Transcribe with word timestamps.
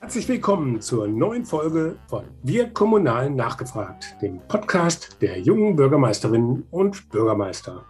Herzlich 0.00 0.28
willkommen 0.28 0.80
zur 0.80 1.06
neuen 1.08 1.44
Folge 1.44 1.98
von 2.08 2.24
Wir 2.42 2.70
Kommunalen 2.70 3.36
nachgefragt, 3.36 4.16
dem 4.22 4.40
Podcast 4.48 5.20
der 5.20 5.38
jungen 5.38 5.76
Bürgermeisterinnen 5.76 6.66
und 6.70 7.08
Bürgermeister. 7.10 7.84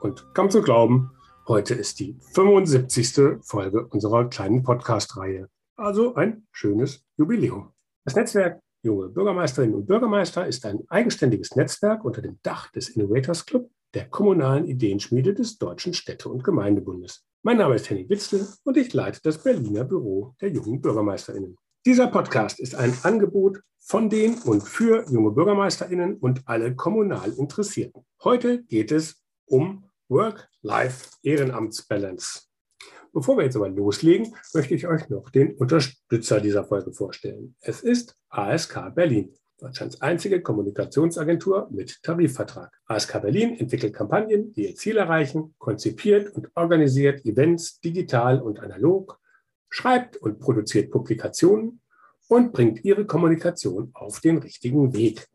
Und 0.00 0.34
kaum 0.34 0.50
zu 0.50 0.60
glauben, 0.60 1.12
heute 1.48 1.74
ist 1.74 2.00
die 2.00 2.18
75. 2.34 3.42
Folge 3.42 3.86
unserer 3.86 4.28
kleinen 4.28 4.62
Podcast-Reihe. 4.62 5.48
Also 5.76 6.14
ein 6.14 6.46
schönes 6.52 7.04
Jubiläum. 7.16 7.72
Das 8.04 8.14
Netzwerk 8.14 8.60
Junge 8.82 9.08
Bürgermeisterinnen 9.08 9.74
und 9.76 9.86
Bürgermeister 9.86 10.46
ist 10.46 10.64
ein 10.64 10.80
eigenständiges 10.88 11.54
Netzwerk 11.54 12.04
unter 12.04 12.22
dem 12.22 12.38
Dach 12.42 12.70
des 12.72 12.88
Innovators 12.90 13.44
Club, 13.44 13.70
der 13.94 14.08
kommunalen 14.08 14.66
Ideenschmiede 14.66 15.34
des 15.34 15.58
Deutschen 15.58 15.92
Städte- 15.92 16.30
und 16.30 16.44
Gemeindebundes. 16.44 17.26
Mein 17.42 17.56
Name 17.56 17.76
ist 17.76 17.88
Henning 17.88 18.10
Witzel 18.10 18.46
und 18.64 18.76
ich 18.76 18.92
leite 18.92 19.18
das 19.22 19.42
Berliner 19.42 19.84
Büro 19.84 20.34
der 20.42 20.50
jungen 20.50 20.82
BürgermeisterInnen. 20.82 21.56
Dieser 21.86 22.08
Podcast 22.08 22.60
ist 22.60 22.74
ein 22.74 22.94
Angebot 23.02 23.62
von 23.78 24.10
den 24.10 24.34
und 24.42 24.60
für 24.60 25.10
junge 25.10 25.30
BürgermeisterInnen 25.30 26.18
und 26.18 26.42
alle 26.44 26.76
kommunal 26.76 27.32
Interessierten. 27.32 28.04
Heute 28.22 28.62
geht 28.64 28.92
es 28.92 29.24
um 29.46 29.86
Work-Life-Ehrenamtsbalance. 30.08 32.42
Bevor 33.14 33.38
wir 33.38 33.44
jetzt 33.44 33.56
aber 33.56 33.70
loslegen, 33.70 34.36
möchte 34.52 34.74
ich 34.74 34.86
euch 34.86 35.08
noch 35.08 35.30
den 35.30 35.56
Unterstützer 35.56 36.42
dieser 36.42 36.64
Folge 36.64 36.92
vorstellen. 36.92 37.56
Es 37.60 37.80
ist 37.80 38.18
ASK 38.28 38.94
Berlin. 38.94 39.34
Deutschlands 39.60 40.00
einzige 40.00 40.40
Kommunikationsagentur 40.40 41.68
mit 41.70 42.02
Tarifvertrag. 42.02 42.72
ASK 42.86 43.20
Berlin 43.20 43.58
entwickelt 43.58 43.94
Kampagnen, 43.94 44.52
die 44.54 44.68
ihr 44.68 44.74
Ziel 44.74 44.96
erreichen, 44.96 45.54
konzipiert 45.58 46.34
und 46.34 46.48
organisiert 46.54 47.24
Events 47.26 47.78
digital 47.80 48.40
und 48.40 48.58
analog, 48.60 49.20
schreibt 49.68 50.16
und 50.16 50.38
produziert 50.40 50.90
Publikationen 50.90 51.80
und 52.28 52.52
bringt 52.52 52.84
ihre 52.84 53.04
Kommunikation 53.04 53.90
auf 53.92 54.20
den 54.20 54.38
richtigen 54.38 54.94
Weg. 54.94 55.26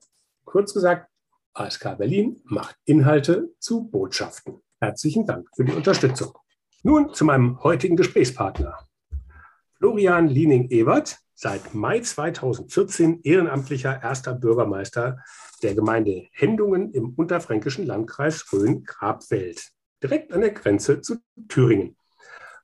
Kurz 0.44 0.74
gesagt, 0.74 1.08
ASK 1.54 1.98
Berlin 1.98 2.42
macht 2.46 2.76
Inhalte 2.86 3.54
zu 3.60 3.84
Botschaften. 3.84 4.62
Herzlichen 4.80 5.26
Dank 5.28 5.48
für 5.56 5.66
die 5.66 5.74
Unterstützung. 5.74 6.36
Nun 6.82 7.14
zu 7.14 7.26
meinem 7.26 7.64
heutigen 7.64 7.96
Gesprächspartner. 7.96 8.78
Florian 9.78 10.28
Liening-Ebert 10.28 11.20
seit 11.36 11.76
Mai 11.76 12.00
2014 12.00 13.22
ehrenamtlicher 13.24 14.02
erster 14.02 14.34
Bürgermeister 14.34 15.20
der 15.62 15.76
Gemeinde 15.76 16.28
Hendungen 16.32 16.92
im 16.94 17.14
unterfränkischen 17.14 17.86
Landkreis 17.86 18.52
Rhön-Grabfeld, 18.52 19.72
direkt 20.02 20.34
an 20.34 20.42
der 20.42 20.52
Grenze 20.52 21.02
zu 21.02 21.18
Thüringen. 21.50 21.98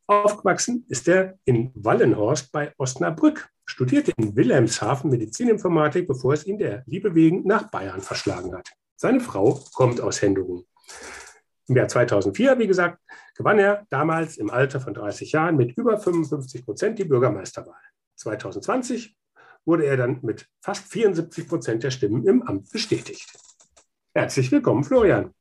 Aufgewachsen 0.08 0.86
ist 0.90 1.08
er 1.08 1.38
in 1.46 1.72
Wallenhorst 1.76 2.52
bei 2.52 2.74
Osnabrück, 2.78 3.50
studierte 3.66 4.12
in 4.18 4.36
Wilhelmshaven 4.36 5.10
Medizininformatik, 5.10 6.08
bevor 6.08 6.34
es 6.34 6.46
ihn 6.46 6.58
der 6.58 6.84
Liebe 6.86 7.14
wegen 7.14 7.46
nach 7.46 7.70
Bayern 7.70 8.02
verschlagen 8.02 8.54
hat. 8.56 8.70
Seine 8.96 9.20
Frau 9.20 9.60
kommt 9.74 10.02
aus 10.02 10.22
Hendungen. 10.22 10.66
Im 11.68 11.78
Jahr 11.78 11.88
2004, 11.88 12.60
wie 12.60 12.68
gesagt, 12.68 13.00
gewann 13.36 13.60
er 13.60 13.86
damals 13.90 14.38
im 14.38 14.50
Alter 14.50 14.82
von 14.82 14.94
30 14.94 15.32
Jahren 15.32 15.56
mit 15.56 15.78
über 15.78 15.98
55 15.98 16.66
Prozent 16.66 17.00
die 17.00 17.06
Bürgermeisterwahl. 17.06 17.91
2020 18.22 19.16
wurde 19.66 19.86
er 19.86 19.98
dann 19.98 20.20
mit 20.22 20.48
fast 20.62 20.92
74 20.92 21.48
Prozent 21.48 21.84
der 21.84 21.92
Stimmen 21.92 22.26
im 22.26 22.42
Amt 22.44 22.72
bestätigt. 22.72 23.32
Herzlich 24.14 24.52
willkommen, 24.52 24.84
Florian. 24.84 25.34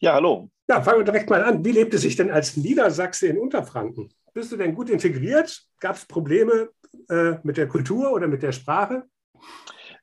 Ja, 0.00 0.14
hallo. 0.14 0.50
Ja, 0.68 0.82
fangen 0.82 1.00
wir 1.00 1.04
direkt 1.04 1.30
mal 1.30 1.44
an. 1.44 1.64
Wie 1.64 1.72
lebt 1.72 1.94
es 1.94 2.02
sich 2.02 2.16
denn 2.16 2.30
als 2.30 2.56
Niedersachse 2.56 3.26
in 3.26 3.38
Unterfranken? 3.38 4.12
Bist 4.32 4.50
du 4.50 4.56
denn 4.56 4.74
gut 4.74 4.90
integriert? 4.90 5.62
Gab 5.80 5.96
es 5.96 6.06
Probleme 6.06 6.70
äh, 7.08 7.34
mit 7.42 7.56
der 7.56 7.68
Kultur 7.68 8.12
oder 8.12 8.26
mit 8.26 8.42
der 8.42 8.52
Sprache? 8.52 9.04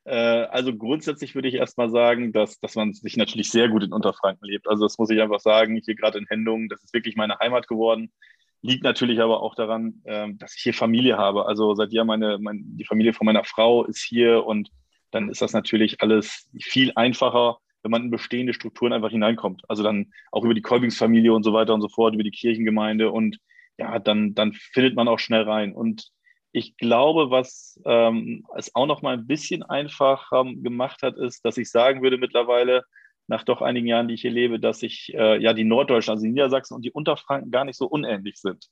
Äh, 0.04 0.14
also 0.14 0.74
grundsätzlich 0.74 1.34
würde 1.34 1.48
ich 1.48 1.54
erstmal 1.54 1.90
sagen, 1.90 2.32
dass, 2.32 2.58
dass 2.60 2.74
man 2.76 2.92
sich 2.92 3.16
natürlich 3.16 3.50
sehr 3.50 3.68
gut 3.68 3.82
in 3.82 3.92
Unterfranken 3.92 4.46
lebt. 4.46 4.68
Also 4.68 4.84
das 4.84 4.98
muss 4.98 5.10
ich 5.10 5.20
einfach 5.20 5.40
sagen, 5.40 5.80
hier 5.84 5.94
gerade 5.94 6.18
in 6.18 6.26
Hendungen, 6.26 6.68
das 6.68 6.82
ist 6.82 6.94
wirklich 6.94 7.16
meine 7.16 7.38
Heimat 7.38 7.68
geworden. 7.68 8.12
Liegt 8.62 8.84
natürlich 8.84 9.20
aber 9.20 9.42
auch 9.42 9.54
daran, 9.54 10.02
ähm, 10.04 10.38
dass 10.38 10.54
ich 10.56 10.62
hier 10.62 10.74
Familie 10.74 11.16
habe. 11.16 11.46
Also 11.46 11.74
seit 11.74 11.92
Jahr 11.92 12.04
meine, 12.04 12.38
meine, 12.38 12.60
die 12.62 12.84
Familie 12.84 13.12
von 13.12 13.24
meiner 13.24 13.44
Frau 13.44 13.84
ist 13.84 14.02
hier 14.02 14.44
und 14.44 14.70
dann 15.10 15.28
ist 15.28 15.42
das 15.42 15.52
natürlich 15.52 16.02
alles 16.02 16.48
viel 16.60 16.92
einfacher, 16.94 17.58
wenn 17.82 17.90
man 17.90 18.04
in 18.04 18.10
bestehende 18.10 18.52
Strukturen 18.52 18.92
einfach 18.92 19.10
hineinkommt. 19.10 19.62
Also 19.68 19.82
dann 19.82 20.12
auch 20.30 20.44
über 20.44 20.54
die 20.54 20.62
Kolbingsfamilie 20.62 21.32
und 21.32 21.42
so 21.42 21.52
weiter 21.52 21.74
und 21.74 21.80
so 21.80 21.88
fort, 21.88 22.14
über 22.14 22.22
die 22.22 22.30
Kirchengemeinde 22.30 23.10
und 23.10 23.38
ja, 23.78 23.98
dann, 23.98 24.34
dann 24.34 24.52
findet 24.52 24.94
man 24.94 25.08
auch 25.08 25.18
schnell 25.18 25.42
rein. 25.42 25.74
Und 25.74 26.10
ich 26.52 26.76
glaube, 26.76 27.30
was 27.30 27.80
ähm, 27.86 28.44
es 28.56 28.74
auch 28.74 28.86
noch 28.86 29.02
mal 29.02 29.14
ein 29.14 29.26
bisschen 29.26 29.62
einfacher 29.62 30.44
gemacht 30.44 31.02
hat, 31.02 31.16
ist, 31.16 31.44
dass 31.44 31.56
ich 31.56 31.70
sagen 31.70 32.02
würde 32.02 32.18
mittlerweile, 32.18 32.84
nach 33.30 33.44
doch 33.44 33.62
einigen 33.62 33.86
Jahren, 33.86 34.08
die 34.08 34.14
ich 34.14 34.22
hier 34.22 34.32
lebe, 34.32 34.58
dass 34.58 34.80
sich 34.80 35.14
äh, 35.14 35.40
ja 35.40 35.54
die 35.54 35.64
Norddeutschen, 35.64 36.10
also 36.12 36.24
die 36.24 36.32
Niedersachsen 36.32 36.74
und 36.74 36.84
die 36.84 36.90
Unterfranken 36.90 37.50
gar 37.52 37.64
nicht 37.64 37.76
so 37.76 37.86
unähnlich 37.86 38.36
sind. 38.36 38.66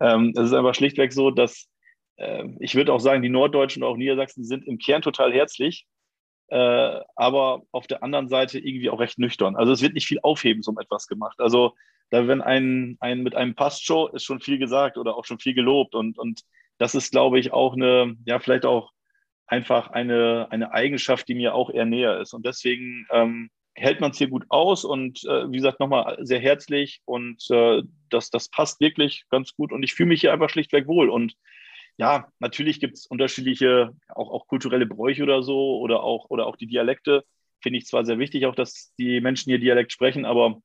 Ähm, 0.00 0.32
es 0.34 0.44
ist 0.44 0.54
einfach 0.54 0.74
schlichtweg 0.74 1.12
so, 1.12 1.30
dass 1.30 1.68
äh, 2.16 2.44
ich 2.60 2.74
würde 2.74 2.94
auch 2.94 2.98
sagen, 2.98 3.22
die 3.22 3.28
Norddeutschen 3.28 3.82
und 3.82 3.90
auch 3.90 3.96
Niedersachsen 3.98 4.42
sind 4.44 4.66
im 4.66 4.78
Kern 4.78 5.02
total 5.02 5.32
herzlich, 5.34 5.86
äh, 6.48 7.00
aber 7.14 7.62
auf 7.72 7.86
der 7.86 8.02
anderen 8.02 8.28
Seite 8.30 8.58
irgendwie 8.58 8.88
auch 8.88 9.00
recht 9.00 9.18
nüchtern. 9.18 9.54
Also 9.54 9.70
es 9.70 9.82
wird 9.82 9.92
nicht 9.92 10.06
viel 10.06 10.20
Aufhebens 10.22 10.66
um 10.66 10.78
etwas 10.78 11.06
gemacht. 11.06 11.38
Also 11.38 11.74
da 12.08 12.26
wenn 12.26 12.40
ein, 12.40 12.96
ein 13.00 13.22
mit 13.22 13.34
einem 13.36 13.54
Passt-Show 13.54 14.08
ist 14.08 14.24
schon 14.24 14.40
viel 14.40 14.58
gesagt 14.58 14.96
oder 14.96 15.14
auch 15.14 15.26
schon 15.26 15.38
viel 15.38 15.54
gelobt 15.54 15.94
und, 15.94 16.18
und 16.18 16.40
das 16.78 16.94
ist, 16.94 17.12
glaube 17.12 17.38
ich, 17.38 17.52
auch 17.52 17.74
eine, 17.74 18.16
ja, 18.24 18.38
vielleicht 18.38 18.64
auch 18.64 18.92
einfach 19.46 19.90
eine, 19.90 20.48
eine 20.50 20.72
Eigenschaft, 20.72 21.28
die 21.28 21.34
mir 21.34 21.54
auch 21.54 21.68
eher 21.68 21.84
näher 21.84 22.18
ist. 22.18 22.32
Und 22.32 22.46
deswegen 22.46 23.06
ähm, 23.10 23.50
hält 23.74 24.00
man 24.00 24.10
es 24.10 24.18
hier 24.18 24.28
gut 24.28 24.44
aus 24.48 24.84
und 24.84 25.24
äh, 25.24 25.50
wie 25.50 25.56
gesagt, 25.56 25.80
nochmal 25.80 26.18
sehr 26.20 26.40
herzlich 26.40 27.00
und 27.04 27.42
äh, 27.50 27.82
das, 28.10 28.30
das 28.30 28.48
passt 28.48 28.80
wirklich 28.80 29.24
ganz 29.30 29.54
gut 29.54 29.72
und 29.72 29.82
ich 29.82 29.94
fühle 29.94 30.08
mich 30.08 30.20
hier 30.20 30.32
einfach 30.32 30.50
schlichtweg 30.50 30.86
wohl. 30.86 31.08
Und 31.08 31.34
ja, 31.96 32.28
natürlich 32.38 32.80
gibt 32.80 32.96
es 32.96 33.06
unterschiedliche, 33.06 33.90
auch, 34.08 34.30
auch 34.30 34.46
kulturelle 34.46 34.86
Bräuche 34.86 35.22
oder 35.22 35.42
so 35.42 35.78
oder 35.78 36.02
auch, 36.02 36.26
oder 36.30 36.46
auch 36.46 36.56
die 36.56 36.66
Dialekte. 36.66 37.24
Finde 37.62 37.78
ich 37.78 37.86
zwar 37.86 38.04
sehr 38.04 38.18
wichtig, 38.18 38.46
auch 38.46 38.54
dass 38.54 38.92
die 38.98 39.20
Menschen 39.20 39.50
hier 39.50 39.58
Dialekt 39.58 39.92
sprechen, 39.92 40.24
aber 40.24 40.60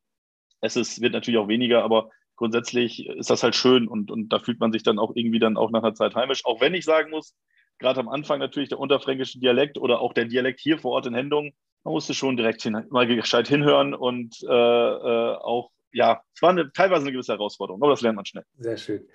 es 0.62 0.76
ist, 0.76 1.02
wird 1.02 1.14
natürlich 1.14 1.40
auch 1.40 1.48
weniger, 1.48 1.84
aber 1.84 2.10
grundsätzlich 2.36 3.08
ist 3.08 3.30
das 3.30 3.44
halt 3.44 3.56
schön 3.56 3.88
und, 3.88 4.12
und 4.12 4.30
da 4.30 4.40
fühlt 4.40 4.60
man 4.60 4.72
sich 4.72 4.84
dann 4.84 5.00
auch 5.00 5.12
irgendwie 5.16 5.40
dann 5.40 5.58
auch 5.58 5.72
nach 5.72 5.84
einer 5.84 5.94
Zeit 5.94 6.16
heimisch. 6.16 6.46
Auch 6.46 6.62
wenn 6.62 6.74
ich 6.74 6.86
sagen 6.86 7.12
muss, 7.12 7.36
gerade 7.80 8.00
am 8.00 8.10
Anfang 8.10 8.40
natürlich 8.40 8.70
der 8.70 8.80
unterfränkische 8.80 9.40
Dialekt 9.40 9.78
oder 9.78 10.00
auch 10.00 10.14
der 10.14 10.26
Dialekt 10.26 10.60
hier 10.60 10.80
vor 10.80 10.92
Ort 10.92 11.06
in 11.06 11.16
Hendung, 11.16 11.54
man 11.86 11.94
musste 11.94 12.14
schon 12.14 12.36
direkt 12.36 12.64
hin, 12.64 12.84
mal 12.90 13.08
gescheit 13.08 13.48
hinhören 13.48 13.94
und 13.94 14.36
äh, 14.44 14.52
äh, 14.52 15.36
auch, 15.38 15.70
ja, 15.94 16.22
es 16.34 16.42
war 16.42 16.50
eine, 16.50 16.72
teilweise 16.74 17.04
eine 17.04 17.12
gewisse 17.12 17.34
Herausforderung, 17.34 17.82
aber 17.82 17.92
das 17.92 18.02
lernt 18.02 18.16
man 18.16 18.26
schnell. 18.26 18.44
Sehr 18.58 18.76
schön. 18.76 19.08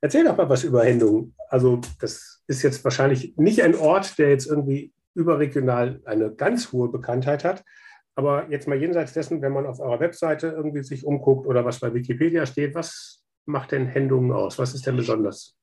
Erzähl 0.00 0.24
doch 0.24 0.36
mal 0.36 0.48
was 0.48 0.64
über 0.64 0.84
Hendung. 0.84 1.34
Also, 1.50 1.80
das 2.00 2.42
ist 2.46 2.62
jetzt 2.62 2.82
wahrscheinlich 2.84 3.36
nicht 3.36 3.62
ein 3.62 3.74
Ort, 3.74 4.18
der 4.18 4.30
jetzt 4.30 4.46
irgendwie 4.46 4.92
überregional 5.14 6.00
eine 6.04 6.34
ganz 6.34 6.72
hohe 6.72 6.88
Bekanntheit 6.88 7.44
hat. 7.44 7.62
Aber 8.14 8.50
jetzt 8.50 8.66
mal 8.66 8.80
jenseits 8.80 9.12
dessen, 9.12 9.42
wenn 9.42 9.52
man 9.52 9.66
auf 9.66 9.78
eurer 9.78 10.00
Webseite 10.00 10.48
irgendwie 10.48 10.82
sich 10.82 11.04
umguckt 11.04 11.46
oder 11.46 11.64
was 11.66 11.80
bei 11.80 11.92
Wikipedia 11.92 12.46
steht, 12.46 12.74
was 12.74 13.24
macht 13.44 13.72
denn 13.72 13.86
Hendungen 13.86 14.32
aus? 14.32 14.58
Was 14.58 14.74
ist 14.74 14.86
denn 14.86 14.96
besonders? 14.96 15.54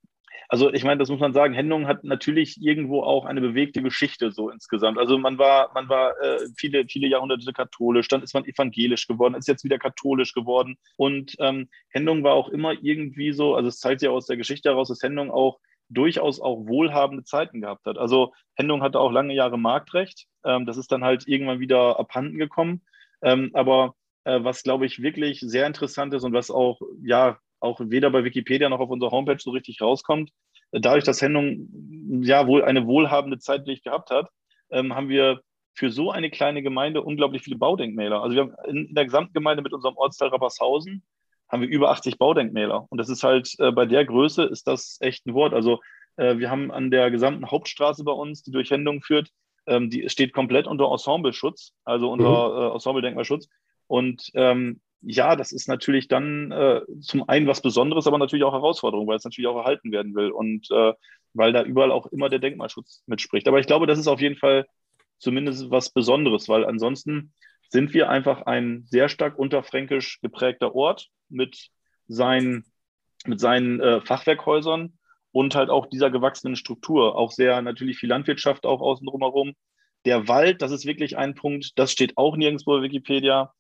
Also 0.49 0.71
ich 0.73 0.83
meine, 0.83 0.99
das 0.99 1.09
muss 1.09 1.19
man 1.19 1.33
sagen, 1.33 1.53
Hendung 1.53 1.87
hat 1.87 2.03
natürlich 2.03 2.61
irgendwo 2.61 3.03
auch 3.03 3.25
eine 3.25 3.41
bewegte 3.41 3.81
Geschichte 3.81 4.31
so 4.31 4.49
insgesamt. 4.49 4.97
Also 4.97 5.17
man 5.17 5.37
war, 5.37 5.71
man 5.73 5.89
war 5.89 6.19
äh, 6.21 6.39
viele, 6.57 6.85
viele 6.85 7.07
Jahrhunderte 7.07 7.51
katholisch, 7.53 8.07
dann 8.07 8.23
ist 8.23 8.33
man 8.33 8.45
evangelisch 8.45 9.07
geworden, 9.07 9.35
ist 9.35 9.47
jetzt 9.47 9.63
wieder 9.63 9.79
katholisch 9.79 10.33
geworden. 10.33 10.77
Und 10.97 11.35
ähm, 11.39 11.69
Hendung 11.89 12.23
war 12.23 12.33
auch 12.33 12.49
immer 12.49 12.73
irgendwie 12.81 13.33
so, 13.33 13.55
also 13.55 13.69
es 13.69 13.79
zeigt 13.79 14.01
sich 14.01 14.09
aus 14.09 14.27
der 14.27 14.37
Geschichte 14.37 14.69
heraus, 14.69 14.89
dass 14.89 15.01
Hendung 15.01 15.31
auch 15.31 15.59
durchaus 15.89 16.39
auch 16.39 16.65
wohlhabende 16.65 17.23
Zeiten 17.23 17.61
gehabt 17.61 17.85
hat. 17.85 17.97
Also 17.97 18.33
Hendung 18.55 18.81
hatte 18.81 18.99
auch 18.99 19.11
lange 19.11 19.33
Jahre 19.33 19.57
Marktrecht. 19.57 20.27
Ähm, 20.45 20.65
das 20.65 20.77
ist 20.77 20.91
dann 20.91 21.03
halt 21.03 21.27
irgendwann 21.27 21.59
wieder 21.59 21.99
abhanden 21.99 22.37
gekommen. 22.37 22.81
Ähm, 23.21 23.51
aber 23.53 23.95
äh, 24.25 24.43
was, 24.43 24.63
glaube 24.63 24.85
ich, 24.85 25.01
wirklich 25.01 25.39
sehr 25.39 25.67
interessant 25.67 26.13
ist 26.13 26.23
und 26.23 26.33
was 26.33 26.51
auch, 26.51 26.81
ja, 27.03 27.37
auch 27.63 27.79
weder 27.81 28.09
bei 28.09 28.23
Wikipedia 28.23 28.69
noch 28.69 28.79
auf 28.79 28.89
unserer 28.89 29.11
Homepage 29.11 29.39
so 29.39 29.51
richtig 29.51 29.81
rauskommt. 29.81 30.31
Dadurch, 30.71 31.03
dass 31.03 31.19
Sendung 31.19 31.69
ja 32.21 32.47
wohl 32.47 32.63
eine 32.63 32.87
wohlhabende 32.87 33.39
Zeit 33.39 33.67
nicht 33.67 33.83
gehabt 33.83 34.09
hat, 34.09 34.29
ähm, 34.71 34.95
haben 34.95 35.09
wir 35.09 35.41
für 35.75 35.89
so 35.89 36.11
eine 36.11 36.29
kleine 36.29 36.61
Gemeinde 36.61 37.01
unglaublich 37.01 37.43
viele 37.43 37.57
Baudenkmäler. 37.57 38.21
Also 38.21 38.35
wir 38.35 38.41
haben 38.43 38.55
in, 38.67 38.87
in 38.87 38.95
der 38.95 39.05
gesamten 39.05 39.33
Gemeinde 39.33 39.63
mit 39.63 39.73
unserem 39.73 39.95
Ortsteil 39.97 40.29
Rappershausen 40.29 41.03
haben 41.49 41.61
wir 41.61 41.69
über 41.69 41.91
80 41.91 42.17
Baudenkmäler. 42.17 42.87
Und 42.89 42.97
das 42.97 43.09
ist 43.09 43.23
halt 43.23 43.53
äh, 43.59 43.71
bei 43.71 43.85
der 43.85 44.05
Größe 44.05 44.43
ist 44.43 44.67
das 44.67 44.97
echt 45.01 45.25
ein 45.25 45.33
Wort. 45.33 45.53
Also 45.53 45.79
äh, 46.17 46.37
wir 46.37 46.49
haben 46.49 46.71
an 46.71 46.89
der 46.91 47.11
gesamten 47.11 47.49
Hauptstraße 47.49 48.03
bei 48.03 48.11
uns, 48.11 48.43
die 48.43 48.51
durch 48.51 48.71
Hendung 48.71 49.01
führt, 49.01 49.29
ähm, 49.67 49.89
die 49.89 50.09
steht 50.09 50.33
komplett 50.33 50.67
unter 50.67 50.91
Ensembleschutz, 50.91 51.73
also 51.83 52.11
unter 52.11 52.49
mhm. 52.49 52.71
äh, 52.71 52.73
Ensemble-Denkmalschutz. 52.73 53.47
Und 53.87 54.31
ähm, 54.33 54.81
ja, 55.05 55.35
das 55.35 55.51
ist 55.51 55.67
natürlich 55.67 56.07
dann 56.07 56.51
äh, 56.51 56.81
zum 57.01 57.27
einen 57.27 57.47
was 57.47 57.61
Besonderes, 57.61 58.07
aber 58.07 58.17
natürlich 58.17 58.43
auch 58.43 58.53
Herausforderung, 58.53 59.07
weil 59.07 59.17
es 59.17 59.23
natürlich 59.23 59.47
auch 59.47 59.57
erhalten 59.57 59.91
werden 59.91 60.15
will 60.15 60.31
und 60.31 60.69
äh, 60.71 60.93
weil 61.33 61.51
da 61.51 61.63
überall 61.63 61.91
auch 61.91 62.07
immer 62.07 62.29
der 62.29 62.39
Denkmalschutz 62.39 63.03
mitspricht. 63.07 63.47
Aber 63.47 63.59
ich 63.59 63.67
glaube, 63.67 63.87
das 63.87 63.99
ist 63.99 64.07
auf 64.07 64.21
jeden 64.21 64.37
Fall 64.37 64.65
zumindest 65.17 65.71
was 65.71 65.89
Besonderes, 65.89 66.47
weil 66.47 66.65
ansonsten 66.65 67.33
sind 67.69 67.93
wir 67.93 68.09
einfach 68.09 68.43
ein 68.43 68.85
sehr 68.85 69.09
stark 69.09 69.37
unterfränkisch 69.37 70.19
geprägter 70.21 70.75
Ort 70.75 71.09
mit 71.29 71.69
seinen, 72.07 72.65
mit 73.25 73.39
seinen 73.39 73.79
äh, 73.79 74.01
Fachwerkhäusern 74.01 74.97
und 75.31 75.55
halt 75.55 75.69
auch 75.69 75.87
dieser 75.87 76.11
gewachsenen 76.11 76.55
Struktur. 76.55 77.15
Auch 77.15 77.31
sehr 77.31 77.61
natürlich 77.61 77.97
viel 77.97 78.09
Landwirtschaft 78.09 78.65
auch 78.65 78.81
außen 78.81 79.07
drumherum. 79.07 79.53
Der 80.05 80.27
Wald, 80.27 80.61
das 80.61 80.71
ist 80.71 80.85
wirklich 80.85 81.17
ein 81.17 81.33
Punkt, 81.33 81.77
das 81.79 81.91
steht 81.91 82.17
auch 82.17 82.37
nirgendwo 82.37 82.77
in 82.77 82.83
Wikipedia. 82.83 83.53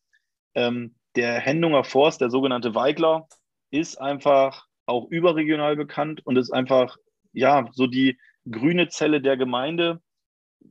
Ähm, 0.53 0.95
der 1.15 1.39
Hendunger 1.39 1.83
Forst, 1.83 2.21
der 2.21 2.29
sogenannte 2.29 2.75
Weigler, 2.75 3.27
ist 3.71 3.99
einfach 3.99 4.65
auch 4.85 5.07
überregional 5.09 5.75
bekannt 5.75 6.25
und 6.25 6.37
ist 6.37 6.51
einfach, 6.51 6.97
ja, 7.31 7.69
so 7.71 7.87
die 7.87 8.17
grüne 8.49 8.89
Zelle 8.89 9.21
der 9.21 9.37
Gemeinde, 9.37 10.01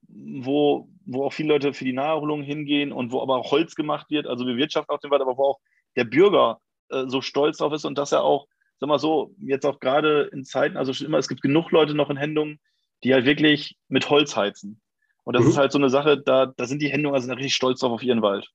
wo, 0.08 0.88
wo 1.06 1.24
auch 1.24 1.32
viele 1.32 1.48
Leute 1.48 1.72
für 1.72 1.84
die 1.84 1.92
Naherholung 1.92 2.42
hingehen 2.42 2.92
und 2.92 3.12
wo 3.12 3.20
aber 3.22 3.36
auch 3.36 3.50
Holz 3.50 3.74
gemacht 3.74 4.10
wird, 4.10 4.26
also 4.26 4.44
bewirtschaften 4.44 4.94
auf 4.94 5.00
dem 5.00 5.10
Wald, 5.10 5.22
aber 5.22 5.36
wo 5.36 5.44
auch 5.44 5.60
der 5.96 6.04
Bürger 6.04 6.60
äh, 6.90 7.04
so 7.06 7.20
stolz 7.20 7.58
drauf 7.58 7.72
ist 7.72 7.84
und 7.84 7.98
dass 7.98 8.12
er 8.12 8.22
auch, 8.22 8.46
sag 8.78 8.88
mal 8.88 8.98
so, 8.98 9.34
jetzt 9.38 9.66
auch 9.66 9.80
gerade 9.80 10.30
in 10.32 10.44
Zeiten, 10.44 10.76
also 10.76 11.04
immer, 11.04 11.18
es 11.18 11.28
gibt 11.28 11.42
genug 11.42 11.70
Leute 11.70 11.94
noch 11.94 12.10
in 12.10 12.16
Hendungen, 12.16 12.60
die 13.04 13.12
halt 13.14 13.24
wirklich 13.24 13.76
mit 13.88 14.08
Holz 14.10 14.36
heizen. 14.36 14.80
Und 15.24 15.34
das 15.36 15.44
mhm. 15.44 15.50
ist 15.50 15.56
halt 15.56 15.72
so 15.72 15.78
eine 15.78 15.90
Sache, 15.90 16.20
da, 16.20 16.46
da 16.46 16.66
sind 16.66 16.82
die 16.82 16.88
Hendunger 16.88 17.20
sind 17.20 17.32
richtig 17.32 17.54
stolz 17.54 17.80
drauf 17.80 17.92
auf 17.92 18.02
ihren 18.02 18.22
Wald. 18.22 18.48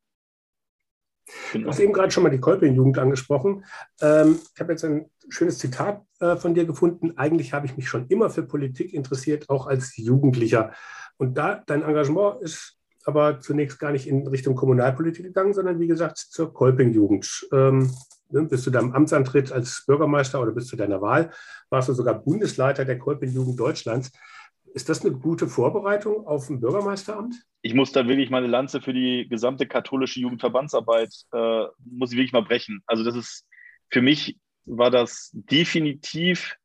Genau. 1.52 1.66
Du 1.66 1.70
hast 1.72 1.80
eben 1.80 1.94
gerade 1.94 2.12
schon 2.12 2.24
mal 2.24 2.30
die 2.30 2.40
Kolping-Jugend 2.40 2.98
angesprochen. 2.98 3.66
Ähm, 4.02 4.40
ich 4.54 4.60
habe 4.60 4.74
jetzt 4.74 4.86
ein 4.86 5.10
schönes 5.30 5.58
Zitat 5.58 6.02
äh, 6.20 6.36
von 6.36 6.54
dir 6.54 6.66
gefunden. 6.66 7.18
Eigentlich 7.18 7.54
habe 7.54 7.66
ich 7.66 7.76
mich 7.76 7.90
schon 7.90 8.08
immer 8.08 8.30
für 8.30 8.44
Politik 8.44 8.94
interessiert, 8.94 9.50
auch 9.50 9.68
als 9.68 9.98
Jugendlicher. 9.98 10.72
Und 11.18 11.38
da 11.38 11.64
dein 11.66 11.84
Engagement 11.84 12.42
ist 12.42 12.78
aber 13.06 13.40
zunächst 13.40 13.80
gar 13.80 13.92
nicht 13.92 14.08
in 14.08 14.28
Richtung 14.28 14.56
Kommunalpolitik 14.56 15.26
gegangen, 15.26 15.54
sondern 15.54 15.80
wie 15.80 15.88
gesagt 15.88 16.18
zur 16.18 16.54
Kolping-Jugend. 16.54 17.48
Ähm, 17.54 17.94
ne, 18.30 18.44
bis 18.44 18.64
zu 18.64 18.70
deinem 18.70 18.94
Amtsantritt 18.94 19.52
als 19.52 19.84
Bürgermeister 19.88 20.42
oder 20.42 20.52
bis 20.52 20.68
zu 20.68 20.76
deiner 20.76 21.02
Wahl 21.02 21.32
warst 21.70 21.88
du 21.90 21.94
sogar 21.94 22.22
Bundesleiter 22.22 22.84
der 22.86 23.00
Kolping-Jugend 23.00 23.60
Deutschlands. 23.60 24.12
Ist 24.78 24.90
das 24.90 25.04
eine 25.04 25.16
gute 25.16 25.48
Vorbereitung 25.48 26.28
auf 26.28 26.52
ein 26.52 26.60
Bürgermeisteramt? 26.60 27.34
Ich 27.64 27.74
muss 27.74 27.94
da 27.94 28.08
wirklich 28.08 28.30
meine 28.30 28.46
Lanze 28.46 28.80
für 28.80 28.94
die 28.94 29.26
gesamte 29.28 29.66
katholische 29.66 30.20
Jugendverbandsarbeit, 30.20 31.12
äh, 31.34 31.64
muss 31.84 32.12
ich 32.12 32.18
wirklich 32.20 32.32
mal 32.32 32.44
brechen. 32.44 32.84
Also 32.86 33.04
das 33.04 33.16
ist, 33.16 33.48
für 33.90 34.04
mich 34.04 34.38
war 34.66 34.92
das 34.92 35.32
definitiv 35.34 36.58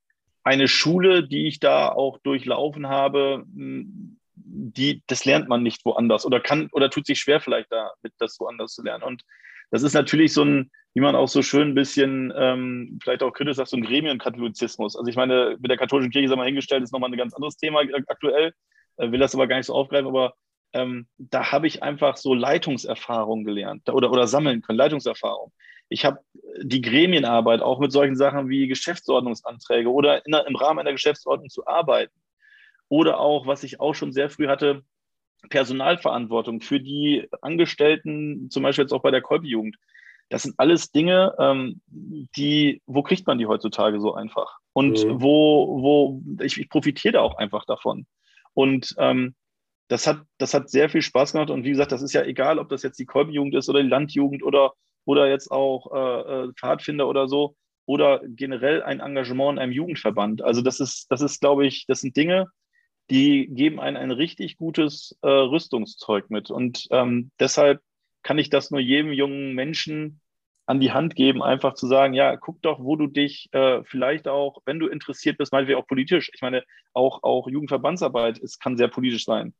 eine 0.44 0.68
Schule, 0.68 1.26
die 1.26 1.46
ich 1.46 1.58
da 1.58 1.88
auch 1.88 2.18
durchlaufen 2.18 2.86
habe, 2.86 3.44
die, 3.46 5.02
das 5.06 5.24
lernt 5.24 5.48
man 5.48 5.62
nicht 5.62 5.82
woanders 5.86 6.26
oder 6.26 6.38
kann 6.38 6.68
oder 6.72 6.90
tut 6.90 7.06
sich 7.06 7.18
schwer 7.18 7.40
vielleicht 7.40 7.72
damit, 7.72 8.12
das 8.18 8.38
woanders 8.38 8.74
zu 8.74 8.82
lernen. 8.82 9.04
Und 9.04 9.22
das 9.70 9.82
ist 9.82 9.94
natürlich 9.94 10.34
so 10.34 10.44
ein, 10.44 10.70
wie 10.94 11.00
man 11.00 11.14
auch 11.14 11.28
so 11.28 11.42
schön 11.42 11.68
ein 11.68 11.74
bisschen, 11.74 12.32
ähm, 12.36 12.98
vielleicht 13.02 13.22
auch 13.22 13.32
kritisch 13.32 13.56
sagt, 13.56 13.70
so 13.70 13.76
ein 13.76 13.82
Gremienkatholizismus. 13.82 14.96
Also 14.96 15.08
ich 15.08 15.16
meine, 15.16 15.56
mit 15.60 15.70
der 15.70 15.78
katholischen 15.78 16.10
Kirche 16.10 16.28
sei 16.28 16.36
mal 16.36 16.46
hingestellt, 16.46 16.82
ist 16.82 16.92
nochmal 16.92 17.10
ein 17.10 17.16
ganz 17.16 17.34
anderes 17.34 17.56
Thema 17.56 17.80
aktuell, 18.08 18.52
äh, 18.96 19.10
will 19.10 19.18
das 19.18 19.34
aber 19.34 19.46
gar 19.46 19.56
nicht 19.56 19.66
so 19.66 19.74
aufgreifen, 19.74 20.08
aber 20.08 20.34
ähm, 20.74 21.06
da 21.18 21.52
habe 21.52 21.66
ich 21.66 21.82
einfach 21.82 22.16
so 22.16 22.34
Leitungserfahrung 22.34 23.44
gelernt 23.44 23.88
oder, 23.90 24.10
oder 24.10 24.26
sammeln 24.26 24.62
können, 24.62 24.78
Leitungserfahrung. 24.78 25.52
Ich 25.88 26.04
habe 26.04 26.20
die 26.62 26.80
Gremienarbeit 26.80 27.60
auch 27.60 27.78
mit 27.78 27.92
solchen 27.92 28.16
Sachen 28.16 28.48
wie 28.48 28.66
Geschäftsordnungsanträge 28.66 29.90
oder 29.90 30.24
in, 30.26 30.32
im 30.32 30.56
Rahmen 30.56 30.80
einer 30.80 30.92
Geschäftsordnung 30.92 31.50
zu 31.50 31.66
arbeiten. 31.66 32.14
Oder 32.88 33.20
auch, 33.20 33.46
was 33.46 33.62
ich 33.62 33.80
auch 33.80 33.94
schon 33.94 34.12
sehr 34.12 34.30
früh 34.30 34.48
hatte, 34.48 34.82
Personalverantwortung 35.48 36.60
für 36.60 36.80
die 36.80 37.28
Angestellten, 37.40 38.50
zum 38.50 38.62
Beispiel 38.62 38.84
jetzt 38.84 38.92
auch 38.92 39.02
bei 39.02 39.10
der 39.10 39.22
Kolbi-Jugend. 39.22 39.76
Das 40.32 40.44
sind 40.44 40.54
alles 40.56 40.90
Dinge, 40.90 41.34
ähm, 41.38 41.82
die, 41.86 42.80
wo 42.86 43.02
kriegt 43.02 43.26
man 43.26 43.36
die 43.36 43.46
heutzutage 43.46 44.00
so 44.00 44.14
einfach? 44.14 44.58
Und 44.72 45.04
mhm. 45.04 45.20
wo, 45.20 45.82
wo, 45.82 46.22
ich, 46.42 46.58
ich 46.58 46.70
profitiere 46.70 47.12
da 47.12 47.20
auch 47.20 47.36
einfach 47.36 47.66
davon. 47.66 48.06
Und 48.54 48.94
ähm, 48.96 49.34
das 49.88 50.06
hat, 50.06 50.22
das 50.38 50.54
hat 50.54 50.70
sehr 50.70 50.88
viel 50.88 51.02
Spaß 51.02 51.32
gemacht. 51.32 51.50
Und 51.50 51.64
wie 51.64 51.70
gesagt, 51.70 51.92
das 51.92 52.00
ist 52.00 52.14
ja 52.14 52.24
egal, 52.24 52.58
ob 52.58 52.70
das 52.70 52.82
jetzt 52.82 52.98
die 52.98 53.04
Kolbenjugend 53.04 53.54
ist 53.54 53.68
oder 53.68 53.82
die 53.82 53.90
Landjugend 53.90 54.42
oder, 54.42 54.72
oder 55.04 55.28
jetzt 55.28 55.50
auch 55.50 55.92
äh, 55.92 56.20
äh, 56.46 56.52
Pfadfinder 56.54 57.06
oder 57.06 57.28
so 57.28 57.54
oder 57.84 58.22
generell 58.24 58.82
ein 58.82 59.00
Engagement 59.00 59.58
in 59.58 59.58
einem 59.58 59.72
Jugendverband. 59.72 60.40
Also 60.40 60.62
das 60.62 60.80
ist, 60.80 61.10
das 61.10 61.20
ist, 61.20 61.42
glaube 61.42 61.66
ich, 61.66 61.84
das 61.86 62.00
sind 62.00 62.16
Dinge, 62.16 62.46
die 63.10 63.48
geben 63.50 63.80
einen 63.80 63.98
ein 63.98 64.12
richtig 64.12 64.56
gutes 64.56 65.18
äh, 65.20 65.28
Rüstungszeug 65.28 66.30
mit. 66.30 66.50
Und 66.50 66.88
ähm, 66.90 67.32
deshalb 67.38 67.82
kann 68.22 68.38
ich 68.38 68.48
das 68.48 68.70
nur 68.70 68.80
jedem 68.80 69.12
jungen 69.12 69.52
Menschen 69.52 70.21
an 70.66 70.80
die 70.80 70.92
Hand 70.92 71.16
geben, 71.16 71.42
einfach 71.42 71.74
zu 71.74 71.86
sagen, 71.86 72.14
ja, 72.14 72.36
guck 72.36 72.62
doch, 72.62 72.78
wo 72.80 72.96
du 72.96 73.06
dich 73.06 73.48
äh, 73.52 73.82
vielleicht 73.84 74.28
auch, 74.28 74.62
wenn 74.64 74.78
du 74.78 74.86
interessiert 74.86 75.38
bist, 75.38 75.52
meinetwegen 75.52 75.78
auch 75.78 75.86
politisch. 75.86 76.30
Ich 76.34 76.40
meine, 76.40 76.62
auch, 76.92 77.22
auch 77.22 77.48
Jugendverbandsarbeit, 77.48 78.38
es 78.38 78.58
kann 78.58 78.76
sehr 78.76 78.88
politisch 78.88 79.24
sein. 79.24 79.54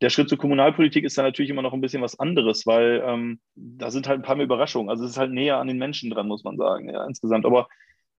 Der 0.00 0.10
Schritt 0.10 0.28
zur 0.28 0.38
Kommunalpolitik 0.38 1.04
ist 1.04 1.18
dann 1.18 1.24
natürlich 1.24 1.50
immer 1.50 1.62
noch 1.62 1.72
ein 1.72 1.80
bisschen 1.80 2.02
was 2.02 2.18
anderes, 2.18 2.66
weil 2.66 3.02
ähm, 3.04 3.40
da 3.56 3.90
sind 3.90 4.06
halt 4.06 4.20
ein 4.20 4.22
paar 4.22 4.36
mehr 4.36 4.44
Überraschungen. 4.44 4.90
Also 4.90 5.04
es 5.04 5.12
ist 5.12 5.18
halt 5.18 5.32
näher 5.32 5.58
an 5.58 5.66
den 5.66 5.78
Menschen 5.78 6.10
dran, 6.10 6.28
muss 6.28 6.44
man 6.44 6.56
sagen, 6.56 6.88
ja, 6.88 7.04
insgesamt. 7.04 7.46
Aber 7.46 7.68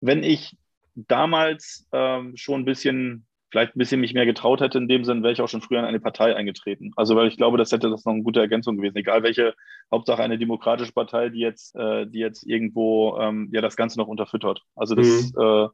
wenn 0.00 0.23
ich 0.23 0.56
damals 0.94 1.87
ähm, 1.93 2.37
schon 2.37 2.62
ein 2.62 2.64
bisschen 2.64 3.27
vielleicht 3.50 3.75
ein 3.75 3.79
bisschen 3.79 4.00
mich 4.00 4.15
mehr 4.15 4.27
getraut 4.27 4.61
hätte, 4.61 4.79
in 4.79 4.89
dem 4.89 5.05
Sinn 5.05 5.23
wäre 5.23 5.33
ich 5.33 5.41
auch 5.41 5.49
schon 5.49 5.62
früher 5.62 5.79
in 5.79 5.85
eine 5.85 6.00
Partei 6.00 6.37
eingetreten. 6.37 6.93
Also 6.97 7.17
weil 7.17 7.29
ich 7.29 7.37
glaube, 7.37 7.59
das 7.59 7.73
hätte 7.73 7.91
das 7.91 8.05
noch 8.05 8.12
eine 8.12 8.23
gute 8.23 8.41
Ergänzung 8.41 8.77
gewesen. 8.77 8.97
Egal 8.97 9.23
welche, 9.23 9.55
Hauptsache 9.91 10.23
eine 10.23 10.39
demokratische 10.39 10.93
Partei, 10.93 11.31
die 11.31 11.41
jetzt, 11.41 11.75
äh, 11.75 12.06
die 12.06 12.19
jetzt 12.19 12.47
irgendwo 12.47 13.17
ähm, 13.19 13.49
ja 13.53 13.61
das 13.61 13.77
Ganze 13.77 13.99
noch 13.99 14.09
unterfüttert. 14.09 14.62
Also 14.77 14.95
das 14.95 15.06
mhm. 15.06 15.41
äh, 15.41 15.69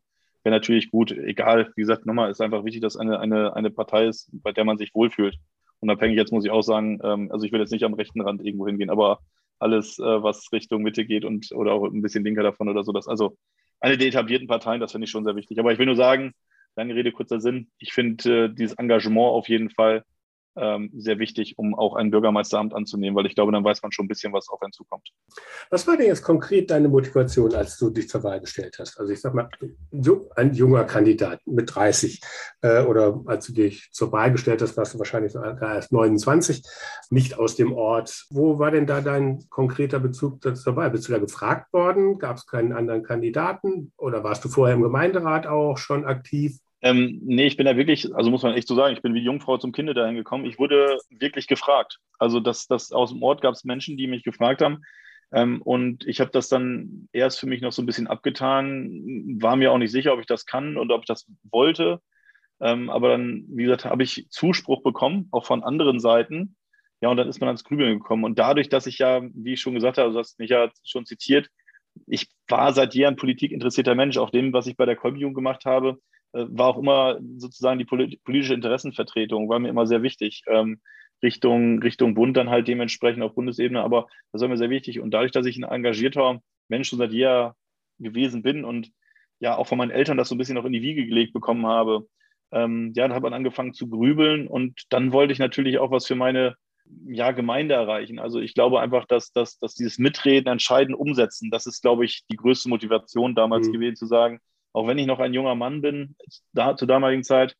wäre 0.45 0.55
natürlich 0.57 0.91
gut. 0.91 1.11
Egal, 1.11 1.73
wie 1.75 1.83
gesagt, 1.83 2.07
nochmal 2.07 2.31
ist 2.31 2.41
einfach 2.41 2.65
wichtig, 2.65 2.83
dass 2.83 2.97
eine, 2.97 3.19
eine, 3.19 3.57
eine 3.57 3.71
Partei 3.71 4.07
ist, 4.07 4.31
bei 4.33 4.53
der 4.53 4.65
man 4.65 4.79
sich 4.79 4.95
wohlfühlt. 4.95 5.37
Unabhängig 5.81 6.17
jetzt 6.17 6.33
muss 6.33 6.45
ich 6.45 6.51
auch 6.51 6.63
sagen, 6.63 7.01
ähm, 7.03 7.31
also 7.33 7.45
ich 7.45 7.53
will 7.53 7.61
jetzt 7.61 7.73
nicht 7.73 7.85
am 7.85 7.95
rechten 7.95 8.21
Rand 8.21 8.45
irgendwo 8.45 8.67
hingehen, 8.67 8.91
aber 8.91 9.19
alles, 9.59 9.99
äh, 9.99 10.23
was 10.23 10.53
Richtung 10.53 10.83
Mitte 10.83 11.05
geht 11.05 11.25
und 11.25 11.51
oder 11.53 11.73
auch 11.73 11.85
ein 11.85 12.03
bisschen 12.03 12.25
linker 12.25 12.43
davon 12.43 12.69
oder 12.69 12.85
so, 12.85 12.93
das 12.93 13.09
also 13.09 13.37
eine 13.81 13.99
der 13.99 14.09
etablierten 14.09 14.49
Parteien, 14.49 14.81
das 14.81 14.93
finde 14.93 15.07
ich 15.07 15.11
schon 15.11 15.25
sehr 15.25 15.37
wichtig. 15.37 15.59
Aber 15.59 15.73
ich 15.73 15.79
will 15.79 15.87
nur 15.87 15.97
sagen, 15.97 16.33
lange 16.77 16.95
Rede, 16.95 17.13
kurzer 17.13 17.41
Sinn. 17.41 17.71
Ich 17.79 17.93
finde 17.93 18.45
äh, 18.45 18.55
dieses 18.55 18.77
Engagement 18.77 19.33
auf 19.33 19.49
jeden 19.49 19.71
Fall 19.71 20.05
ähm, 20.57 20.91
sehr 20.97 21.19
wichtig, 21.19 21.59
um 21.59 21.75
auch 21.75 21.95
ein 21.97 22.11
Bürgermeisteramt 22.11 22.75
anzunehmen, 22.75 23.17
weil 23.17 23.27
ich 23.27 23.35
glaube, 23.35 23.53
dann 23.53 23.65
weiß 23.65 23.83
man 23.83 23.93
schon 23.93 24.05
ein 24.05 24.09
bisschen, 24.09 24.33
was 24.33 24.49
auf 24.49 24.63
einen 24.63 24.73
zukommt. 24.73 25.09
Was 25.71 25.87
war 25.87 25.97
denn 25.97 26.07
jetzt 26.07 26.23
konkret 26.23 26.71
deine 26.71 26.89
Motivation, 26.89 27.55
als 27.55 27.77
du 27.77 27.91
dich 27.91 28.09
zur 28.09 28.23
Wahl 28.23 28.41
gestellt 28.41 28.77
hast? 28.79 28.99
Also 28.99 29.13
ich 29.13 29.21
sag 29.21 29.35
mal, 29.35 29.49
ein 30.37 30.55
junger 30.55 30.85
Kandidat 30.85 31.41
mit 31.45 31.75
30 31.75 32.21
äh, 32.63 32.83
oder 32.83 33.21
als 33.27 33.47
du 33.47 33.53
dich 33.53 33.89
zur 33.93 34.13
Wahl 34.13 34.31
gestellt 34.33 34.63
hast, 34.63 34.77
warst 34.77 34.95
du 34.95 34.99
wahrscheinlich 34.99 35.35
erst 35.35 35.93
29, 35.93 36.63
nicht 37.11 37.39
aus 37.39 37.57
dem 37.57 37.73
Ort. 37.73 38.27
Wo 38.31 38.59
war 38.59 38.71
denn 38.71 38.87
da 38.87 39.01
dein 39.01 39.45
konkreter 39.49 39.99
Bezug 39.99 40.41
zur 40.57 40.77
Wahl? 40.77 40.91
Bist 40.91 41.09
du 41.09 41.13
da 41.13 41.19
gefragt 41.19 41.73
worden? 41.73 42.19
Gab 42.19 42.37
es 42.37 42.47
keinen 42.47 42.73
anderen 42.73 43.03
Kandidaten? 43.03 43.93
Oder 43.97 44.23
warst 44.23 44.45
du 44.45 44.49
vorher 44.49 44.77
im 44.77 44.83
Gemeinderat 44.83 45.47
auch 45.47 45.79
schon 45.79 46.05
aktiv? 46.05 46.59
Ähm, 46.85 47.19
nee, 47.25 47.47
ich 47.47 47.57
bin 47.57 47.65
da 47.65 47.79
wirklich, 47.79 48.15
also 48.15 48.31
muss 48.31 48.43
man 48.43 48.53
echt 48.53 48.69
so 48.69 48.75
sagen, 48.75 48.95
ich 48.95 49.01
bin 49.01 49.15
wie 49.15 49.21
Jungfrau 49.23 49.57
zum 49.57 49.73
Kinde 49.73 49.95
dahin 49.95 50.17
gekommen. 50.17 50.45
Ich 50.45 50.59
wurde 50.59 50.99
wirklich 51.09 51.47
gefragt. 51.47 51.99
Also 52.19 52.41
das, 52.41 52.67
das 52.67 52.93
aus 52.93 53.11
dem 53.11 53.23
Ort 53.23 53.41
gab 53.41 53.55
es 53.55 53.65
Menschen, 53.65 53.97
die 53.97 54.07
mich 54.07 54.23
gefragt 54.23 54.61
haben. 54.61 54.83
Ähm, 55.33 55.63
und 55.63 56.07
ich 56.07 56.21
habe 56.21 56.31
das 56.31 56.51
dann 56.51 57.09
erst 57.13 57.41
für 57.41 57.47
mich 57.47 57.63
noch 57.63 57.73
so 57.73 57.81
ein 57.81 57.87
bisschen 57.87 58.07
abgetan, 58.07 59.39
war 59.41 59.57
mir 59.57 59.73
auch 59.73 59.79
nicht 59.79 59.93
sicher, 59.93 60.13
ob 60.13 60.21
ich 60.21 60.27
das 60.27 60.45
kann 60.45 60.77
und 60.77 60.93
ob 60.93 61.01
ich 61.01 61.07
das 61.07 61.27
wollte. 61.51 62.01
Ähm, 62.61 62.91
aber 62.91 63.09
dann, 63.09 63.47
wie 63.49 63.63
gesagt, 63.65 63.87
habe 63.87 64.03
ich 64.03 64.27
Zuspruch 64.29 64.83
bekommen, 64.83 65.29
auch 65.31 65.47
von 65.47 65.65
anderen 65.65 66.01
Seiten. 66.01 66.55
Ja, 67.01 67.09
und 67.09 67.17
dann 67.17 67.29
ist 67.29 67.41
man 67.41 67.49
ans 67.49 67.65
Grübeln 67.65 67.99
gekommen. 67.99 68.25
Und 68.25 68.39
dadurch, 68.39 68.69
dass 68.69 68.87
ich 68.87 68.99
ja, 68.99 69.23
wie 69.33 69.55
ich 69.55 69.61
schon 69.63 69.75
gesagt 69.75 69.97
habe, 69.97 70.09
also 70.09 70.19
du 70.19 70.21
hast 70.21 70.39
mich 70.39 70.51
ja 70.51 70.71
schon 70.85 71.07
zitiert, 71.07 71.49
ich 72.07 72.29
war 72.47 72.75
seit 72.75 72.95
jeher 72.95 73.09
ein 73.09 73.17
Politik 73.17 73.53
interessierter 73.53 73.95
Mensch. 73.95 74.19
Auch 74.19 74.31
dem, 74.31 74.53
was 74.53 74.67
ich 74.67 74.77
bei 74.77 74.85
der 74.85 74.97
Kolbium 74.97 75.33
gemacht 75.33 75.65
habe, 75.65 75.99
war 76.35 76.69
auch 76.69 76.79
immer 76.79 77.19
sozusagen 77.37 77.79
die 77.79 77.85
politische 77.85 78.55
Interessenvertretung, 78.55 79.49
war 79.49 79.59
mir 79.59 79.69
immer 79.69 79.87
sehr 79.87 80.03
wichtig. 80.03 80.43
Ähm, 80.49 80.81
Richtung, 81.23 81.81
Richtung 81.81 82.15
Bund 82.15 82.37
dann 82.37 82.51
halt 82.51 82.69
dementsprechend 82.69 83.23
auf 83.23 83.35
Bundesebene, 83.35 83.83
aber 83.83 84.09
das 84.33 84.43
war 84.43 84.49
mir 84.49 84.59
sehr 84.59 84.71
wichtig. 84.71 85.01
Und 85.01 85.13
dadurch, 85.13 85.33
dass 85.33 85.47
ich 85.47 85.57
ein 85.57 85.65
engagierter 85.65 86.41
Mensch 86.69 86.89
schon 86.89 86.99
seit 86.99 87.13
jeher 87.13 87.55
gewesen 87.99 88.43
bin 88.43 88.65
und 88.65 88.91
ja 89.41 89.57
auch 89.57 89.67
von 89.67 89.79
meinen 89.79 89.91
Eltern 89.91 90.17
das 90.17 90.29
so 90.29 90.35
ein 90.35 90.39
bisschen 90.39 90.57
noch 90.57 90.65
in 90.65 90.73
die 90.73 90.83
Wiege 90.83 91.07
gelegt 91.07 91.33
bekommen 91.33 91.67
habe, 91.67 92.07
ähm, 92.53 92.93
ja, 92.95 93.07
dann 93.07 93.17
hat 93.17 93.23
man 93.23 93.33
angefangen 93.33 93.75
zu 93.75 93.89
grübeln 93.89 94.47
und 94.47 94.83
dann 94.91 95.13
wollte 95.13 95.33
ich 95.33 95.39
natürlich 95.39 95.79
auch 95.79 95.91
was 95.91 96.07
für 96.07 96.15
meine 96.15 96.57
ja, 97.07 97.33
Gemeinde 97.33 97.75
erreichen. 97.75 98.19
Also 98.19 98.41
ich 98.41 98.55
glaube 98.55 98.81
einfach, 98.81 99.07
dass, 99.07 99.33
dass, 99.33 99.59
dass 99.59 99.75
dieses 99.75 99.99
Mitreden, 99.99 100.53
Entscheiden, 100.53 100.95
Umsetzen, 100.95 101.51
das 101.51 101.67
ist, 101.67 101.83
glaube 101.83 102.05
ich, 102.05 102.25
die 102.31 102.37
größte 102.37 102.69
Motivation 102.69 103.35
damals 103.35 103.69
mhm. 103.69 103.73
gewesen, 103.73 103.97
zu 103.97 104.07
sagen, 104.07 104.41
auch 104.75 104.87
wenn 104.87 104.99
ich 104.99 105.07
noch 105.07 105.21
ein 105.21 105.33
junger 105.33 105.55
Mann 105.55 105.81
bin, 105.81 106.17
da, 106.53 106.77
zur 106.77 106.89
damaligen 106.89 107.25
Zeit, 107.25 107.57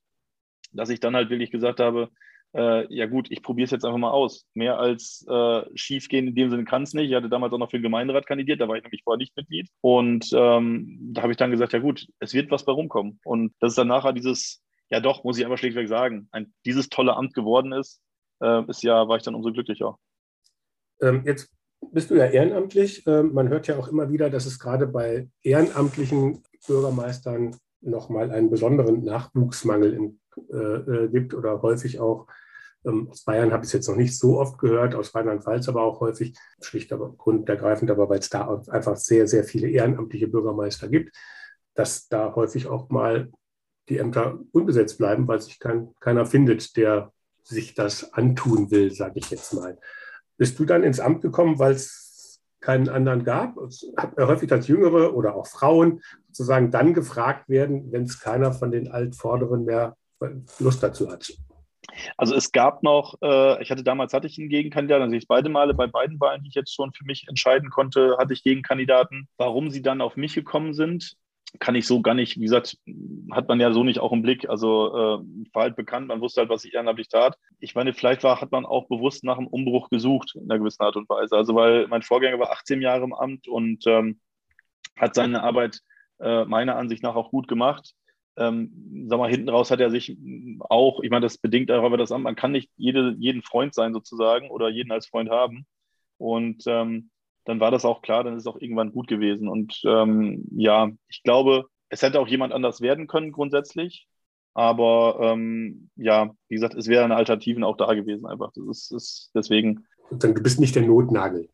dass 0.73 0.91
ich 0.91 1.01
dann 1.01 1.15
halt 1.17 1.31
wirklich 1.31 1.51
gesagt 1.51 1.81
habe, 1.81 2.11
äh, 2.55 2.93
ja 2.95 3.07
gut, 3.07 3.31
ich 3.31 3.43
probiere 3.43 3.65
es 3.65 3.71
jetzt 3.71 3.85
einfach 3.85 3.99
mal 3.99 4.11
aus. 4.11 4.47
Mehr 4.55 4.79
als 4.79 5.25
äh, 5.29 5.63
schief 5.75 6.09
gehen 6.09 6.29
in 6.29 6.35
dem 6.35 6.51
Sinne 6.51 6.65
kann 6.65 6.83
es 6.83 6.93
nicht. 6.93 7.11
Ich 7.11 7.15
hatte 7.15 7.29
damals 7.29 7.53
auch 7.53 7.59
noch 7.59 7.71
für 7.71 7.79
den 7.79 7.85
Gemeinderat 7.85 8.27
kandidiert, 8.27 8.61
da 8.61 8.69
war 8.69 8.77
ich 8.77 8.83
nämlich 8.83 9.03
vorher 9.03 9.19
nicht 9.19 9.37
Mitglied. 9.37 9.69
Und 9.81 10.31
ähm, 10.35 10.99
da 11.13 11.23
habe 11.23 11.33
ich 11.33 11.37
dann 11.37 11.51
gesagt, 11.51 11.73
ja 11.73 11.79
gut, 11.79 12.07
es 12.19 12.35
wird 12.35 12.51
was 12.51 12.65
bei 12.65 12.73
rumkommen. 12.73 13.21
Und 13.25 13.55
das 13.61 13.73
ist 13.73 13.79
dann 13.79 13.89
nachher 13.89 14.13
dieses, 14.13 14.63
ja 14.91 15.01
doch, 15.01 15.25
muss 15.25 15.39
ich 15.39 15.45
einfach 15.45 15.59
schlichtweg 15.59 15.89
sagen, 15.89 16.29
ein, 16.33 16.53
dieses 16.65 16.89
tolle 16.89 17.17
Amt 17.17 17.35
geworden 17.35 17.73
ist, 17.73 18.01
äh, 18.41 18.63
ist 18.69 18.83
ja, 18.83 19.09
war 19.09 19.17
ich 19.17 19.23
dann 19.23 19.35
umso 19.35 19.53
glücklicher. 19.53 19.99
Ähm, 21.01 21.23
jetzt 21.25 21.53
bist 21.93 22.11
du 22.11 22.15
ja 22.15 22.27
ehrenamtlich. 22.27 23.05
Ähm, 23.07 23.33
man 23.33 23.49
hört 23.49 23.67
ja 23.67 23.77
auch 23.77 23.89
immer 23.89 24.11
wieder, 24.11 24.31
dass 24.31 24.47
es 24.47 24.59
gerade 24.59 24.87
bei 24.87 25.29
ehrenamtlichen 25.43 26.43
Bürgermeistern 26.67 27.57
nochmal 27.81 28.31
einen 28.31 28.51
besonderen 28.51 29.05
Nachwuchsmangel 29.05 29.95
in, 29.95 30.21
äh, 30.53 30.57
äh, 30.57 31.09
gibt 31.09 31.35
oder 31.35 31.63
häufig 31.63 32.01
auch. 32.01 32.27
Ähm, 32.85 33.09
aus 33.11 33.25
Bayern 33.25 33.53
habe 33.53 33.65
ich 33.65 33.69
es 33.69 33.73
jetzt 33.73 33.89
noch 33.89 33.97
nicht 33.97 34.19
so 34.19 34.39
oft 34.39 34.59
gehört, 34.59 34.95
aus 34.95 35.15
Rheinland-Pfalz 35.15 35.69
aber 35.69 35.83
auch 35.83 36.01
häufig, 36.01 36.37
schlicht 36.61 36.93
aber 36.93 37.13
Grund 37.13 37.41
und 37.41 37.49
ergreifend, 37.49 37.91
aber 37.91 38.09
weil 38.09 38.19
es 38.19 38.29
da 38.29 38.63
einfach 38.69 38.97
sehr, 38.97 39.27
sehr 39.27 39.45
viele 39.45 39.69
ehrenamtliche 39.69 40.29
Bürgermeister 40.29 40.89
gibt, 40.89 41.17
dass 41.75 42.09
da 42.09 42.35
häufig 42.35 42.67
auch 42.67 42.91
mal 42.91 43.31
die 43.89 43.99
Ämter 43.99 44.39
unbesetzt 44.53 44.99
bleiben, 44.99 45.29
weil 45.29 45.41
sich 45.41 45.59
kein, 45.59 45.95
keiner 46.01 46.27
findet, 46.27 46.77
der 46.77 47.13
sich 47.43 47.75
das 47.75 48.13
antun 48.15 48.71
will, 48.71 48.91
sage 48.91 49.19
ich 49.19 49.31
jetzt 49.31 49.53
mal. 49.53 49.79
Bist 50.37 50.59
du 50.59 50.65
dann 50.65 50.83
ins 50.83 51.01
Amt 51.01 51.21
gekommen, 51.21 51.59
weil 51.59 51.73
es 51.73 52.04
keinen 52.65 52.89
anderen 52.89 53.25
gab? 53.25 53.57
Häufig 54.19 54.51
als 54.51 54.69
Jüngere 54.69 55.15
oder 55.15 55.37
auch 55.37 55.47
Frauen 55.47 56.01
sozusagen 56.29 56.71
dann 56.71 56.95
gefragt 56.95 57.49
werden, 57.49 57.93
wenn 57.93 58.05
es 58.05 58.21
keiner 58.21 58.53
von 58.53 58.71
den 58.71 58.91
Altvorderen 58.91 59.65
mehr 59.65 59.97
Lust 60.59 60.83
dazu 60.83 61.11
hat. 61.11 61.33
Also 62.17 62.35
es 62.35 62.51
gab 62.51 62.83
noch, 62.83 63.15
äh, 63.23 63.63
ich 63.63 63.71
hatte 63.71 63.85
damals 63.85 64.13
hatte 64.15 64.27
ich 64.27 64.39
einen 64.39 64.49
Gegenkandidaten, 64.49 65.03
also 65.03 65.15
ich 65.15 65.29
beide 65.29 65.49
Male 65.49 65.75
bei 65.75 65.87
beiden 65.87 66.19
Wahlen, 66.19 66.43
die 66.43 66.49
ich 66.49 66.55
jetzt 66.55 66.75
schon 66.75 66.93
für 66.93 67.05
mich 67.05 67.27
entscheiden 67.29 67.71
konnte, 67.71 68.17
hatte 68.19 68.33
ich 68.33 68.43
Gegenkandidaten. 68.43 69.29
Warum 69.37 69.71
sie 69.71 69.83
dann 69.83 70.01
auf 70.01 70.17
mich 70.17 70.35
gekommen 70.35 70.75
sind, 70.75 71.17
kann 71.61 71.75
ich 71.75 71.87
so 71.87 72.03
gar 72.03 72.15
nicht, 72.15 72.37
wie 72.39 72.45
gesagt, 72.45 72.79
hat 73.31 73.49
man 73.49 73.61
ja 73.61 73.73
so 73.73 73.85
nicht 73.85 74.01
auch 74.01 74.13
im 74.13 74.23
Blick. 74.23 74.49
Also 74.49 74.89
äh, 74.89 75.25
war 75.53 75.63
halt 75.63 75.77
bekannt, 75.77 76.09
man 76.09 76.21
wusste 76.21 76.41
halt, 76.41 76.51
was 76.51 76.65
ich 76.65 76.75
ehrenamtlich 76.75 77.09
tat. 77.09 77.39
Ich 77.61 77.75
meine, 77.75 77.95
vielleicht 77.95 78.25
war, 78.25 78.41
hat 78.41 78.51
man 78.53 78.67
auch 78.67 78.89
bewusst 78.89 79.25
nach 79.25 79.39
einem 79.39 79.47
Umbruch 79.47 79.89
gesucht 79.91 80.35
in 80.35 80.51
einer 80.51 80.59
gewissen 80.59 80.83
Art 80.83 80.97
und 80.97 81.09
Weise. 81.09 81.37
Also 81.37 81.55
weil 81.55 81.87
mein 81.89 82.03
Vorgänger 82.03 82.39
war 82.39 82.53
18 82.53 82.83
Jahre 82.83 83.05
im 83.05 83.15
Amt 83.15 83.49
und 83.49 83.87
ähm, 83.87 84.21
hat 84.97 85.15
seine 85.15 85.43
Arbeit 85.43 85.81
äh, 86.21 86.45
meiner 86.45 86.77
Ansicht 86.77 87.03
nach 87.03 87.15
auch 87.15 87.31
gut 87.31 87.49
gemacht. 87.49 87.95
Ähm, 88.37 89.07
sag 89.09 89.19
mal, 89.19 89.31
hinten 89.31 89.49
raus 89.49 89.71
hat 89.71 89.81
er 89.81 89.91
sich 89.91 90.17
auch, 90.69 91.01
ich 91.01 91.11
meine, 91.11 91.25
das 91.25 91.39
bedingt 91.39 91.71
aber 91.71 91.97
das 91.97 92.11
Amt, 92.11 92.25
man 92.25 92.35
kann 92.35 92.51
nicht 92.51 92.71
jede, 92.77 93.15
jeden 93.19 93.43
Freund 93.43 93.75
sein 93.75 93.93
sozusagen 93.93 94.51
oder 94.51 94.69
jeden 94.69 94.91
als 94.91 95.07
Freund 95.07 95.31
haben. 95.31 95.67
Und 96.19 96.65
ähm, 96.67 97.11
dann 97.45 97.61
war 97.61 97.71
das 97.71 97.85
auch 97.85 98.03
klar, 98.03 98.25
dann 98.25 98.37
ist 98.37 98.43
es 98.43 98.47
auch 98.47 98.61
irgendwann 98.61 98.93
gut 98.93 99.09
gewesen. 99.09 99.49
Und 99.49 99.81
ähm, 99.85 100.45
ja, 100.53 100.91
ich 101.09 101.23
glaube, 101.23 101.67
es 101.89 102.03
hätte 102.03 102.21
auch 102.21 102.29
jemand 102.29 102.53
anders 102.53 102.81
werden 102.81 103.07
können 103.07 103.33
grundsätzlich. 103.33 104.07
Aber 104.55 105.19
ähm, 105.21 105.91
ja, 105.97 106.35
wie 106.49 106.55
gesagt, 106.55 106.75
es 106.75 106.87
wären 106.87 107.13
Alternativen 107.13 107.65
auch 107.65 107.77
da 107.77 107.93
gewesen 107.95 108.27
einfach. 108.27 108.53
Das 108.55 108.65
ist, 108.67 108.93
ist 108.93 109.31
deswegen. 109.35 109.87
Du 110.11 110.33
bist 110.35 110.61
nicht 110.61 110.77
der 110.77 110.83
Notnagel. 110.83 111.49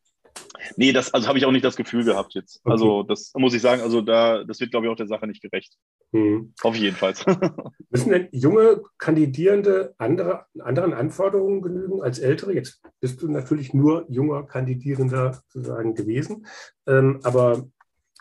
Nee, 0.76 0.92
das 0.92 1.12
also 1.12 1.28
habe 1.28 1.38
ich 1.38 1.44
auch 1.44 1.52
nicht 1.52 1.64
das 1.64 1.76
Gefühl 1.76 2.04
gehabt 2.04 2.34
jetzt. 2.34 2.60
Okay. 2.64 2.72
Also 2.72 3.02
das 3.02 3.32
muss 3.34 3.54
ich 3.54 3.62
sagen, 3.62 3.82
also 3.82 4.00
da, 4.00 4.44
das 4.44 4.60
wird, 4.60 4.70
glaube 4.70 4.86
ich, 4.86 4.92
auch 4.92 4.96
der 4.96 5.06
Sache 5.06 5.26
nicht 5.26 5.42
gerecht. 5.42 5.74
Hm. 6.12 6.54
Hoffe 6.62 6.76
ich 6.76 6.82
jedenfalls. 6.82 7.24
Müssen 7.90 8.10
denn 8.10 8.28
junge 8.32 8.82
Kandidierende 8.98 9.94
andere, 9.98 10.46
anderen 10.58 10.92
Anforderungen 10.92 11.62
genügen 11.62 12.02
als 12.02 12.18
ältere? 12.18 12.52
Jetzt 12.52 12.82
bist 13.00 13.22
du 13.22 13.28
natürlich 13.28 13.74
nur 13.74 14.06
junger 14.08 14.44
Kandidierender 14.44 15.42
sozusagen 15.48 15.94
gewesen. 15.94 16.46
Ähm, 16.86 17.20
aber 17.22 17.68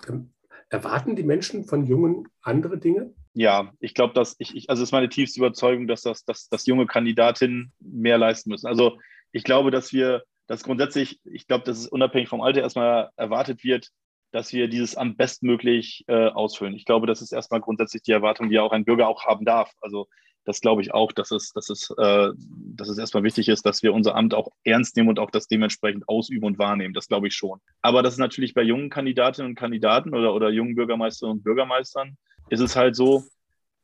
ähm, 0.08 0.34
erwarten 0.70 1.16
die 1.16 1.24
Menschen 1.24 1.66
von 1.66 1.86
Jungen 1.86 2.28
andere 2.42 2.78
Dinge? 2.78 3.14
Ja, 3.34 3.72
ich 3.80 3.94
glaube, 3.94 4.14
dass 4.14 4.36
ich, 4.40 4.56
ich, 4.56 4.70
also 4.70 4.82
es 4.82 4.90
ist 4.90 4.94
meine 4.94 5.10
tiefste 5.10 5.40
Überzeugung, 5.40 5.88
dass 5.88 6.02
das, 6.02 6.26
dass, 6.26 6.50
dass 6.50 6.66
junge 6.66 6.88
Kandidatinnen 6.88 7.72
mehr 7.80 8.18
leisten 8.18 8.50
müssen. 8.50 8.68
Also 8.68 8.98
ich 9.32 9.44
glaube, 9.44 9.72
dass 9.72 9.94
wir 9.94 10.24
dass 10.50 10.64
grundsätzlich, 10.64 11.20
ich 11.26 11.46
glaube, 11.46 11.64
dass 11.64 11.78
es 11.78 11.88
unabhängig 11.88 12.28
vom 12.28 12.42
Alter 12.42 12.62
erstmal 12.62 13.12
erwartet 13.16 13.64
wird, 13.64 13.90
dass 14.32 14.52
wir 14.52 14.68
dieses 14.68 14.98
Amt 14.98 15.18
bestmöglich 15.18 16.04
äh, 16.08 16.28
ausfüllen. 16.28 16.74
Ich 16.74 16.86
glaube, 16.86 17.06
das 17.06 17.22
ist 17.22 17.32
erstmal 17.32 17.62
grundsätzlich 17.62 18.02
die 18.02 18.12
Erwartung, 18.12 18.50
die 18.50 18.60
auch 18.60 18.72
ein 18.72 18.84
Bürger 18.84 19.08
auch 19.08 19.26
haben 19.26 19.46
darf. 19.46 19.72
Also 19.80 20.08
das 20.46 20.60
glaube 20.60 20.82
ich 20.82 20.92
auch, 20.92 21.12
dass 21.12 21.30
es, 21.30 21.52
dass, 21.52 21.70
es, 21.70 21.94
äh, 22.00 22.30
dass 22.36 22.90
es 22.90 22.98
erstmal 22.98 23.22
wichtig 23.22 23.48
ist, 23.48 23.64
dass 23.64 23.84
wir 23.84 23.94
unser 23.94 24.16
Amt 24.16 24.34
auch 24.34 24.50
ernst 24.64 24.98
nehmen 24.98 25.10
und 25.10 25.20
auch 25.20 25.30
das 25.30 25.48
dementsprechend 25.48 26.10
ausüben 26.10 26.46
und 26.46 26.58
wahrnehmen. 26.58 26.96
Das 26.96 27.08
glaube 27.08 27.28
ich 27.28 27.36
schon. 27.36 27.60
Aber 27.84 28.02
das 28.02 28.16
ist 28.16 28.20
natürlich 28.20 28.56
bei 28.56 28.64
jungen 28.64 28.90
Kandidatinnen 28.90 29.52
und 29.52 29.56
Kandidaten 29.56 30.16
oder, 30.16 30.34
oder 30.34 30.50
jungen 30.50 30.74
Bürgermeisterinnen 30.74 31.38
und 31.38 31.44
Bürgermeistern, 31.44 32.18
ist 32.50 32.62
es 32.62 32.76
halt 32.76 32.96
so, 32.96 33.24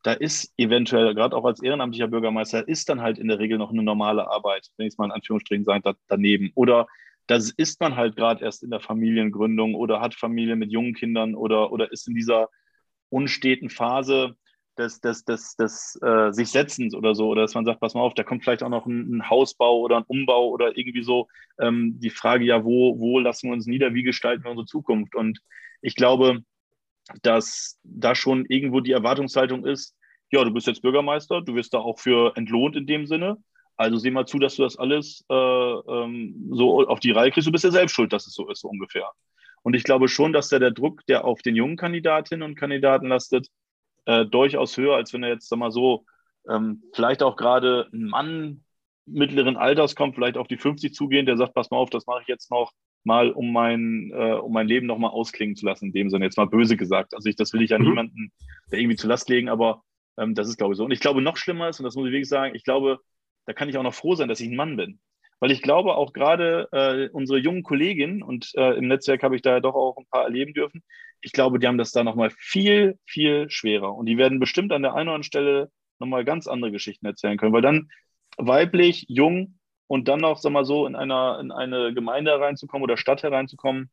da 0.06 0.14
ist 0.14 0.54
eventuell, 0.58 1.16
gerade 1.16 1.36
auch 1.36 1.46
als 1.46 1.64
ehrenamtlicher 1.64 2.08
Bürgermeister, 2.08 2.68
ist 2.68 2.90
dann 2.90 3.02
halt 3.02 3.18
in 3.18 3.28
der 3.28 3.40
Regel 3.40 3.58
noch 3.58 3.72
eine 3.72 3.82
normale 3.82 4.30
Arbeit, 4.30 4.70
wenn 4.78 4.86
ich 4.86 4.94
es 4.94 4.98
mal 5.00 5.06
in 5.06 5.12
Anführungsstrichen 5.12 5.66
sage, 5.66 5.82
da, 5.82 5.94
daneben. 6.08 6.52
Oder 6.54 6.88
das 7.26 7.50
ist 7.50 7.82
man 7.82 7.96
halt 7.96 8.16
gerade 8.16 8.46
erst 8.46 8.62
in 8.62 8.70
der 8.70 8.82
Familiengründung 8.82 9.74
oder 9.74 10.02
hat 10.02 10.14
Familie 10.14 10.56
mit 10.56 10.72
jungen 10.72 10.94
Kindern 10.94 11.34
oder, 11.34 11.72
oder 11.72 11.92
ist 11.92 12.08
in 12.08 12.14
dieser 12.14 12.50
unsteten 13.10 13.72
Phase 13.72 14.36
des, 14.78 15.02
des, 15.02 15.26
des, 15.26 15.56
des 15.56 16.00
äh, 16.04 16.32
sich 16.32 16.50
Setzens 16.50 16.94
oder 16.94 17.16
so, 17.16 17.30
oder 17.30 17.42
dass 17.42 17.56
man 17.56 17.66
sagt, 17.66 17.80
pass 17.80 17.96
mal 17.96 18.02
auf, 18.02 18.14
da 18.14 18.22
kommt 18.22 18.44
vielleicht 18.44 18.62
auch 18.62 18.70
noch 18.70 18.86
ein, 18.86 19.18
ein 19.18 19.30
Hausbau 19.32 19.80
oder 19.80 19.98
ein 19.98 20.06
Umbau 20.06 20.50
oder 20.50 20.78
irgendwie 20.78 21.02
so 21.02 21.28
ähm, 21.60 22.00
die 22.00 22.12
Frage, 22.12 22.46
ja, 22.46 22.64
wo, 22.64 23.00
wo 23.00 23.18
lassen 23.18 23.48
wir 23.50 23.54
uns 23.54 23.66
nieder, 23.66 23.96
wie 23.96 24.04
gestalten 24.04 24.44
wir 24.44 24.52
unsere 24.52 24.68
Zukunft? 24.68 25.16
Und 25.16 25.42
ich 25.82 25.96
glaube, 25.96 26.44
dass 27.22 27.80
da 27.84 28.16
schon 28.16 28.46
irgendwo 28.46 28.80
die 28.80 28.92
Erwartungshaltung 28.92 29.66
ist, 29.66 29.96
ja, 30.32 30.44
du 30.44 30.52
bist 30.52 30.68
jetzt 30.68 30.82
Bürgermeister, 30.82 31.42
du 31.42 31.56
wirst 31.56 31.74
da 31.74 31.80
auch 31.80 32.00
für 32.00 32.36
entlohnt 32.36 32.76
in 32.76 32.88
dem 32.88 33.06
Sinne. 33.06 33.38
Also 33.78 33.98
sieh 33.98 34.12
mal 34.12 34.26
zu, 34.26 34.40
dass 34.40 34.56
du 34.56 34.64
das 34.64 34.78
alles 34.78 35.24
äh, 35.30 35.34
ähm, 35.34 36.50
so 36.52 36.88
auf 36.88 37.00
die 37.00 37.12
Reihe 37.12 37.32
kriegst. 37.32 37.48
Du 37.48 37.52
bist 37.52 37.64
ja 37.64 37.72
selbst 37.72 37.94
schuld, 37.94 38.14
dass 38.14 38.26
es 38.26 38.34
so 38.34 38.50
ist, 38.50 38.62
so 38.62 38.70
ungefähr. 38.70 39.10
Und 39.64 39.76
ich 39.76 39.84
glaube 39.84 40.08
schon, 40.08 40.34
dass 40.34 40.50
da 40.50 40.60
der 40.60 40.72
Druck, 40.72 41.06
der 41.08 41.26
auf 41.26 41.42
den 41.42 41.56
jungen 41.56 41.76
Kandidatinnen 41.76 42.44
und 42.44 42.56
Kandidaten 42.56 43.08
lastet, 43.08 43.48
äh, 44.06 44.26
durchaus 44.26 44.78
höher, 44.78 44.96
als 44.96 45.14
wenn 45.14 45.24
er 45.24 45.30
jetzt, 45.30 45.50
sag 45.50 45.60
mal 45.60 45.72
so, 45.72 46.06
ähm, 46.50 46.84
vielleicht 46.94 47.24
auch 47.24 47.36
gerade 47.36 47.90
ein 47.92 48.06
Mann 48.06 48.64
mittleren 49.06 49.58
Alters 49.58 49.96
kommt, 49.96 50.16
vielleicht 50.16 50.38
auf 50.38 50.48
die 50.48 50.58
50 50.58 50.94
zugehen, 50.94 51.26
der 51.26 51.38
sagt, 51.38 51.54
pass 51.54 51.72
mal 51.72 51.78
auf, 51.78 51.90
das 51.90 52.06
mache 52.08 52.22
ich 52.22 52.28
jetzt 52.28 52.52
noch 52.52 52.72
mal, 53.06 53.32
um 53.32 53.52
mein, 53.52 54.12
äh, 54.14 54.34
um 54.34 54.54
mein 54.54 54.68
Leben 54.68 54.88
nochmal 54.88 55.12
ausklingen 55.12 55.56
zu 55.56 55.66
lassen, 55.66 55.88
in 55.88 55.94
dem 55.94 56.10
Sinne, 56.10 56.26
jetzt 56.26 56.38
mal 56.38 56.48
böse 56.48 56.78
gesagt. 56.78 57.14
Also 57.14 57.30
ich, 57.30 57.36
das 57.36 57.54
will 57.54 57.62
ich 57.62 57.72
ja 57.72 57.80
mhm. 57.80 57.86
niemanden 57.86 58.32
der 58.72 58.80
irgendwie 58.80 58.98
zu 58.98 59.08
Last 59.08 59.30
legen, 59.30 59.50
aber 59.50 59.84
ähm, 60.18 60.36
das 60.36 60.48
ist, 60.48 60.58
glaube 60.58 60.74
ich, 60.74 60.78
so. 60.78 60.86
Und 60.86 60.92
ich 60.92 61.00
glaube, 61.00 61.22
noch 61.22 61.38
schlimmer 61.38 61.70
ist, 61.70 61.80
und 61.80 61.84
das 61.84 61.96
muss 61.96 62.08
ich 62.08 62.14
wirklich 62.14 62.30
sagen, 62.30 62.56
ich 62.56 62.64
glaube, 62.64 63.00
da 63.46 63.54
kann 63.54 63.70
ich 63.70 63.78
auch 63.78 63.84
noch 63.84 63.94
froh 63.94 64.16
sein, 64.16 64.28
dass 64.28 64.40
ich 64.40 64.50
ein 64.50 64.56
Mann 64.56 64.76
bin. 64.76 65.00
Weil 65.40 65.52
ich 65.52 65.62
glaube, 65.62 65.96
auch 65.96 66.14
gerade 66.14 66.70
äh, 66.72 67.10
unsere 67.12 67.40
jungen 67.40 67.64
Kolleginnen, 67.64 68.24
und 68.24 68.52
äh, 68.56 68.78
im 68.78 68.88
Netzwerk 68.88 69.22
habe 69.24 69.36
ich 69.36 69.42
da 69.42 69.52
ja 69.52 69.60
doch 69.60 69.76
auch 69.76 69.98
ein 69.98 70.08
paar 70.10 70.24
erleben 70.24 70.54
dürfen, 70.54 70.84
ich 71.22 71.32
glaube, 71.32 71.60
die 71.60 71.68
haben 71.68 71.78
das 71.78 71.92
da 71.92 72.04
nochmal 72.04 72.32
viel, 72.38 72.98
viel 73.06 73.50
schwerer. 73.50 73.96
Und 73.96 74.06
die 74.06 74.18
werden 74.18 74.40
bestimmt 74.40 74.72
an 74.72 74.84
der 74.84 74.92
einen 74.92 75.08
oder 75.08 75.16
anderen 75.16 75.24
Stelle 75.24 75.72
nochmal 76.00 76.24
ganz 76.24 76.48
andere 76.48 76.72
Geschichten 76.72 77.06
erzählen 77.06 77.38
können, 77.38 77.54
weil 77.54 77.62
dann 77.62 77.90
weiblich, 78.38 79.06
jung 79.08 79.58
und 79.88 80.08
dann 80.08 80.20
noch, 80.20 80.40
sag 80.40 80.52
mal 80.52 80.66
so, 80.66 80.88
in, 80.88 80.96
einer, 80.96 81.40
in 81.40 81.52
eine 81.52 81.94
Gemeinde 81.94 82.32
hereinzukommen 82.32 82.84
oder 82.84 82.98
Stadt 82.98 83.24
hereinzukommen, 83.24 83.90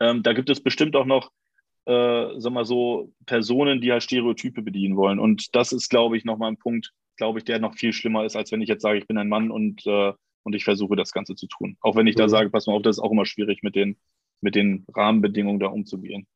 ähm, 0.00 0.22
da 0.22 0.32
gibt 0.32 0.50
es 0.50 0.62
bestimmt 0.62 0.96
auch 0.96 1.06
noch, 1.06 1.30
äh, 1.86 2.38
sag 2.38 2.52
mal 2.52 2.64
so, 2.64 3.12
Personen, 3.26 3.80
die 3.80 3.92
halt 3.92 4.02
Stereotype 4.02 4.62
bedienen 4.62 4.96
wollen. 4.96 5.18
Und 5.18 5.54
das 5.54 5.72
ist, 5.72 5.88
glaube 5.88 6.16
ich, 6.16 6.24
nochmal 6.24 6.50
ein 6.50 6.58
Punkt, 6.58 6.92
glaube 7.16 7.38
ich, 7.38 7.44
der 7.44 7.58
noch 7.58 7.74
viel 7.74 7.92
schlimmer 7.92 8.24
ist, 8.24 8.36
als 8.36 8.52
wenn 8.52 8.60
ich 8.60 8.68
jetzt 8.68 8.82
sage, 8.82 8.98
ich 8.98 9.06
bin 9.06 9.18
ein 9.18 9.28
Mann 9.28 9.50
und, 9.50 9.86
äh, 9.86 10.12
und 10.42 10.54
ich 10.54 10.64
versuche 10.64 10.96
das 10.96 11.12
Ganze 11.12 11.34
zu 11.34 11.46
tun. 11.46 11.76
Auch 11.80 11.96
wenn 11.96 12.06
ich 12.06 12.16
mhm. 12.16 12.20
da 12.20 12.28
sage, 12.28 12.50
pass 12.50 12.66
mal 12.66 12.74
auf, 12.74 12.82
das 12.82 12.96
ist 12.96 13.02
auch 13.02 13.12
immer 13.12 13.26
schwierig, 13.26 13.62
mit 13.62 13.74
den, 13.74 13.96
mit 14.40 14.54
den 14.54 14.84
Rahmenbedingungen 14.94 15.60
da 15.60 15.68
umzugehen. 15.68 16.26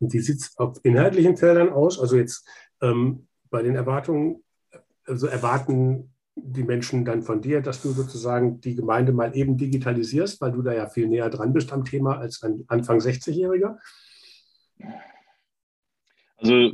Und 0.00 0.12
wie 0.12 0.20
sieht 0.20 0.40
es 0.40 0.58
auf 0.58 0.78
inhaltlichen 0.82 1.36
Feldern 1.36 1.70
aus? 1.70 1.98
Also 1.98 2.16
jetzt 2.16 2.46
ähm, 2.82 3.28
bei 3.50 3.62
den 3.62 3.76
Erwartungen, 3.76 4.42
also 5.06 5.26
erwarten 5.26 6.13
die 6.36 6.64
Menschen 6.64 7.04
dann 7.04 7.22
von 7.22 7.40
dir, 7.40 7.60
dass 7.60 7.82
du 7.82 7.90
sozusagen 7.90 8.60
die 8.60 8.74
Gemeinde 8.74 9.12
mal 9.12 9.36
eben 9.36 9.56
digitalisierst, 9.56 10.40
weil 10.40 10.52
du 10.52 10.62
da 10.62 10.72
ja 10.72 10.88
viel 10.88 11.08
näher 11.08 11.30
dran 11.30 11.52
bist 11.52 11.72
am 11.72 11.84
Thema 11.84 12.18
als 12.18 12.42
ein 12.42 12.64
Anfang 12.66 12.98
60-Jähriger? 12.98 13.78
Also 16.36 16.72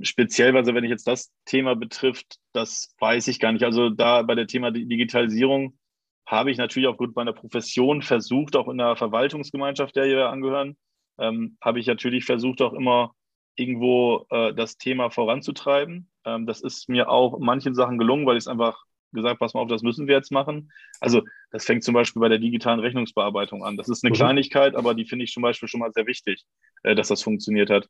speziell, 0.00 0.56
also 0.56 0.74
wenn 0.74 0.84
ich 0.84 0.90
jetzt 0.90 1.06
das 1.06 1.32
Thema 1.44 1.76
betrifft, 1.76 2.38
das 2.52 2.94
weiß 2.98 3.28
ich 3.28 3.38
gar 3.38 3.52
nicht. 3.52 3.64
Also 3.64 3.90
da 3.90 4.22
bei 4.22 4.34
der 4.34 4.46
Thema 4.46 4.70
Digitalisierung 4.70 5.78
habe 6.26 6.50
ich 6.50 6.58
natürlich 6.58 6.88
aufgrund 6.88 7.14
meiner 7.14 7.32
Profession 7.32 8.02
versucht, 8.02 8.56
auch 8.56 8.68
in 8.68 8.78
der 8.78 8.96
Verwaltungsgemeinschaft, 8.96 9.94
der 9.94 10.06
wir 10.06 10.28
angehören, 10.28 10.76
ähm, 11.18 11.56
habe 11.60 11.80
ich 11.80 11.86
natürlich 11.86 12.24
versucht, 12.24 12.60
auch 12.62 12.72
immer 12.72 13.14
irgendwo 13.54 14.26
äh, 14.30 14.52
das 14.54 14.76
Thema 14.76 15.10
voranzutreiben. 15.10 16.10
Ähm, 16.24 16.46
das 16.46 16.62
ist 16.62 16.88
mir 16.88 17.08
auch 17.08 17.38
manchen 17.38 17.74
Sachen 17.74 17.98
gelungen, 17.98 18.26
weil 18.26 18.36
ich 18.36 18.42
es 18.44 18.48
einfach 18.48 18.85
gesagt, 19.12 19.38
pass 19.38 19.54
mal 19.54 19.60
auf, 19.60 19.68
das 19.68 19.82
müssen 19.82 20.06
wir 20.06 20.14
jetzt 20.14 20.32
machen. 20.32 20.70
Also 21.00 21.22
das 21.50 21.64
fängt 21.64 21.84
zum 21.84 21.94
Beispiel 21.94 22.20
bei 22.20 22.28
der 22.28 22.38
digitalen 22.38 22.80
Rechnungsbearbeitung 22.80 23.64
an. 23.64 23.76
Das 23.76 23.88
ist 23.88 24.04
eine 24.04 24.10
mhm. 24.10 24.16
Kleinigkeit, 24.16 24.74
aber 24.74 24.94
die 24.94 25.04
finde 25.04 25.24
ich 25.24 25.32
zum 25.32 25.42
Beispiel 25.42 25.68
schon 25.68 25.80
mal 25.80 25.92
sehr 25.92 26.06
wichtig, 26.06 26.44
äh, 26.82 26.94
dass 26.94 27.08
das 27.08 27.22
funktioniert 27.22 27.70
hat. 27.70 27.88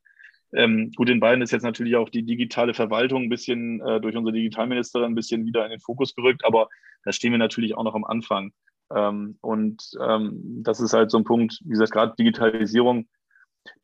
Ähm, 0.54 0.92
gut, 0.94 1.08
in 1.08 1.20
beiden 1.20 1.42
ist 1.42 1.50
jetzt 1.50 1.64
natürlich 1.64 1.96
auch 1.96 2.08
die 2.08 2.22
digitale 2.22 2.72
Verwaltung 2.72 3.24
ein 3.24 3.28
bisschen 3.28 3.80
äh, 3.80 4.00
durch 4.00 4.16
unsere 4.16 4.32
Digitalministerin 4.32 5.12
ein 5.12 5.14
bisschen 5.14 5.44
wieder 5.44 5.64
in 5.64 5.70
den 5.70 5.80
Fokus 5.80 6.14
gerückt, 6.14 6.44
aber 6.44 6.68
da 7.04 7.12
stehen 7.12 7.32
wir 7.32 7.38
natürlich 7.38 7.76
auch 7.76 7.84
noch 7.84 7.94
am 7.94 8.04
Anfang. 8.04 8.52
Ähm, 8.94 9.38
und 9.40 9.82
ähm, 10.00 10.62
das 10.62 10.80
ist 10.80 10.92
halt 10.92 11.10
so 11.10 11.18
ein 11.18 11.24
Punkt, 11.24 11.58
wie 11.64 11.70
gesagt, 11.70 11.92
gerade 11.92 12.14
Digitalisierung, 12.18 13.08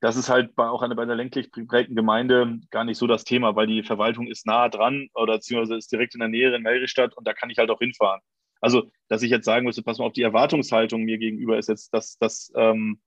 das 0.00 0.16
ist 0.16 0.28
halt 0.28 0.54
bei, 0.54 0.68
auch 0.68 0.82
eine, 0.82 0.94
bei 0.94 1.02
einer 1.02 1.14
ländlich 1.14 1.52
geprägten 1.52 1.96
Gemeinde 1.96 2.60
gar 2.70 2.84
nicht 2.84 2.98
so 2.98 3.06
das 3.06 3.24
Thema, 3.24 3.56
weil 3.56 3.66
die 3.66 3.82
Verwaltung 3.82 4.26
ist 4.26 4.46
nah 4.46 4.68
dran 4.68 5.08
oder 5.14 5.34
beziehungsweise 5.34 5.76
ist 5.76 5.92
direkt 5.92 6.14
in 6.14 6.20
der 6.20 6.28
Nähe 6.28 6.54
in 6.54 6.62
Melristadt 6.62 7.16
und 7.16 7.26
da 7.26 7.32
kann 7.32 7.50
ich 7.50 7.58
halt 7.58 7.70
auch 7.70 7.78
hinfahren. 7.78 8.20
Also, 8.60 8.90
dass 9.08 9.22
ich 9.22 9.30
jetzt 9.30 9.44
sagen 9.44 9.66
müsste, 9.66 9.82
pass 9.82 9.98
mal 9.98 10.06
auf, 10.06 10.12
die 10.12 10.22
Erwartungshaltung 10.22 11.02
mir 11.02 11.18
gegenüber 11.18 11.58
ist 11.58 11.68
jetzt, 11.68 11.92
dass, 11.92 12.16
dass 12.18 12.52
ähm, 12.54 13.00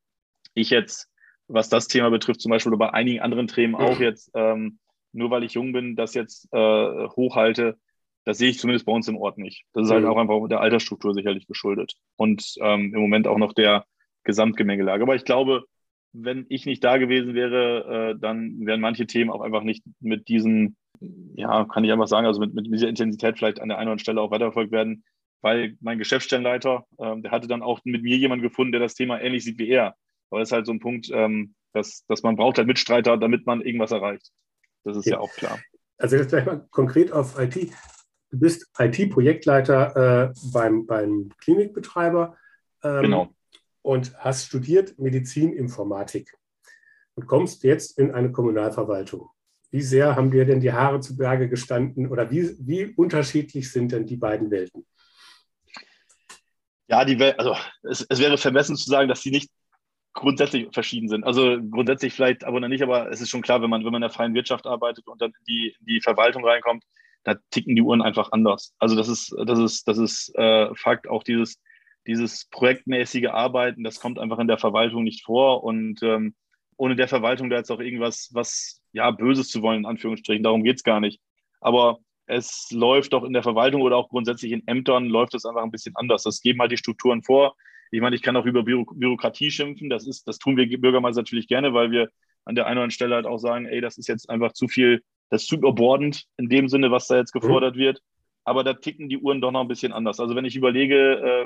ich 0.53 0.69
jetzt 0.69 1.09
was 1.47 1.69
das 1.69 1.87
Thema 1.87 2.09
betrifft, 2.09 2.41
zum 2.41 2.49
Beispiel 2.49 2.71
oder 2.73 2.79
bei 2.79 2.93
einigen 2.93 3.21
anderen 3.21 3.47
Themen 3.47 3.75
auch 3.75 3.99
jetzt, 3.99 4.31
ähm, 4.33 4.79
nur 5.11 5.29
weil 5.29 5.43
ich 5.43 5.53
jung 5.53 5.71
bin, 5.73 5.95
das 5.95 6.13
jetzt 6.13 6.47
äh, 6.51 7.07
hochhalte, 7.07 7.77
das 8.25 8.39
sehe 8.39 8.49
ich 8.49 8.59
zumindest 8.59 8.85
bei 8.85 8.91
uns 8.91 9.07
im 9.07 9.17
Ort 9.17 9.37
nicht. 9.37 9.65
Das 9.73 9.85
ist 9.85 9.91
halt 9.91 10.03
mhm. 10.03 10.09
auch 10.09 10.17
einfach 10.17 10.47
der 10.49 10.61
Altersstruktur 10.61 11.13
sicherlich 11.13 11.47
geschuldet 11.47 11.95
und 12.15 12.55
ähm, 12.61 12.93
im 12.93 13.01
Moment 13.01 13.27
auch 13.27 13.37
noch 13.37 13.53
der 13.53 13.85
Gesamtgemengelage. 14.23 15.03
Aber 15.03 15.15
ich 15.15 15.25
glaube, 15.25 15.65
wenn 16.23 16.45
ich 16.49 16.65
nicht 16.65 16.83
da 16.83 16.97
gewesen 16.97 17.33
wäre, 17.33 18.13
äh, 18.13 18.19
dann 18.19 18.65
wären 18.65 18.81
manche 18.81 19.05
Themen 19.05 19.31
auch 19.31 19.41
einfach 19.41 19.63
nicht 19.63 19.83
mit 19.99 20.27
diesen, 20.27 20.77
ja, 21.35 21.65
kann 21.65 21.83
ich 21.83 21.91
einfach 21.91 22.07
sagen, 22.07 22.25
also 22.25 22.39
mit, 22.39 22.53
mit 22.53 22.67
dieser 22.67 22.87
Intensität 22.87 23.37
vielleicht 23.37 23.61
an 23.61 23.69
der 23.69 23.77
einen 23.77 23.87
oder 23.87 23.91
anderen 23.91 23.99
Stelle 23.99 24.21
auch 24.21 24.31
weiterverfolgt 24.31 24.71
werden, 24.71 25.03
weil 25.41 25.77
mein 25.81 25.99
Geschäftsstellenleiter, 25.99 26.85
äh, 26.97 27.21
der 27.21 27.31
hatte 27.31 27.47
dann 27.47 27.61
auch 27.61 27.79
mit 27.83 28.03
mir 28.03 28.17
jemanden 28.17 28.43
gefunden, 28.43 28.71
der 28.71 28.81
das 28.81 28.95
Thema 28.95 29.19
ähnlich 29.21 29.43
sieht 29.43 29.59
wie 29.59 29.69
er. 29.69 29.95
Aber 30.29 30.39
das 30.39 30.49
ist 30.49 30.53
halt 30.53 30.65
so 30.65 30.71
ein 30.71 30.79
Punkt, 30.79 31.09
ähm, 31.11 31.55
dass, 31.73 32.05
dass 32.07 32.23
man 32.23 32.35
braucht 32.35 32.57
halt 32.57 32.67
Mitstreiter, 32.67 33.17
damit 33.17 33.45
man 33.45 33.61
irgendwas 33.61 33.91
erreicht. 33.91 34.31
Das 34.83 34.97
ist 34.97 35.05
ja, 35.05 35.13
ja 35.13 35.19
auch 35.19 35.31
klar. 35.33 35.59
Also 35.97 36.15
jetzt 36.15 36.29
gleich 36.29 36.45
mal 36.45 36.65
konkret 36.71 37.11
auf 37.11 37.39
IT. 37.39 37.71
Du 38.31 38.39
bist 38.39 38.69
IT-Projektleiter 38.77 40.31
äh, 40.31 40.33
beim, 40.51 40.85
beim 40.85 41.29
Klinikbetreiber 41.39 42.35
ähm, 42.83 43.01
genau. 43.01 43.34
Und 43.85 44.17
hast 44.17 44.47
studiert 44.47 44.97
Medizininformatik 44.97 46.35
und 47.13 47.27
kommst 47.27 47.63
jetzt 47.63 47.99
in 47.99 48.11
eine 48.11 48.31
Kommunalverwaltung. 48.31 49.29
Wie 49.69 49.83
sehr 49.83 50.15
haben 50.15 50.31
dir 50.31 50.45
denn 50.45 50.59
die 50.59 50.73
Haare 50.73 51.01
zu 51.01 51.15
Berge 51.15 51.47
gestanden 51.47 52.07
oder 52.07 52.31
wie, 52.31 52.55
wie 52.59 52.85
unterschiedlich 52.95 53.71
sind 53.71 53.91
denn 53.91 54.07
die 54.07 54.17
beiden 54.17 54.49
Welten? 54.49 54.87
Ja, 56.87 57.05
die 57.05 57.19
Welt, 57.19 57.39
also 57.39 57.55
es, 57.83 58.05
es 58.09 58.19
wäre 58.19 58.39
vermessen 58.39 58.75
zu 58.75 58.89
sagen, 58.89 59.07
dass 59.07 59.21
sie 59.21 59.31
nicht 59.31 59.51
grundsätzlich 60.13 60.67
verschieden 60.73 61.07
sind. 61.07 61.23
Also 61.23 61.57
grundsätzlich 61.69 62.13
vielleicht 62.13 62.43
aber 62.43 62.67
nicht, 62.67 62.81
aber 62.81 63.11
es 63.11 63.21
ist 63.21 63.29
schon 63.29 63.41
klar, 63.43 63.61
wenn 63.61 63.69
man, 63.69 63.85
wenn 63.85 63.91
man 63.91 64.01
in 64.01 64.07
der 64.07 64.09
freien 64.09 64.33
Wirtschaft 64.33 64.65
arbeitet 64.65 65.07
und 65.07 65.21
dann 65.21 65.29
in 65.29 65.45
die, 65.47 65.75
die 65.81 66.01
Verwaltung 66.01 66.43
reinkommt, 66.43 66.83
da 67.23 67.35
ticken 67.51 67.75
die 67.75 67.81
Uhren 67.83 68.01
einfach 68.01 68.31
anders. 68.31 68.73
Also 68.79 68.95
das 68.95 69.09
ist, 69.09 69.35
das 69.45 69.59
ist, 69.59 69.87
das 69.87 69.99
ist 69.99 70.33
äh, 70.35 70.73
Fakt, 70.73 71.07
auch 71.07 71.23
dieses, 71.23 71.59
dieses 72.07 72.45
projektmäßige 72.49 73.27
Arbeiten, 73.27 73.83
das 73.83 73.99
kommt 73.99 74.19
einfach 74.19 74.39
in 74.39 74.47
der 74.47 74.57
Verwaltung 74.57 75.03
nicht 75.03 75.23
vor. 75.23 75.63
Und 75.63 76.03
ähm, 76.03 76.35
ohne 76.77 76.95
der 76.95 77.07
Verwaltung 77.07 77.49
da 77.49 77.57
jetzt 77.57 77.71
auch 77.71 77.79
irgendwas, 77.79 78.29
was 78.33 78.81
ja 78.91 79.09
Böses 79.11 79.49
zu 79.49 79.61
wollen, 79.61 79.79
in 79.79 79.85
Anführungsstrichen, 79.85 80.43
darum 80.43 80.63
geht 80.63 80.77
es 80.77 80.83
gar 80.83 80.99
nicht. 80.99 81.19
Aber 81.61 81.99
es 82.27 82.69
läuft 82.71 83.13
doch 83.13 83.23
in 83.23 83.33
der 83.33 83.43
Verwaltung 83.43 83.81
oder 83.81 83.97
auch 83.97 84.09
grundsätzlich 84.09 84.51
in 84.51 84.67
Ämtern 84.67 85.05
läuft 85.05 85.35
es 85.35 85.45
einfach 85.45 85.63
ein 85.63 85.71
bisschen 85.71 85.95
anders. 85.95 86.23
Das 86.23 86.41
geben 86.41 86.59
halt 86.59 86.71
die 86.71 86.77
Strukturen 86.77 87.23
vor. 87.23 87.55
Ich 87.91 88.01
meine, 88.01 88.15
ich 88.15 88.21
kann 88.21 88.35
auch 88.35 88.45
über 88.45 88.63
Büro 88.63 88.85
Bürokratie 88.85 89.51
schimpfen. 89.51 89.89
Das 89.89 90.07
ist, 90.07 90.27
das 90.27 90.39
tun 90.39 90.57
wir 90.57 90.67
Bürgermeister 90.79 91.21
natürlich 91.21 91.47
gerne, 91.47 91.73
weil 91.73 91.91
wir 91.91 92.09
an 92.43 92.55
der 92.55 92.65
einen 92.65 92.77
oder 92.77 92.83
anderen 92.83 92.91
Stelle 92.91 93.15
halt 93.15 93.25
auch 93.25 93.37
sagen, 93.37 93.65
ey, 93.65 93.81
das 93.81 93.97
ist 93.97 94.07
jetzt 94.07 94.29
einfach 94.29 94.53
zu 94.53 94.67
viel, 94.67 95.03
das 95.29 95.43
ist 95.43 95.49
zu 95.49 95.55
überbordend 95.55 96.25
in 96.37 96.49
dem 96.49 96.67
Sinne, 96.67 96.91
was 96.91 97.07
da 97.07 97.17
jetzt 97.17 97.31
gefordert 97.31 97.75
mhm. 97.75 97.79
wird. 97.79 98.01
Aber 98.43 98.63
da 98.63 98.73
ticken 98.73 99.09
die 99.09 99.17
Uhren 99.17 99.41
doch 99.41 99.51
noch 99.51 99.61
ein 99.61 99.67
bisschen 99.67 99.93
anders. 99.93 100.19
Also 100.19 100.35
wenn 100.35 100.45
ich 100.45 100.55
überlege, 100.55 101.45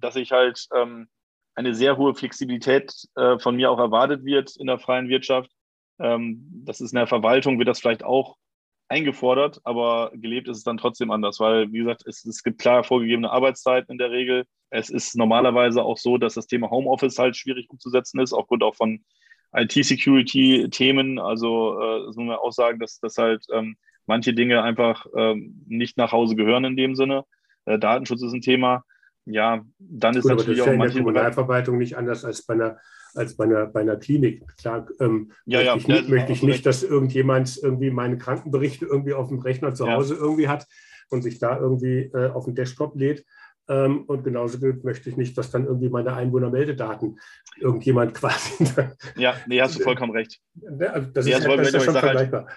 dass 0.00 0.16
ich 0.16 0.32
halt 0.32 0.66
ähm, 0.74 1.08
eine 1.54 1.74
sehr 1.74 1.96
hohe 1.96 2.14
Flexibilität 2.14 2.92
äh, 3.16 3.38
von 3.38 3.56
mir 3.56 3.70
auch 3.70 3.78
erwartet 3.78 4.24
wird 4.24 4.56
in 4.56 4.66
der 4.66 4.78
freien 4.78 5.08
Wirtschaft, 5.08 5.50
ähm, 6.00 6.46
das 6.64 6.80
ist 6.80 6.92
in 6.92 6.96
der 6.96 7.06
Verwaltung, 7.06 7.58
wird 7.58 7.68
das 7.68 7.80
vielleicht 7.80 8.02
auch 8.02 8.36
eingefordert, 8.88 9.60
aber 9.64 10.10
gelebt 10.14 10.48
ist 10.48 10.58
es 10.58 10.64
dann 10.64 10.78
trotzdem 10.78 11.10
anders, 11.10 11.38
weil, 11.38 11.70
wie 11.72 11.78
gesagt, 11.78 12.02
es, 12.06 12.24
es 12.24 12.42
gibt 12.42 12.60
klar 12.60 12.82
vorgegebene 12.82 13.30
Arbeitszeiten 13.30 13.92
in 13.92 13.98
der 13.98 14.10
Regel. 14.10 14.46
Es 14.70 14.90
ist 14.90 15.16
normalerweise 15.16 15.82
auch 15.82 15.96
so, 15.96 16.18
dass 16.18 16.34
das 16.34 16.46
Thema 16.46 16.70
Homeoffice 16.70 17.18
halt 17.18 17.36
schwierig 17.36 17.70
umzusetzen 17.70 18.18
ist, 18.20 18.32
aufgrund 18.32 18.64
auch 18.64 18.74
von 18.74 19.04
IT-Security-Themen. 19.52 21.18
Also 21.18 21.78
äh, 21.80 22.06
das 22.06 22.16
muss 22.16 22.26
man 22.26 22.36
auch 22.36 22.52
sagen, 22.52 22.80
dass, 22.80 22.98
dass 22.98 23.16
halt 23.16 23.44
ähm, 23.52 23.76
manche 24.06 24.34
Dinge 24.34 24.62
einfach 24.62 25.06
ähm, 25.16 25.64
nicht 25.68 25.96
nach 25.96 26.12
Hause 26.12 26.34
gehören 26.34 26.64
in 26.64 26.76
dem 26.76 26.96
Sinne. 26.96 27.24
Äh, 27.66 27.78
Datenschutz 27.78 28.22
ist 28.22 28.32
ein 28.32 28.42
Thema. 28.42 28.84
Ja, 29.32 29.64
dann 29.78 30.16
ist 30.16 30.22
Gut, 30.22 30.32
natürlich 30.32 30.62
aber 30.62 30.76
das 30.76 30.88
ist 30.88 30.94
ja 30.94 31.00
in 31.00 31.04
der 31.04 31.04
Kommunalverwaltung 31.04 31.78
nicht 31.78 31.96
anders 31.96 32.24
als 32.24 32.42
bei 32.42 32.54
einer 32.54 32.78
als 33.14 33.36
bei 33.36 33.44
einer, 33.44 33.66
bei 33.66 33.80
einer 33.80 33.96
Klinik. 33.96 34.46
Klar, 34.56 34.86
ähm, 35.00 35.32
ja, 35.44 35.60
ja, 35.60 35.74
möchte 35.74 35.92
ich, 35.92 36.02
ja, 36.02 36.08
möchte 36.08 36.32
ich 36.32 36.42
nicht, 36.42 36.66
dass 36.66 36.82
irgendjemand 36.82 37.58
irgendwie 37.62 37.90
meine 37.90 38.18
Krankenberichte 38.18 38.86
irgendwie 38.86 39.14
auf 39.14 39.28
dem 39.28 39.40
Rechner 39.40 39.74
zu 39.74 39.90
Hause 39.90 40.14
irgendwie 40.14 40.48
hat 40.48 40.66
und 41.10 41.22
sich 41.22 41.38
da 41.38 41.58
irgendwie 41.58 42.10
äh, 42.14 42.30
auf 42.30 42.44
den 42.44 42.54
Desktop 42.54 42.96
lädt. 42.96 43.24
Ähm, 43.68 44.02
und 44.06 44.24
genauso 44.24 44.58
möchte 44.82 45.10
ich 45.10 45.16
nicht, 45.16 45.38
dass 45.38 45.50
dann 45.50 45.66
irgendwie 45.66 45.90
meine 45.90 46.14
Einwohnermeldedaten 46.14 47.18
irgendjemand 47.58 48.14
quasi. 48.14 48.64
ja, 49.16 49.34
nee, 49.46 49.60
hast 49.60 49.78
du 49.78 49.82
vollkommen 49.82 50.12
recht. 50.12 50.40
Also 50.92 51.08
das 51.12 51.24
nee, 51.24 51.32
ist, 51.32 51.46
das 51.46 51.68
ist 51.68 51.74
ja 51.74 51.80
schon 51.80 51.94
halt 51.94 52.04
vergleichbar. 52.04 52.46
Halt, 52.46 52.56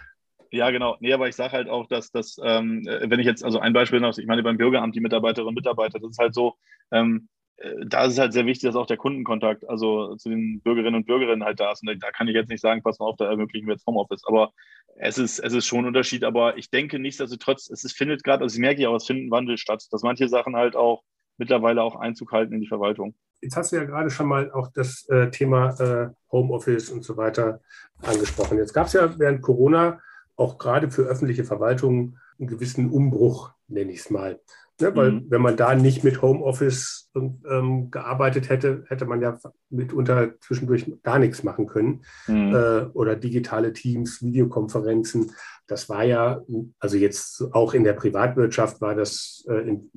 ja, 0.53 0.69
genau. 0.69 0.97
Nee, 0.99 1.13
aber 1.13 1.27
ich 1.27 1.35
sage 1.35 1.53
halt 1.53 1.67
auch, 1.67 1.87
dass 1.87 2.11
das, 2.11 2.37
ähm, 2.43 2.87
äh, 2.87 3.09
wenn 3.09 3.19
ich 3.19 3.25
jetzt, 3.25 3.43
also 3.43 3.59
ein 3.59 3.73
Beispiel 3.73 3.99
noch, 3.99 4.15
ich 4.17 4.27
meine 4.27 4.43
beim 4.43 4.57
Bürgeramt, 4.57 4.95
die 4.95 5.01
Mitarbeiterinnen 5.01 5.49
und 5.49 5.55
Mitarbeiter, 5.55 5.99
das 5.99 6.11
ist 6.11 6.19
halt 6.19 6.35
so, 6.35 6.55
ähm, 6.91 7.27
äh, 7.57 7.85
da 7.87 8.05
ist 8.05 8.13
es 8.13 8.19
halt 8.19 8.33
sehr 8.33 8.45
wichtig, 8.45 8.69
dass 8.69 8.75
auch 8.75 8.85
der 8.85 8.97
Kundenkontakt, 8.97 9.67
also 9.67 10.15
zu 10.15 10.29
den 10.29 10.61
Bürgerinnen 10.61 10.95
und 10.95 11.07
Bürgerinnen 11.07 11.43
halt 11.43 11.59
da 11.59 11.71
ist. 11.71 11.81
Und 11.81 12.03
da 12.03 12.11
kann 12.11 12.27
ich 12.27 12.35
jetzt 12.35 12.49
nicht 12.49 12.61
sagen, 12.61 12.83
pass 12.83 12.99
mal 12.99 13.07
auf, 13.07 13.15
da 13.17 13.25
ermöglichen 13.25 13.67
wir 13.67 13.73
jetzt 13.73 13.87
Homeoffice. 13.87 14.23
Aber 14.25 14.51
es 14.97 15.17
ist, 15.17 15.39
es 15.39 15.53
ist 15.53 15.65
schon 15.65 15.79
ein 15.79 15.87
Unterschied. 15.87 16.23
Aber 16.23 16.55
ich 16.55 16.69
denke 16.69 16.99
nichtsdestotrotz, 16.99 17.71
es 17.71 17.83
ist, 17.83 17.97
findet 17.97 18.23
gerade, 18.23 18.43
also 18.43 18.53
ich 18.53 18.61
merke 18.61 18.81
ja 18.81 18.89
auch, 18.89 18.95
es 18.95 19.07
findet 19.07 19.27
ein 19.27 19.31
Wandel 19.31 19.57
statt, 19.57 19.83
dass 19.89 20.03
manche 20.03 20.27
Sachen 20.27 20.55
halt 20.55 20.75
auch 20.75 21.01
mittlerweile 21.37 21.81
auch 21.81 21.95
Einzug 21.95 22.31
halten 22.31 22.53
in 22.53 22.61
die 22.61 22.67
Verwaltung. 22.67 23.15
Jetzt 23.41 23.57
hast 23.57 23.71
du 23.71 23.77
ja 23.77 23.85
gerade 23.85 24.11
schon 24.11 24.27
mal 24.27 24.51
auch 24.51 24.69
das 24.71 25.07
äh, 25.09 25.31
Thema 25.31 25.71
äh, 25.79 26.09
Homeoffice 26.31 26.91
und 26.91 27.03
so 27.03 27.17
weiter 27.17 27.59
angesprochen. 28.03 28.57
Jetzt 28.59 28.73
gab 28.73 28.87
es 28.87 28.93
ja 28.93 29.17
während 29.17 29.41
Corona 29.41 29.99
auch 30.35 30.57
gerade 30.57 30.91
für 30.91 31.03
öffentliche 31.03 31.43
Verwaltungen 31.43 32.19
einen 32.39 32.47
gewissen 32.47 32.89
Umbruch, 32.89 33.51
nenne 33.67 33.91
ich 33.91 33.99
es 33.99 34.09
mal. 34.09 34.39
Ne, 34.81 34.95
weil 34.95 35.11
mhm. 35.11 35.25
wenn 35.29 35.41
man 35.41 35.55
da 35.55 35.75
nicht 35.75 36.03
mit 36.03 36.23
Homeoffice 36.23 37.11
ähm, 37.15 37.91
gearbeitet 37.91 38.49
hätte, 38.49 38.85
hätte 38.87 39.05
man 39.05 39.21
ja 39.21 39.37
mitunter 39.69 40.31
zwischendurch 40.39 40.91
gar 41.03 41.19
nichts 41.19 41.43
machen 41.43 41.67
können. 41.67 42.03
Mhm. 42.27 42.55
Äh, 42.55 42.81
oder 42.93 43.15
digitale 43.15 43.73
Teams, 43.73 44.23
Videokonferenzen. 44.23 45.31
Das 45.67 45.89
war 45.89 46.03
ja, 46.03 46.41
also 46.79 46.97
jetzt 46.97 47.43
auch 47.51 47.75
in 47.75 47.83
der 47.83 47.93
Privatwirtschaft 47.93 48.81
war 48.81 48.95
das 48.95 49.45
äh, 49.47 49.69
in, 49.69 49.91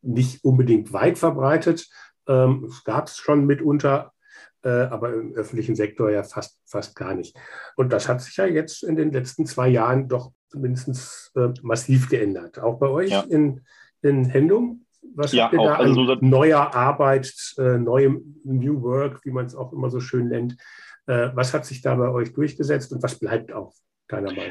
nicht 0.00 0.44
unbedingt 0.44 0.92
weit 0.92 1.18
verbreitet. 1.18 1.88
Ähm, 2.28 2.66
es 2.68 2.84
gab 2.84 3.08
es 3.08 3.16
schon 3.16 3.46
mitunter, 3.46 4.12
aber 4.68 5.14
im 5.14 5.34
öffentlichen 5.34 5.74
Sektor 5.74 6.10
ja 6.10 6.22
fast, 6.22 6.60
fast 6.66 6.94
gar 6.96 7.14
nicht. 7.14 7.36
Und 7.76 7.92
das 7.92 8.08
hat 8.08 8.20
sich 8.20 8.36
ja 8.36 8.46
jetzt 8.46 8.82
in 8.82 8.96
den 8.96 9.12
letzten 9.12 9.46
zwei 9.46 9.68
Jahren 9.68 10.08
doch 10.08 10.32
zumindest 10.48 11.32
äh, 11.36 11.48
massiv 11.62 12.08
geändert. 12.08 12.58
Auch 12.58 12.78
bei 12.78 12.88
euch 12.88 13.10
ja. 13.10 13.20
in 13.22 13.62
in 14.02 14.24
Hendung? 14.24 14.86
Was 15.14 15.32
ja, 15.32 15.44
habt 15.44 15.54
ihr 15.54 15.60
auch, 15.60 15.66
da 15.66 15.74
also 15.76 16.06
so 16.06 16.14
neuer 16.20 16.74
Arbeit, 16.74 17.32
äh, 17.58 17.78
neuem 17.78 18.40
New 18.44 18.82
Work, 18.82 19.24
wie 19.24 19.30
man 19.30 19.46
es 19.46 19.54
auch 19.54 19.72
immer 19.72 19.90
so 19.90 20.00
schön 20.00 20.28
nennt? 20.28 20.56
Äh, 21.06 21.30
was 21.34 21.54
hat 21.54 21.66
sich 21.66 21.80
da 21.80 21.94
bei 21.96 22.08
euch 22.10 22.32
durchgesetzt 22.32 22.92
und 22.92 23.02
was 23.02 23.18
bleibt 23.18 23.52
auch? 23.52 23.74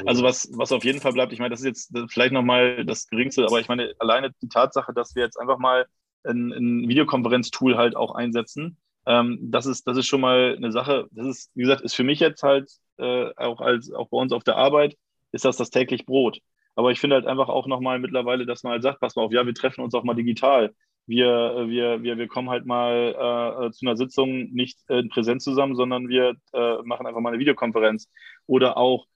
Also 0.06 0.24
was, 0.24 0.50
was 0.54 0.72
auf 0.72 0.86
jeden 0.86 1.02
Fall 1.02 1.12
bleibt, 1.12 1.34
ich 1.34 1.40
meine, 1.40 1.50
das 1.50 1.60
ist 1.60 1.66
jetzt 1.66 1.98
vielleicht 2.08 2.32
nochmal 2.32 2.86
das 2.86 3.08
Geringste, 3.08 3.44
aber 3.44 3.60
ich 3.60 3.68
meine, 3.68 3.94
alleine 4.00 4.32
die 4.42 4.48
Tatsache, 4.48 4.94
dass 4.94 5.16
wir 5.16 5.24
jetzt 5.24 5.38
einfach 5.38 5.58
mal 5.58 5.86
ein, 6.24 6.54
ein 6.54 6.88
Videokonferenztool 6.88 7.76
halt 7.76 7.98
auch 7.98 8.16
einsetzen, 8.16 8.78
ähm, 9.06 9.40
das, 9.42 9.66
ist, 9.66 9.88
das 9.88 9.98
ist 9.98 10.08
schon 10.08 10.22
mal 10.22 10.56
eine 10.58 10.72
Sache, 10.72 11.08
das 11.12 11.28
ist, 11.28 11.52
wie 11.56 11.62
gesagt, 11.62 11.82
ist 11.82 11.96
für 11.96 12.04
mich 12.04 12.20
jetzt 12.20 12.44
halt 12.44 12.70
äh, 12.98 13.32
auch 13.36 13.62
als 13.62 13.92
auch 13.92 14.10
bei 14.10 14.18
uns 14.18 14.32
auf 14.34 14.44
der 14.44 14.58
Arbeit, 14.58 14.98
ist 15.32 15.46
das 15.46 15.58
das 15.58 15.70
täglich 15.70 16.06
Brot. 16.06 16.40
Aber 16.76 16.92
ich 16.92 17.00
finde 17.00 17.16
halt 17.18 17.26
einfach 17.28 17.50
auch 17.50 17.68
nochmal 17.68 18.00
mittlerweile, 18.00 18.46
dass 18.46 18.64
man 18.64 18.72
halt 18.74 18.84
sagt, 18.84 19.00
pass 19.02 19.16
mal 19.16 19.24
auf, 19.24 19.34
ja, 19.34 19.46
wir 19.46 19.54
treffen 19.54 19.82
uns 19.84 19.94
auch 19.94 20.04
mal 20.04 20.14
digital. 20.16 20.74
wir, 21.08 21.66
wir, 21.68 22.04
wir, 22.04 22.18
wir 22.18 22.28
kommen 22.28 22.50
halt 22.50 22.66
mal 22.66 23.68
äh, 23.68 23.72
zu 23.72 23.86
einer 23.86 23.98
Sitzung 23.98 24.52
nicht 24.52 24.80
in 24.90 25.10
Präsenz 25.10 25.44
zusammen, 25.44 25.76
sondern 25.76 26.08
wir 26.08 26.36
äh, 26.54 26.78
machen 26.84 27.08
einfach 27.08 27.20
mal 27.20 27.30
eine 27.30 27.40
Videokonferenz. 27.40 28.10
Oder 28.46 28.78
auch 28.78 29.06
äh, 29.06 29.10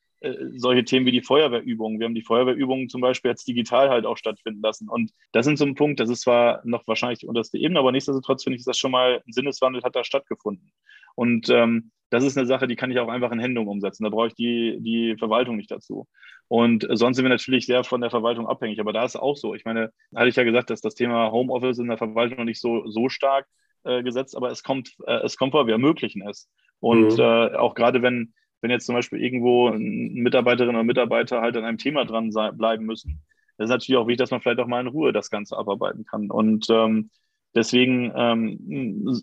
solche 0.56 0.86
Themen 0.86 1.06
wie 1.06 1.12
die 1.12 1.22
Feuerwehrübungen. 1.22 2.00
Wir 2.00 2.06
haben 2.06 2.16
die 2.16 2.22
Feuerwehrübungen 2.22 2.90
zum 2.90 3.02
Beispiel 3.02 3.32
jetzt 3.32 3.48
digital 3.48 3.90
halt 3.90 4.06
auch 4.06 4.18
stattfinden 4.18 4.62
lassen. 4.62 4.90
Und 4.90 5.12
das 5.32 5.46
sind 5.46 5.58
so 5.58 5.66
ein 5.66 5.76
Punkt, 5.76 6.00
das 6.00 6.10
ist 6.10 6.22
zwar 6.22 6.62
noch 6.66 6.88
wahrscheinlich 6.88 7.20
die 7.20 7.28
unterste 7.28 7.58
Ebene, 7.58 7.80
aber 7.80 7.92
nichtsdestotrotz 7.92 8.44
finde 8.44 8.56
ich, 8.56 8.62
ist 8.62 8.68
das 8.68 8.78
schon 8.78 8.92
mal 8.92 9.22
ein 9.26 9.32
Sinneswandel 9.32 9.84
hat 9.84 9.96
da 9.96 10.04
stattgefunden. 10.04 10.72
Und 11.16 11.50
ähm, 11.50 11.92
das 12.10 12.24
ist 12.24 12.38
eine 12.38 12.46
Sache, 12.46 12.68
die 12.68 12.76
kann 12.76 12.92
ich 12.92 13.00
auch 13.00 13.08
einfach 13.08 13.32
in 13.32 13.40
Händung 13.40 13.68
umsetzen. 13.68 14.04
Da 14.04 14.10
brauche 14.10 14.28
ich 14.28 14.36
die, 14.36 14.78
die 14.80 15.16
Verwaltung 15.18 15.58
nicht 15.58 15.72
dazu. 15.72 16.08
Und 16.48 16.88
sonst 16.92 17.18
sind 17.18 17.26
wir 17.26 17.30
natürlich 17.30 17.66
sehr 17.66 17.84
von 17.84 18.02
der 18.02 18.12
Verwaltung 18.12 18.48
abhängig. 18.48 18.80
Aber 18.80 18.94
da 18.94 19.04
ist 19.04 19.16
auch 19.16 19.36
so. 19.36 19.56
Ich 19.56 19.66
meine, 19.66 19.92
hatte 20.16 20.30
ich 20.30 20.36
ja 20.36 20.44
gesagt, 20.44 20.70
dass 20.70 20.82
das 20.82 20.94
Thema 20.94 21.32
Homeoffice 21.32 21.80
in 21.80 21.88
der 21.88 21.98
Verwaltung 21.98 22.38
noch 22.38 22.46
nicht 22.46 22.62
so, 22.62 22.88
so 22.88 23.10
stark 23.10 23.48
äh, 23.84 24.04
gesetzt, 24.04 24.38
aber 24.38 24.52
es 24.52 24.64
kommt, 24.64 24.96
äh, 25.08 25.22
es 25.24 25.38
kommt 25.38 25.54
vor, 25.54 25.66
wir 25.66 25.74
ermöglichen 25.74 26.22
es. 26.28 26.50
Und 26.80 27.14
mhm. 27.14 27.20
äh, 27.20 27.56
auch 27.56 27.74
gerade 27.74 28.02
wenn, 28.02 28.34
wenn 28.64 28.72
jetzt 28.72 28.88
zum 28.88 28.96
Beispiel 28.96 29.22
irgendwo 29.22 29.70
Mitarbeiterinnen 29.72 30.80
und 30.80 30.88
Mitarbeiter 30.88 31.42
halt 31.42 31.56
an 31.58 31.66
einem 31.66 31.78
Thema 31.78 32.06
dran 32.06 32.32
bleiben 32.58 32.86
müssen, 32.86 33.22
das 33.58 33.66
ist 33.66 33.72
natürlich 33.72 33.98
auch 34.00 34.08
wichtig, 34.08 34.24
dass 34.24 34.32
man 34.32 34.42
vielleicht 34.42 34.60
auch 34.60 34.68
mal 34.68 34.82
in 34.82 34.88
Ruhe 34.88 35.14
das 35.14 35.30
Ganze 35.30 35.56
abarbeiten 35.58 36.06
kann. 36.06 36.32
Und 36.32 36.68
ähm, 36.72 37.12
Deswegen 37.56 38.12
ähm, 38.16 38.58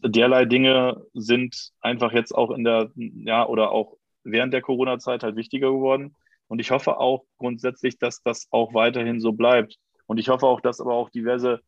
derlei 0.04 0.44
Dinge 0.44 1.02
sind 1.14 1.72
einfach 1.80 2.12
jetzt 2.12 2.32
auch 2.32 2.50
in 2.52 2.62
der, 2.62 2.90
ja, 2.94 3.46
oder 3.46 3.72
auch 3.72 3.96
während 4.22 4.54
der 4.54 4.62
Corona-Zeit 4.62 5.22
halt 5.24 5.36
wichtiger 5.36 5.70
geworden. 5.72 6.14
Und 6.46 6.60
ich 6.60 6.70
hoffe 6.70 6.98
auch 6.98 7.24
grundsätzlich, 7.38 7.98
dass 7.98 8.22
das 8.22 8.46
auch 8.50 8.72
weiterhin 8.72 9.20
so 9.20 9.32
bleibt. 9.32 9.76
Und 10.06 10.18
ich 10.18 10.28
hoffe 10.28 10.46
auch, 10.46 10.60
dass 10.60 10.80
aber 10.80 10.94
auch 10.94 11.10
diverse, 11.10 11.60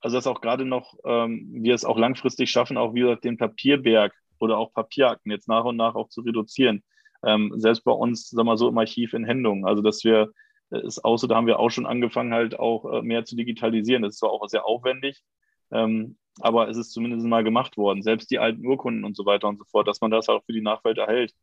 also 0.00 0.16
dass 0.16 0.26
auch 0.26 0.42
gerade 0.42 0.66
noch 0.66 0.94
ähm, 1.04 1.48
wir 1.50 1.74
es 1.74 1.84
auch 1.84 1.98
langfristig 1.98 2.50
schaffen, 2.50 2.76
auch 2.76 2.94
wieder 2.94 3.16
den 3.16 3.38
Papierberg 3.38 4.12
oder 4.38 4.58
auch 4.58 4.72
Papierakten 4.74 5.30
jetzt 5.30 5.48
nach 5.48 5.64
und 5.64 5.76
nach 5.76 5.94
auch 5.94 6.08
zu 6.08 6.20
reduzieren. 6.22 6.82
Ähm, 7.24 7.52
selbst 7.56 7.84
bei 7.84 7.92
uns, 7.92 8.30
sagen 8.30 8.40
wir 8.40 8.52
mal 8.52 8.56
so, 8.56 8.68
im 8.68 8.78
Archiv 8.78 9.14
in 9.14 9.24
Händung. 9.24 9.66
Also 9.66 9.82
dass 9.82 10.04
wir 10.04 10.32
es 10.72 10.98
außer 10.98 11.28
da 11.28 11.36
haben 11.36 11.46
wir 11.46 11.58
auch 11.58 11.70
schon 11.70 11.86
angefangen, 11.86 12.32
halt 12.32 12.58
auch 12.58 12.90
äh, 12.90 13.02
mehr 13.02 13.24
zu 13.24 13.36
digitalisieren. 13.36 14.02
Das 14.02 14.14
ist 14.14 14.20
zwar 14.20 14.30
auch 14.30 14.46
sehr 14.48 14.64
aufwendig, 14.64 15.22
ähm, 15.70 16.16
aber 16.40 16.68
es 16.68 16.76
ist 16.76 16.92
zumindest 16.92 17.26
mal 17.26 17.44
gemacht 17.44 17.76
worden. 17.76 18.02
Selbst 18.02 18.30
die 18.30 18.38
alten 18.38 18.66
Urkunden 18.66 19.04
und 19.04 19.16
so 19.16 19.26
weiter 19.26 19.48
und 19.48 19.58
so 19.58 19.64
fort, 19.64 19.86
dass 19.86 20.00
man 20.00 20.10
das 20.10 20.28
auch 20.28 20.42
für 20.44 20.52
die 20.52 20.62
Nachwelt 20.62 20.98
erhält. 20.98 21.34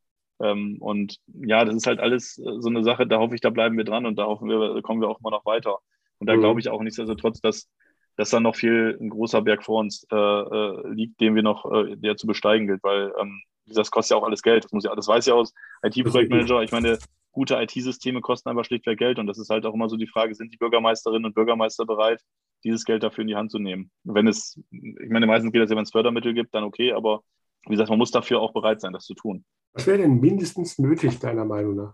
Ähm, 0.41 0.77
und 0.79 1.17
ja, 1.27 1.65
das 1.65 1.75
ist 1.75 1.87
halt 1.87 1.99
alles 1.99 2.37
äh, 2.39 2.59
so 2.59 2.69
eine 2.69 2.83
Sache, 2.83 3.05
da 3.05 3.19
hoffe 3.19 3.35
ich, 3.35 3.41
da 3.41 3.49
bleiben 3.49 3.77
wir 3.77 3.83
dran 3.83 4.05
und 4.05 4.17
da 4.17 4.25
hoffen 4.25 4.49
wir, 4.49 4.81
kommen 4.81 5.01
wir 5.01 5.09
auch 5.09 5.19
immer 5.19 5.31
noch 5.31 5.45
weiter. 5.45 5.77
Und 6.19 6.27
da 6.27 6.35
mhm. 6.35 6.39
glaube 6.39 6.59
ich 6.59 6.69
auch 6.69 6.81
nichtsdestotrotz, 6.81 7.41
dass, 7.41 7.69
dass 8.15 8.29
da 8.29 8.39
noch 8.39 8.55
viel, 8.55 8.97
ein 8.99 9.09
großer 9.09 9.41
Berg 9.41 9.63
vor 9.63 9.79
uns 9.79 10.07
äh, 10.11 10.15
äh, 10.15 10.93
liegt, 10.93 11.19
den 11.21 11.35
wir 11.35 11.43
noch, 11.43 11.69
äh, 11.71 11.95
der 11.97 12.17
zu 12.17 12.25
besteigen 12.25 12.67
gilt, 12.67 12.83
weil 12.83 13.13
ähm, 13.19 13.41
das 13.73 13.91
kostet 13.91 14.15
ja 14.15 14.21
auch 14.21 14.25
alles 14.25 14.41
Geld. 14.41 14.65
Das 14.65 14.71
muss 14.71 14.83
ja, 14.83 14.95
das 14.95 15.07
weiß 15.07 15.25
ja 15.27 15.33
aus 15.33 15.53
IT-Projektmanager. 15.83 16.61
Ich 16.61 16.71
meine, 16.71 16.97
gute 17.31 17.55
IT-Systeme 17.55 18.21
kosten 18.21 18.49
einfach 18.49 18.65
schlichtweg 18.65 18.99
Geld 18.99 19.19
und 19.19 19.27
das 19.27 19.37
ist 19.37 19.49
halt 19.49 19.65
auch 19.65 19.73
immer 19.73 19.89
so 19.89 19.97
die 19.97 20.07
Frage, 20.07 20.33
sind 20.35 20.51
die 20.51 20.57
Bürgermeisterinnen 20.57 21.25
und 21.25 21.35
Bürgermeister 21.35 21.85
bereit, 21.85 22.21
dieses 22.63 22.83
Geld 22.85 23.03
dafür 23.03 23.21
in 23.21 23.27
die 23.27 23.35
Hand 23.35 23.51
zu 23.51 23.59
nehmen. 23.59 23.91
Wenn 24.03 24.27
es, 24.27 24.59
ich 24.71 25.09
meine, 25.09 25.27
meistens 25.27 25.51
geht 25.51 25.61
das 25.61 25.69
ja, 25.69 25.75
wenn 25.75 25.83
es 25.83 25.91
Fördermittel 25.91 26.33
gibt, 26.33 26.53
dann 26.53 26.63
okay, 26.63 26.91
aber 26.93 27.23
wie 27.65 27.71
gesagt, 27.71 27.89
man 27.89 27.99
muss 27.99 28.11
dafür 28.11 28.41
auch 28.41 28.53
bereit 28.53 28.81
sein, 28.81 28.93
das 28.93 29.05
zu 29.05 29.13
tun. 29.13 29.45
Was 29.73 29.85
wäre 29.87 29.99
denn 29.99 30.19
mindestens 30.19 30.79
nötig, 30.79 31.19
deiner 31.19 31.45
Meinung 31.45 31.75
nach? 31.75 31.93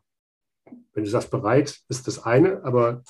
Wenn 0.93 1.03
du 1.03 1.09
sagst, 1.09 1.29
bereit 1.29 1.79
ist 1.89 2.07
das 2.07 2.23
eine, 2.23 2.63
aber 2.63 3.03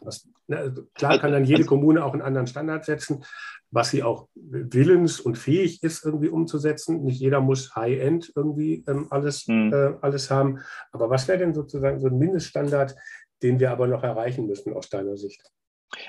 was, 0.00 0.28
ne, 0.46 0.58
also 0.58 0.82
klar 0.94 1.18
kann 1.18 1.32
dann 1.32 1.44
jede 1.44 1.60
also 1.60 1.68
Kommune 1.68 2.04
auch 2.04 2.12
einen 2.12 2.22
anderen 2.22 2.46
Standard 2.46 2.84
setzen, 2.84 3.24
was 3.70 3.90
sie 3.90 4.02
auch 4.02 4.28
willens 4.34 5.20
und 5.20 5.38
fähig 5.38 5.82
ist, 5.82 6.04
irgendwie 6.04 6.28
umzusetzen. 6.28 7.02
Nicht 7.02 7.20
jeder 7.20 7.40
muss 7.40 7.74
High-End 7.76 8.32
irgendwie 8.34 8.84
ähm, 8.88 9.06
alles, 9.10 9.42
hm. 9.46 9.72
äh, 9.72 9.94
alles 10.00 10.30
haben. 10.30 10.58
Aber 10.92 11.10
was 11.10 11.28
wäre 11.28 11.38
denn 11.38 11.54
sozusagen 11.54 12.00
so 12.00 12.08
ein 12.08 12.18
Mindeststandard, 12.18 12.96
den 13.42 13.60
wir 13.60 13.70
aber 13.70 13.86
noch 13.86 14.02
erreichen 14.02 14.46
müssen 14.46 14.72
aus 14.72 14.88
deiner 14.88 15.16
Sicht? 15.16 15.42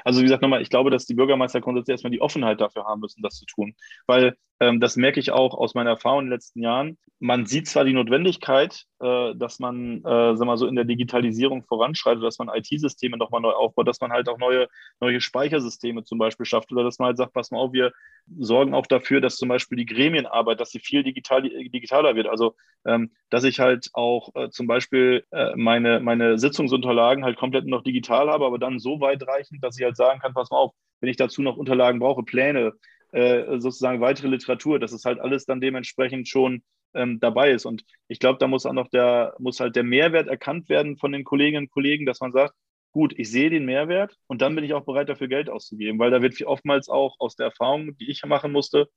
Also 0.03 0.19
wie 0.19 0.23
gesagt, 0.23 0.41
nochmal, 0.41 0.61
ich 0.61 0.69
glaube, 0.69 0.91
dass 0.91 1.05
die 1.05 1.15
Bürgermeister 1.15 1.61
grundsätzlich 1.61 1.93
erstmal 1.93 2.11
die 2.11 2.21
Offenheit 2.21 2.61
dafür 2.61 2.85
haben 2.85 3.01
müssen, 3.01 3.21
das 3.21 3.35
zu 3.35 3.45
tun. 3.45 3.75
Weil 4.07 4.35
das 4.79 4.95
merke 4.95 5.19
ich 5.19 5.31
auch 5.31 5.55
aus 5.55 5.73
meiner 5.73 5.91
Erfahrung 5.91 6.19
in 6.19 6.25
den 6.25 6.33
letzten 6.33 6.61
Jahren. 6.61 6.97
Man 7.19 7.45
sieht 7.45 7.67
zwar 7.67 7.83
die 7.83 7.93
Notwendigkeit, 7.93 8.85
äh, 8.99 9.33
dass 9.35 9.59
man, 9.59 10.03
äh, 10.05 10.35
sag 10.35 10.45
mal 10.45 10.57
so, 10.57 10.67
in 10.67 10.75
der 10.75 10.85
Digitalisierung 10.85 11.63
voranschreitet, 11.63 12.23
dass 12.23 12.37
man 12.37 12.49
IT-Systeme 12.49 13.17
nochmal 13.17 13.41
neu 13.41 13.51
aufbaut, 13.51 13.87
dass 13.87 14.01
man 14.01 14.11
halt 14.11 14.29
auch 14.29 14.37
neue, 14.37 14.67
neue 14.99 15.19
Speichersysteme 15.19 16.03
zum 16.03 16.19
Beispiel 16.19 16.45
schafft 16.45 16.71
oder 16.71 16.83
dass 16.83 16.99
man 16.99 17.07
halt 17.07 17.17
sagt, 17.17 17.33
pass 17.33 17.49
mal 17.49 17.59
auf, 17.59 17.73
wir 17.73 17.91
sorgen 18.37 18.73
auch 18.73 18.85
dafür, 18.85 19.21
dass 19.21 19.37
zum 19.37 19.49
Beispiel 19.49 19.77
die 19.77 19.85
Gremienarbeit, 19.85 20.59
dass 20.59 20.71
sie 20.71 20.79
viel 20.79 21.03
digital, 21.03 21.41
digitaler 21.43 22.15
wird. 22.15 22.27
Also, 22.27 22.55
ähm, 22.85 23.11
dass 23.29 23.43
ich 23.43 23.59
halt 23.59 23.89
auch 23.93 24.29
äh, 24.35 24.49
zum 24.49 24.67
Beispiel 24.67 25.23
äh, 25.31 25.55
meine, 25.55 25.99
meine 25.99 26.37
Sitzungsunterlagen 26.37 27.23
halt 27.23 27.37
komplett 27.37 27.65
noch 27.65 27.83
digital 27.83 28.29
habe, 28.29 28.45
aber 28.45 28.59
dann 28.59 28.79
so 28.79 28.99
weit 28.99 29.27
reichen, 29.27 29.59
dass 29.61 29.77
ich 29.77 29.83
halt 29.83 29.97
sagen 29.97 30.19
kann, 30.19 30.33
pass 30.33 30.51
mal 30.51 30.57
auf, 30.57 30.73
wenn 30.99 31.09
ich 31.09 31.17
dazu 31.17 31.41
noch 31.41 31.57
Unterlagen 31.57 31.99
brauche, 31.99 32.23
Pläne, 32.23 32.73
äh, 33.11 33.59
sozusagen 33.59 34.01
weitere 34.01 34.27
Literatur, 34.27 34.79
dass 34.79 34.91
es 34.91 35.05
halt 35.05 35.19
alles 35.19 35.45
dann 35.45 35.61
dementsprechend 35.61 36.27
schon 36.27 36.63
ähm, 36.93 37.19
dabei 37.19 37.51
ist. 37.51 37.65
Und 37.65 37.83
ich 38.07 38.19
glaube, 38.19 38.39
da 38.39 38.47
muss 38.47 38.65
auch 38.65 38.73
noch 38.73 38.89
der, 38.89 39.35
muss 39.39 39.59
halt 39.59 39.75
der 39.75 39.83
Mehrwert 39.83 40.27
erkannt 40.27 40.69
werden 40.69 40.97
von 40.97 41.11
den 41.11 41.23
Kolleginnen 41.23 41.65
und 41.65 41.71
Kollegen, 41.71 42.05
dass 42.05 42.21
man 42.21 42.31
sagt, 42.31 42.53
gut, 42.91 43.13
ich 43.17 43.31
sehe 43.31 43.49
den 43.49 43.65
Mehrwert 43.65 44.17
und 44.27 44.41
dann 44.41 44.55
bin 44.55 44.63
ich 44.63 44.73
auch 44.73 44.85
bereit, 44.85 45.09
dafür 45.09 45.27
Geld 45.27 45.49
auszugeben, 45.49 45.99
weil 45.99 46.11
da 46.11 46.21
wird 46.21 46.41
oftmals 46.43 46.89
auch 46.89 47.15
aus 47.19 47.35
der 47.35 47.47
Erfahrung, 47.47 47.95
die 47.97 48.09
ich 48.09 48.23
machen 48.25 48.51
musste, 48.51 48.89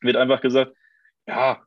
wird 0.00 0.16
einfach 0.16 0.40
gesagt, 0.40 0.72
ja, 1.26 1.62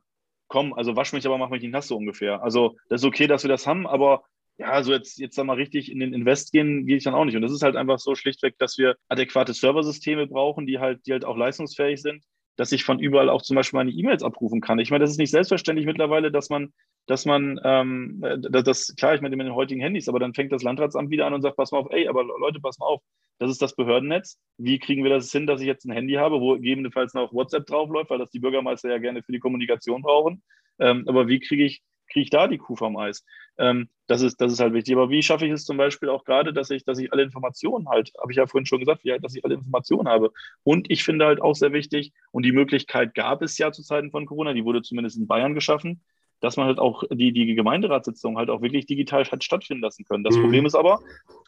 komm, 0.48 0.74
also 0.74 0.96
wasch 0.96 1.12
mich 1.12 1.26
aber, 1.26 1.38
mach 1.38 1.48
mich 1.48 1.62
nicht 1.62 1.72
nass 1.72 1.88
so 1.88 1.96
ungefähr. 1.96 2.42
Also 2.42 2.76
das 2.88 3.00
ist 3.00 3.06
okay, 3.06 3.26
dass 3.26 3.42
wir 3.42 3.48
das 3.48 3.66
haben, 3.66 3.86
aber 3.86 4.24
ja, 4.58 4.82
so 4.82 4.92
jetzt, 4.92 5.18
jetzt 5.18 5.36
da 5.38 5.44
mal 5.44 5.56
richtig 5.56 5.90
in 5.90 5.98
den 6.00 6.12
Invest 6.12 6.52
gehen, 6.52 6.86
gehe 6.86 6.96
ich 6.96 7.04
dann 7.04 7.14
auch 7.14 7.24
nicht. 7.24 7.36
Und 7.36 7.42
das 7.42 7.52
ist 7.52 7.62
halt 7.62 7.76
einfach 7.76 7.98
so 7.98 8.14
schlichtweg, 8.14 8.58
dass 8.58 8.78
wir 8.78 8.96
adäquate 9.08 9.54
Serversysteme 9.54 10.26
brauchen, 10.26 10.66
die 10.66 10.78
halt, 10.78 11.06
die 11.06 11.12
halt 11.12 11.24
auch 11.24 11.36
leistungsfähig 11.36 12.00
sind, 12.00 12.22
dass 12.56 12.72
ich 12.72 12.84
von 12.84 12.98
überall 12.98 13.30
auch 13.30 13.42
zum 13.42 13.56
Beispiel 13.56 13.78
meine 13.78 13.90
E-Mails 13.90 14.22
abrufen 14.22 14.60
kann. 14.60 14.78
Ich 14.78 14.90
meine, 14.90 15.02
das 15.02 15.10
ist 15.10 15.18
nicht 15.18 15.30
selbstverständlich 15.30 15.86
mittlerweile, 15.86 16.30
dass 16.30 16.50
man, 16.50 16.72
dass 17.06 17.24
man, 17.24 17.58
ähm, 17.64 18.22
das 18.50 18.94
klar, 18.96 19.14
ich 19.14 19.20
meine 19.20 19.36
mit 19.36 19.46
den 19.46 19.54
heutigen 19.54 19.80
Handys, 19.80 20.08
aber 20.08 20.20
dann 20.20 20.34
fängt 20.34 20.52
das 20.52 20.62
Landratsamt 20.62 21.10
wieder 21.10 21.26
an 21.26 21.34
und 21.34 21.42
sagt, 21.42 21.56
pass 21.56 21.72
mal 21.72 21.78
auf, 21.78 21.88
ey, 21.90 22.06
aber 22.08 22.22
Leute, 22.24 22.60
pass 22.60 22.78
mal 22.78 22.86
auf, 22.86 23.00
das 23.38 23.50
ist 23.50 23.62
das 23.62 23.74
Behördennetz. 23.74 24.38
Wie 24.58 24.78
kriegen 24.78 25.02
wir 25.02 25.10
das 25.10 25.32
hin, 25.32 25.46
dass 25.46 25.60
ich 25.60 25.66
jetzt 25.66 25.84
ein 25.86 25.92
Handy 25.92 26.14
habe, 26.14 26.40
wo 26.40 26.54
gegebenenfalls 26.54 27.14
noch 27.14 27.32
WhatsApp 27.32 27.66
draufläuft, 27.66 28.10
weil 28.10 28.18
das 28.18 28.30
die 28.30 28.38
Bürgermeister 28.38 28.90
ja 28.90 28.98
gerne 28.98 29.22
für 29.22 29.32
die 29.32 29.40
Kommunikation 29.40 30.02
brauchen. 30.02 30.42
Ähm, 30.78 31.04
aber 31.08 31.26
wie 31.28 31.40
kriege 31.40 31.64
ich 31.64 31.82
kriege 32.12 32.24
ich 32.24 32.30
da 32.30 32.46
die 32.46 32.58
Kuh 32.58 32.76
vom 32.76 32.96
Eis? 32.96 33.24
Ähm, 33.58 33.88
das, 34.06 34.22
ist, 34.22 34.40
das 34.40 34.52
ist 34.52 34.60
halt 34.60 34.74
wichtig. 34.74 34.94
Aber 34.94 35.10
wie 35.10 35.22
schaffe 35.22 35.46
ich 35.46 35.52
es 35.52 35.64
zum 35.64 35.76
Beispiel 35.76 36.08
auch 36.08 36.24
gerade, 36.24 36.52
dass 36.52 36.70
ich, 36.70 36.84
dass 36.84 36.98
ich 36.98 37.12
alle 37.12 37.22
Informationen 37.22 37.88
halt, 37.88 38.12
habe 38.20 38.32
ich 38.32 38.36
ja 38.36 38.46
vorhin 38.46 38.66
schon 38.66 38.80
gesagt, 38.80 39.00
ja, 39.04 39.18
dass 39.18 39.34
ich 39.34 39.44
alle 39.44 39.54
Informationen 39.54 40.08
habe. 40.08 40.32
Und 40.62 40.90
ich 40.90 41.04
finde 41.04 41.26
halt 41.26 41.40
auch 41.40 41.54
sehr 41.54 41.72
wichtig, 41.72 42.12
und 42.30 42.44
die 42.44 42.52
Möglichkeit 42.52 43.14
gab 43.14 43.42
es 43.42 43.58
ja 43.58 43.72
zu 43.72 43.82
Zeiten 43.82 44.10
von 44.10 44.26
Corona, 44.26 44.52
die 44.52 44.64
wurde 44.64 44.82
zumindest 44.82 45.16
in 45.16 45.26
Bayern 45.26 45.54
geschaffen, 45.54 46.02
dass 46.40 46.56
man 46.56 46.66
halt 46.66 46.78
auch 46.78 47.04
die, 47.10 47.32
die 47.32 47.54
Gemeinderatssitzung 47.54 48.36
halt 48.36 48.50
auch 48.50 48.62
wirklich 48.62 48.86
digital 48.86 49.24
hat 49.24 49.44
stattfinden 49.44 49.82
lassen 49.82 50.04
können. 50.04 50.24
Das 50.24 50.36
mhm. 50.36 50.42
Problem 50.42 50.66
ist 50.66 50.74
aber, 50.74 51.00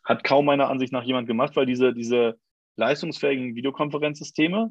hat 0.04 0.24
kaum 0.24 0.46
meiner 0.46 0.70
Ansicht 0.70 0.92
nach 0.92 1.02
jemand 1.02 1.26
gemacht, 1.26 1.56
weil 1.56 1.66
diese, 1.66 1.92
diese 1.92 2.38
leistungsfähigen 2.76 3.56
Videokonferenzsysteme 3.56 4.70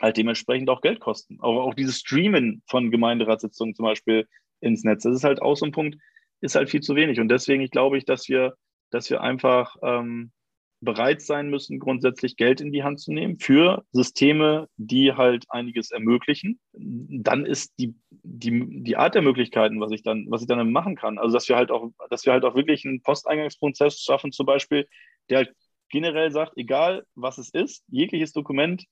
halt 0.00 0.16
dementsprechend 0.16 0.68
auch 0.68 0.80
Geld 0.80 1.00
kosten. 1.00 1.38
Aber 1.40 1.64
auch 1.64 1.74
dieses 1.74 1.98
Streamen 1.98 2.62
von 2.66 2.90
Gemeinderatssitzungen 2.90 3.74
zum 3.74 3.84
Beispiel 3.84 4.28
ins 4.60 4.84
Netz. 4.84 5.02
Das 5.02 5.14
ist 5.14 5.24
halt 5.24 5.42
auch 5.42 5.56
so 5.56 5.66
ein 5.66 5.72
Punkt, 5.72 5.96
ist 6.40 6.54
halt 6.54 6.70
viel 6.70 6.80
zu 6.80 6.94
wenig. 6.94 7.20
Und 7.20 7.28
deswegen 7.28 7.64
glaube 7.66 7.98
ich, 7.98 8.04
dass 8.04 8.28
wir, 8.28 8.54
dass 8.90 9.10
wir 9.10 9.20
einfach 9.20 9.76
ähm, 9.82 10.32
bereit 10.80 11.22
sein 11.22 11.48
müssen, 11.48 11.78
grundsätzlich 11.78 12.36
Geld 12.36 12.60
in 12.60 12.72
die 12.72 12.82
Hand 12.82 13.00
zu 13.00 13.12
nehmen 13.12 13.38
für 13.38 13.84
Systeme, 13.92 14.68
die 14.76 15.12
halt 15.12 15.46
einiges 15.48 15.90
ermöglichen. 15.90 16.60
Dann 16.72 17.46
ist 17.46 17.72
die, 17.78 17.94
die, 18.10 18.82
die 18.82 18.96
Art 18.96 19.14
der 19.14 19.22
Möglichkeiten, 19.22 19.80
was 19.80 19.90
ich 19.92 20.02
dann, 20.02 20.26
was 20.28 20.42
ich 20.42 20.48
dann 20.48 20.70
machen 20.72 20.96
kann. 20.96 21.18
Also 21.18 21.34
dass 21.34 21.48
wir 21.48 21.56
halt 21.56 21.70
auch, 21.70 21.90
dass 22.10 22.26
wir 22.26 22.32
halt 22.32 22.44
auch 22.44 22.54
wirklich 22.54 22.84
einen 22.84 23.02
Posteingangsprozess 23.02 24.00
schaffen, 24.00 24.32
zum 24.32 24.46
Beispiel, 24.46 24.86
der 25.30 25.38
halt 25.38 25.54
generell 25.88 26.30
sagt, 26.30 26.52
egal 26.56 27.04
was 27.14 27.38
es 27.38 27.50
ist, 27.50 27.84
jegliches 27.88 28.32
Dokument 28.32 28.84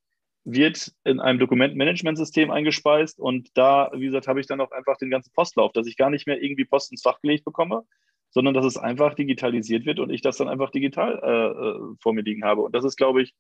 wird 0.45 0.93
in 1.05 1.21
einem 1.21 1.39
Dokumentmanagementsystem 1.39 2.51
eingespeist 2.51 3.19
und 3.19 3.49
da, 3.55 3.91
wie 3.95 4.07
gesagt, 4.07 4.29
habe 4.29 4.41
ich 4.41 4.47
dann 4.47 4.61
auch 4.61 4.73
einfach 4.73 4.99
den 4.99 5.11
ganzen 5.11 5.33
Postlauf, 5.33 5.73
dass 5.73 5.87
ich 5.87 5.97
gar 5.97 6.11
nicht 6.11 6.27
mehr 6.27 6.43
irgendwie 6.43 6.67
Post 6.67 6.93
ins 6.93 7.03
Fach 7.03 7.21
gelegt 7.21 7.45
bekomme, 7.45 7.85
sondern 8.31 8.53
dass 8.53 8.67
es 8.67 8.77
einfach 8.77 9.15
digitalisiert 9.15 9.87
wird 9.87 10.01
und 10.01 10.11
ich 10.11 10.21
das 10.21 10.37
dann 10.37 10.49
einfach 10.49 10.71
digital 10.71 11.21
äh, 11.23 11.69
äh 11.69 11.95
vor 12.01 12.13
mir 12.13 12.23
liegen 12.23 12.45
habe. 12.45 12.63
Und 12.63 12.75
das 12.75 12.85
ist, 12.85 12.97
glaube 12.97 13.23
ich, 13.23 13.33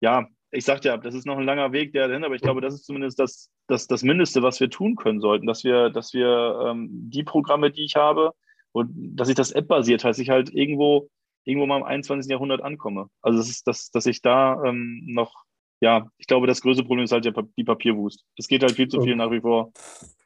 ja, 0.00 0.26
ich 0.50 0.64
sagte 0.64 0.88
ja, 0.88 0.96
das 0.96 1.14
ist 1.14 1.26
noch 1.26 1.36
ein 1.36 1.44
langer 1.44 1.72
Weg 1.72 1.92
dahin, 1.92 2.24
aber 2.24 2.34
ich 2.34 2.40
glaube, 2.40 2.60
das 2.60 2.72
ist 2.72 2.86
zumindest 2.86 3.18
das, 3.18 3.50
das, 3.66 3.86
das 3.86 4.02
Mindeste, 4.02 4.42
was 4.42 4.60
wir 4.60 4.70
tun 4.70 4.96
können 4.96 5.20
sollten, 5.20 5.46
dass 5.46 5.64
wir, 5.64 5.90
dass 5.90 6.14
wir 6.14 6.60
ähm, 6.66 6.88
die 6.90 7.24
Programme, 7.24 7.70
die 7.70 7.84
ich 7.84 7.96
habe, 7.96 8.32
und 8.72 9.16
dass 9.16 9.28
ich 9.28 9.34
das 9.34 9.52
App-basiert 9.52 10.04
heißt, 10.04 10.20
ich 10.20 10.30
halt 10.30 10.50
irgendwo, 10.54 11.10
irgendwo 11.44 11.66
mal 11.66 11.78
im 11.78 11.84
21. 11.84 12.30
Jahrhundert 12.30 12.62
ankomme. 12.62 13.08
Also 13.22 13.38
das 13.38 13.48
ist, 13.48 13.66
dass, 13.66 13.90
dass 13.90 14.06
ich 14.06 14.22
da 14.22 14.62
ähm, 14.64 15.02
noch 15.06 15.34
ja, 15.80 16.08
ich 16.18 16.26
glaube, 16.26 16.46
das 16.46 16.60
größte 16.60 16.84
Problem 16.84 17.04
ist 17.04 17.12
halt 17.12 17.30
die 17.56 17.64
Papierwust. 17.64 18.24
Es 18.36 18.48
geht 18.48 18.62
halt 18.62 18.72
viel 18.72 18.88
zu 18.88 19.00
viel 19.00 19.14
nach 19.14 19.30
wie 19.30 19.40
vor 19.40 19.72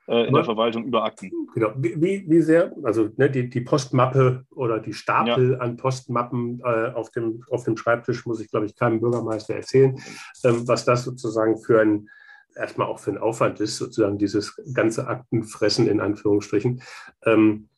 äh, 0.08 0.26
in 0.26 0.34
der 0.34 0.44
Verwaltung 0.44 0.84
über 0.84 1.04
Akten. 1.04 1.30
Genau. 1.54 1.72
Wie, 1.76 2.24
wie 2.28 2.40
sehr, 2.40 2.72
also 2.82 3.10
ne, 3.16 3.30
die, 3.30 3.48
die 3.48 3.60
Postmappe 3.60 4.44
oder 4.50 4.80
die 4.80 4.94
Stapel 4.94 5.52
ja. 5.52 5.58
an 5.58 5.76
Postmappen 5.76 6.60
äh, 6.64 6.92
auf, 6.92 7.10
dem, 7.10 7.44
auf 7.50 7.64
dem 7.64 7.76
Schreibtisch, 7.76 8.24
muss 8.26 8.40
ich, 8.40 8.50
glaube 8.50 8.66
ich, 8.66 8.74
keinem 8.76 9.00
Bürgermeister 9.00 9.54
erzählen, 9.54 9.98
ähm, 10.44 10.66
was 10.66 10.84
das 10.84 11.04
sozusagen 11.04 11.58
für 11.58 11.80
ein, 11.80 12.08
erstmal 12.56 12.86
auch 12.86 12.98
für 12.98 13.10
ein 13.10 13.18
Aufwand 13.18 13.60
ist, 13.60 13.76
sozusagen 13.76 14.18
dieses 14.18 14.56
ganze 14.74 15.06
Aktenfressen 15.06 15.86
in 15.86 16.00
Anführungsstrichen. 16.00 16.82
Ähm, 17.24 17.68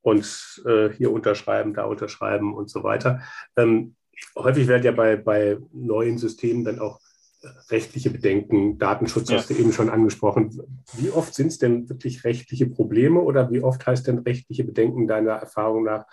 und 0.00 0.62
äh, 0.64 0.90
hier 0.90 1.12
unterschreiben, 1.12 1.74
da 1.74 1.84
unterschreiben 1.84 2.54
und 2.54 2.70
so 2.70 2.82
weiter. 2.82 3.20
Ähm, 3.56 3.94
häufig 4.36 4.66
werden 4.66 4.84
ja 4.84 4.92
bei, 4.92 5.16
bei 5.16 5.58
neuen 5.72 6.18
Systemen 6.18 6.64
dann 6.64 6.78
auch 6.78 7.00
rechtliche 7.70 8.10
Bedenken, 8.10 8.78
Datenschutz 8.78 9.30
ja. 9.30 9.36
hast 9.36 9.50
du 9.50 9.54
eben 9.54 9.72
schon 9.72 9.88
angesprochen. 9.88 10.60
Wie 10.94 11.10
oft 11.10 11.34
sind 11.34 11.48
es 11.48 11.58
denn 11.58 11.88
wirklich 11.88 12.24
rechtliche 12.24 12.66
Probleme 12.66 13.20
oder 13.20 13.50
wie 13.50 13.60
oft 13.60 13.86
heißt 13.86 14.06
denn 14.06 14.18
rechtliche 14.18 14.64
Bedenken 14.64 15.06
deiner 15.06 15.32
Erfahrung 15.32 15.84
nach, 15.84 16.06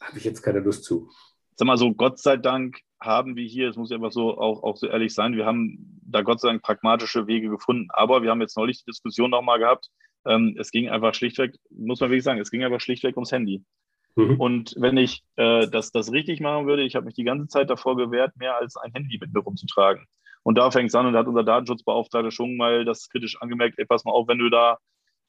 habe 0.00 0.18
ich 0.18 0.24
jetzt 0.24 0.42
keine 0.42 0.60
Lust 0.60 0.84
zu? 0.84 1.10
Sag 1.56 1.66
mal 1.66 1.76
so, 1.76 1.92
Gott 1.92 2.18
sei 2.18 2.36
Dank 2.36 2.78
haben 3.00 3.36
wir 3.36 3.44
hier, 3.44 3.68
es 3.68 3.76
muss 3.76 3.90
ja 3.90 3.96
einfach 3.96 4.12
so 4.12 4.38
auch, 4.38 4.62
auch 4.62 4.76
so 4.76 4.86
ehrlich 4.86 5.14
sein, 5.14 5.36
wir 5.36 5.46
haben 5.46 6.00
da 6.02 6.22
Gott 6.22 6.40
sei 6.40 6.48
Dank 6.48 6.62
pragmatische 6.62 7.26
Wege 7.26 7.48
gefunden. 7.48 7.88
Aber 7.90 8.22
wir 8.22 8.30
haben 8.30 8.40
jetzt 8.40 8.56
neulich 8.56 8.78
die 8.78 8.90
Diskussion 8.90 9.30
nochmal 9.30 9.58
gehabt. 9.58 9.90
Ähm, 10.26 10.56
es 10.58 10.70
ging 10.70 10.88
einfach 10.88 11.14
schlichtweg, 11.14 11.56
muss 11.70 12.00
man 12.00 12.10
wirklich 12.10 12.24
sagen, 12.24 12.40
es 12.40 12.50
ging 12.50 12.64
einfach 12.64 12.80
schlichtweg 12.80 13.16
ums 13.16 13.32
Handy. 13.32 13.62
Mhm. 14.16 14.40
Und 14.40 14.74
wenn 14.78 14.96
ich 14.96 15.22
äh, 15.36 15.68
das, 15.68 15.92
das 15.92 16.12
richtig 16.12 16.40
machen 16.40 16.66
würde, 16.66 16.82
ich 16.82 16.96
habe 16.96 17.06
mich 17.06 17.14
die 17.14 17.24
ganze 17.24 17.48
Zeit 17.48 17.68
davor 17.68 17.96
gewehrt, 17.96 18.36
mehr 18.36 18.56
als 18.56 18.76
ein 18.76 18.92
Handy 18.92 19.18
mit 19.20 19.32
mir 19.32 19.40
rumzutragen. 19.40 20.06
Und 20.44 20.56
da 20.56 20.70
fängt 20.70 20.90
es 20.90 20.94
an 20.94 21.06
und 21.06 21.14
da 21.14 21.20
hat 21.20 21.26
unser 21.26 21.42
Datenschutzbeauftragter 21.42 22.30
schon 22.30 22.56
mal 22.56 22.84
das 22.84 23.08
kritisch 23.08 23.40
angemerkt, 23.40 23.78
ey, 23.78 23.86
pass 23.86 24.04
mal 24.04 24.12
auf, 24.12 24.28
wenn 24.28 24.38
du 24.38 24.50
da 24.50 24.78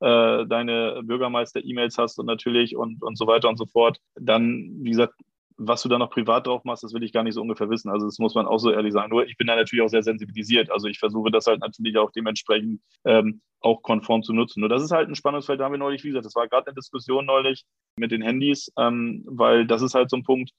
äh, 0.01 0.45
deine 0.45 1.01
Bürgermeister-E-Mails 1.03 1.97
hast 1.97 2.19
und 2.19 2.25
natürlich 2.25 2.75
und, 2.75 3.01
und 3.01 3.17
so 3.17 3.25
weiter 3.25 3.49
und 3.49 3.57
so 3.57 3.65
fort, 3.65 3.97
dann, 4.15 4.75
wie 4.81 4.91
gesagt, 4.91 5.13
was 5.57 5.81
du 5.81 5.89
da 5.89 5.97
noch 5.97 6.09
privat 6.09 6.47
drauf 6.47 6.65
machst, 6.65 6.83
das 6.83 6.93
will 6.93 7.03
ich 7.03 7.13
gar 7.13 7.23
nicht 7.23 7.35
so 7.35 7.41
ungefähr 7.41 7.69
wissen. 7.69 7.89
Also 7.89 8.05
das 8.05 8.19
muss 8.19 8.35
man 8.35 8.45
auch 8.45 8.57
so 8.57 8.71
ehrlich 8.71 8.91
sagen. 8.91 9.09
Nur 9.09 9.25
ich 9.25 9.37
bin 9.37 9.47
da 9.47 9.55
natürlich 9.55 9.83
auch 9.83 9.89
sehr 9.89 10.03
sensibilisiert. 10.03 10.69
Also 10.69 10.87
ich 10.87 10.99
versuche 10.99 11.31
das 11.31 11.47
halt 11.47 11.61
natürlich 11.61 11.97
auch 11.97 12.11
dementsprechend 12.11 12.81
ähm, 13.05 13.41
auch 13.61 13.81
konform 13.81 14.21
zu 14.21 14.33
nutzen. 14.33 14.59
Nur 14.59 14.69
das 14.69 14.83
ist 14.83 14.91
halt 14.91 15.07
ein 15.07 15.15
Spannungsfeld, 15.15 15.59
da 15.59 15.65
haben 15.65 15.71
wir 15.71 15.79
neulich, 15.79 16.03
wie 16.03 16.09
gesagt, 16.09 16.25
das 16.25 16.35
war 16.35 16.47
gerade 16.47 16.67
eine 16.67 16.75
Diskussion 16.75 17.25
neulich 17.25 17.63
mit 17.97 18.11
den 18.11 18.21
Handys, 18.21 18.71
ähm, 18.77 19.23
weil 19.27 19.65
das 19.65 19.81
ist 19.81 19.95
halt 19.95 20.09
so 20.09 20.17
ein 20.17 20.23
Punkt, 20.23 20.51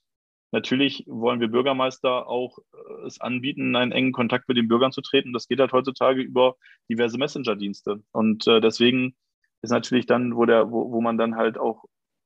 Natürlich 0.51 1.03
wollen 1.07 1.39
wir 1.39 1.49
Bürgermeister 1.49 2.27
auch 2.27 2.59
äh, 2.73 3.05
es 3.05 3.19
anbieten, 3.19 3.75
einen 3.75 3.91
engen 3.91 4.13
Kontakt 4.13 4.47
mit 4.47 4.57
den 4.57 4.67
Bürgern 4.67 4.91
zu 4.91 5.01
treten. 5.01 5.33
Das 5.33 5.47
geht 5.47 5.59
halt 5.59 5.73
heutzutage 5.73 6.21
über 6.21 6.55
diverse 6.89 7.17
Messenger-Dienste. 7.17 8.01
Und 8.11 8.47
äh, 8.47 8.61
deswegen 8.61 9.15
ist 9.61 9.71
natürlich 9.71 10.05
dann, 10.05 10.35
wo, 10.35 10.45
der, 10.45 10.71
wo, 10.71 10.91
wo 10.91 11.01
man 11.01 11.17
dann 11.17 11.35
halt 11.35 11.57
auch, 11.57 11.85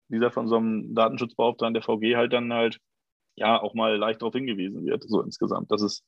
gesagt, 0.09 0.33
von 0.33 0.47
so 0.47 0.57
einem 0.57 0.93
Datenschutzbeauftragten 0.93 1.73
der 1.73 1.83
VG 1.83 2.15
halt 2.17 2.33
dann 2.33 2.53
halt 2.53 2.79
ja 3.35 3.61
auch 3.61 3.73
mal 3.73 3.95
leicht 3.97 4.21
darauf 4.21 4.33
hingewiesen 4.33 4.85
wird, 4.85 5.03
so 5.07 5.21
insgesamt. 5.21 5.71
Das 5.71 5.81
ist, 5.81 6.03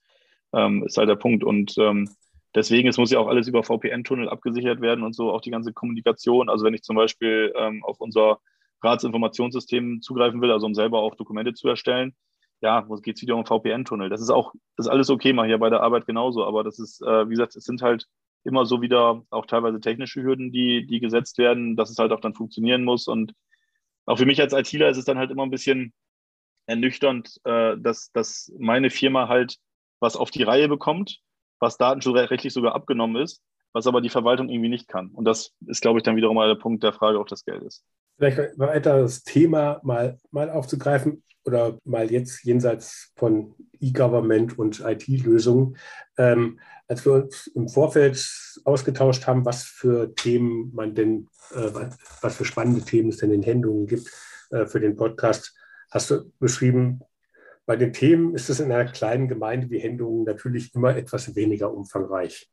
ähm, 0.54 0.84
ist 0.86 0.98
halt 0.98 1.10
der 1.10 1.16
Punkt. 1.16 1.44
Und 1.44 1.76
ähm, 1.78 2.10
deswegen, 2.54 2.90
es 2.90 2.98
muss 2.98 3.12
ja 3.12 3.20
auch 3.20 3.28
alles 3.28 3.48
über 3.48 3.64
VPN-Tunnel 3.64 4.30
abgesichert 4.30 4.82
werden 4.82 5.04
und 5.04 5.16
so, 5.16 5.32
auch 5.32 5.42
die 5.42 5.52
ganze 5.52 5.74
Kommunikation. 5.74 6.50
Also 6.50 6.66
wenn 6.66 6.74
ich 6.74 6.84
zum 6.84 6.96
Beispiel 6.96 7.54
ähm, 7.56 7.84
auf 7.84 8.02
unser 8.02 8.40
Ratsinformationssystem 8.84 10.02
zugreifen 10.02 10.42
will, 10.42 10.52
also 10.52 10.66
um 10.66 10.76
selber 10.76 11.00
auch 11.00 11.16
Dokumente 11.16 11.54
zu 11.54 11.68
erstellen, 11.68 12.16
ja, 12.62 12.88
wo 12.88 12.96
geht 12.96 13.18
es 13.18 13.22
wieder 13.22 13.36
um 13.36 13.46
VPN-Tunnel? 13.46 14.10
Das 14.10 14.22
ist 14.22 14.30
auch, 14.30 14.54
das 14.78 14.86
ist 14.86 14.92
alles 14.92 15.10
okay, 15.10 15.34
mache 15.34 15.48
ich 15.48 15.52
ja 15.52 15.58
bei 15.58 15.70
der 15.70 15.82
Arbeit 15.82 16.06
genauso, 16.06 16.46
aber 16.46 16.64
das 16.64 16.80
ist, 16.80 17.02
äh, 17.02 17.28
wie 17.28 17.32
gesagt, 17.32 17.56
es 17.56 17.66
sind 17.66 17.82
halt 17.82 18.08
immer 18.46 18.66
so 18.66 18.82
wieder 18.82 19.22
auch 19.30 19.46
teilweise 19.46 19.80
technische 19.80 20.24
Hürden, 20.24 20.52
die, 20.52 20.86
die 20.86 21.00
gesetzt 21.00 21.38
werden, 21.38 21.76
dass 21.76 21.90
es 21.90 21.98
halt 21.98 22.12
auch 22.12 22.22
dann 22.22 22.34
funktionieren 22.34 22.84
muss. 22.84 23.08
Und 23.08 23.34
auch 24.06 24.18
für 24.18 24.26
mich 24.26 24.40
als 24.42 24.54
ITler 24.54 24.90
ist 24.90 24.98
es 24.98 25.06
dann 25.06 25.18
halt 25.18 25.32
immer 25.32 25.44
ein 25.44 25.52
bisschen 25.52 25.94
ernüchternd, 26.66 27.40
äh, 27.44 27.78
dass, 27.78 28.12
dass 28.12 28.54
meine 28.58 28.90
Firma 28.90 29.28
halt 29.28 29.58
was 30.00 30.16
auf 30.16 30.32
die 30.32 30.44
Reihe 30.44 30.68
bekommt, 30.68 31.20
was 31.60 31.78
datenschutzrechtlich 31.78 32.54
sogar 32.54 32.76
abgenommen 32.76 33.22
ist, 33.22 33.42
was 33.74 33.88
aber 33.88 34.02
die 34.02 34.10
Verwaltung 34.10 34.50
irgendwie 34.50 34.70
nicht 34.70 34.88
kann. 34.88 35.10
Und 35.10 35.26
das 35.26 35.54
ist, 35.68 35.82
glaube 35.82 36.00
ich, 36.00 36.04
dann 36.04 36.16
wiederum 36.16 36.36
mal 36.36 36.48
der 36.48 36.62
Punkt 36.62 36.84
der 36.84 36.94
Frage 36.94 37.20
auch 37.20 37.26
des 37.26 37.46
Geldes 37.46 37.84
vielleicht 38.18 38.40
ein 38.40 38.58
weiteres 38.58 39.24
Thema 39.24 39.80
mal, 39.84 40.18
mal 40.32 40.50
aufzugreifen 40.50 41.24
oder 41.46 41.78
mal 41.84 42.12
jetzt 42.12 42.44
jenseits 42.44 43.12
von 43.16 43.56
E-Government 43.80 44.58
und 44.58 44.80
IT-Lösungen. 44.80 45.78
Ähm, 46.18 46.60
als 46.88 47.06
wir 47.06 47.14
uns 47.14 47.48
im 47.48 47.68
Vorfeld 47.68 48.24
ausgetauscht 48.66 49.28
haben, 49.28 49.46
was 49.46 49.64
für 49.64 50.14
Themen 50.16 50.72
man 50.74 50.96
denn, 50.96 51.28
äh, 51.54 51.72
was 52.22 52.36
für 52.36 52.46
spannende 52.46 52.82
Themen 52.82 53.10
es 53.10 53.18
denn 53.18 53.32
in 53.32 53.44
Händungen 53.44 53.88
gibt 53.88 54.10
äh, 54.52 54.66
für 54.66 54.80
den 54.80 54.96
Podcast, 54.96 55.56
hast 55.92 56.12
du 56.12 56.32
beschrieben, 56.40 57.02
bei 57.66 57.78
den 57.78 57.94
Themen 57.94 58.36
ist 58.36 58.50
es 58.50 58.60
in 58.60 58.72
einer 58.72 58.92
kleinen 58.92 59.28
Gemeinde 59.28 59.70
wie 59.70 59.80
Händungen 59.80 60.24
natürlich 60.24 60.76
immer 60.76 60.96
etwas 60.96 61.34
weniger 61.36 61.74
umfangreich. 61.74 62.53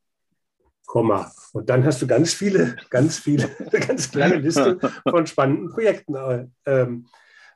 Komma. 0.90 1.30
Und 1.52 1.70
dann 1.70 1.84
hast 1.84 2.02
du 2.02 2.08
ganz 2.08 2.34
viele, 2.34 2.74
ganz 2.90 3.16
viele, 3.16 3.48
eine 3.60 3.70
ganz 3.86 4.10
kleine 4.10 4.38
Liste 4.38 4.76
von 5.08 5.24
spannenden 5.24 5.70
Projekten 5.70 6.16
äh, 6.16 6.46
ähm, 6.66 7.06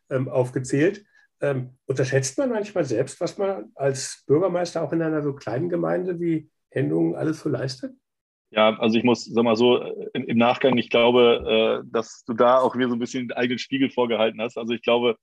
ähm, 0.08 0.28
aufgezählt. 0.28 1.04
Ähm, 1.40 1.70
unterschätzt 1.86 2.38
man 2.38 2.50
manchmal 2.50 2.84
selbst, 2.84 3.20
was 3.20 3.36
man 3.36 3.72
als 3.74 4.22
Bürgermeister 4.28 4.84
auch 4.84 4.92
in 4.92 5.02
einer 5.02 5.20
so 5.20 5.32
kleinen 5.32 5.68
Gemeinde 5.68 6.20
wie 6.20 6.48
Hendungen 6.70 7.16
alles 7.16 7.40
so 7.40 7.48
leistet? 7.48 7.92
Ja, 8.52 8.78
also 8.78 8.96
ich 8.96 9.02
muss, 9.02 9.24
sag 9.24 9.42
mal 9.42 9.56
so, 9.56 9.82
im, 10.12 10.28
im 10.28 10.38
Nachgang, 10.38 10.78
ich 10.78 10.88
glaube, 10.88 11.82
äh, 11.84 11.90
dass 11.90 12.22
du 12.24 12.34
da 12.34 12.58
auch 12.58 12.76
wieder 12.76 12.88
so 12.88 12.94
ein 12.94 13.00
bisschen 13.00 13.26
den 13.26 13.36
eigenen 13.36 13.58
Spiegel 13.58 13.90
vorgehalten 13.90 14.40
hast. 14.40 14.56
Also 14.56 14.74
ich 14.74 14.82
glaube, 14.82 15.16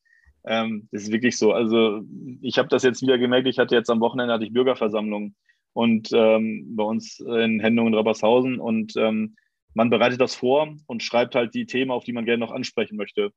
ähm, 0.43 0.89
das 0.91 1.03
ist 1.03 1.13
wirklich 1.13 1.37
so. 1.37 1.53
Also 1.53 2.01
ich 2.41 2.57
habe 2.57 2.67
das 2.67 2.83
jetzt 2.83 3.01
wieder 3.01 3.17
gemerkt, 3.17 3.47
ich 3.47 3.57
hatte 3.57 3.73
jetzt 3.73 3.89
am 3.89 4.01
Wochenende 4.01 4.33
hatte 4.33 4.43
ich 4.43 4.51
Bürgerversammlungen 4.51 5.33
und 5.73 6.09
ähm, 6.13 6.75
bei 6.75 6.83
uns 6.83 7.19
in 7.19 7.59
Hendungen 7.59 7.93
Rabbershausen 7.93 8.59
und 8.59 8.95
ähm, 8.97 9.35
man 9.73 9.89
bereitet 9.89 10.19
das 10.19 10.35
vor 10.35 10.75
und 10.87 11.03
schreibt 11.03 11.35
halt 11.35 11.53
die 11.53 11.65
Themen, 11.65 11.91
auf 11.91 12.03
die 12.03 12.13
man 12.13 12.25
gerne 12.25 12.39
noch 12.39 12.51
ansprechen 12.51 12.97
möchte. 12.97 13.31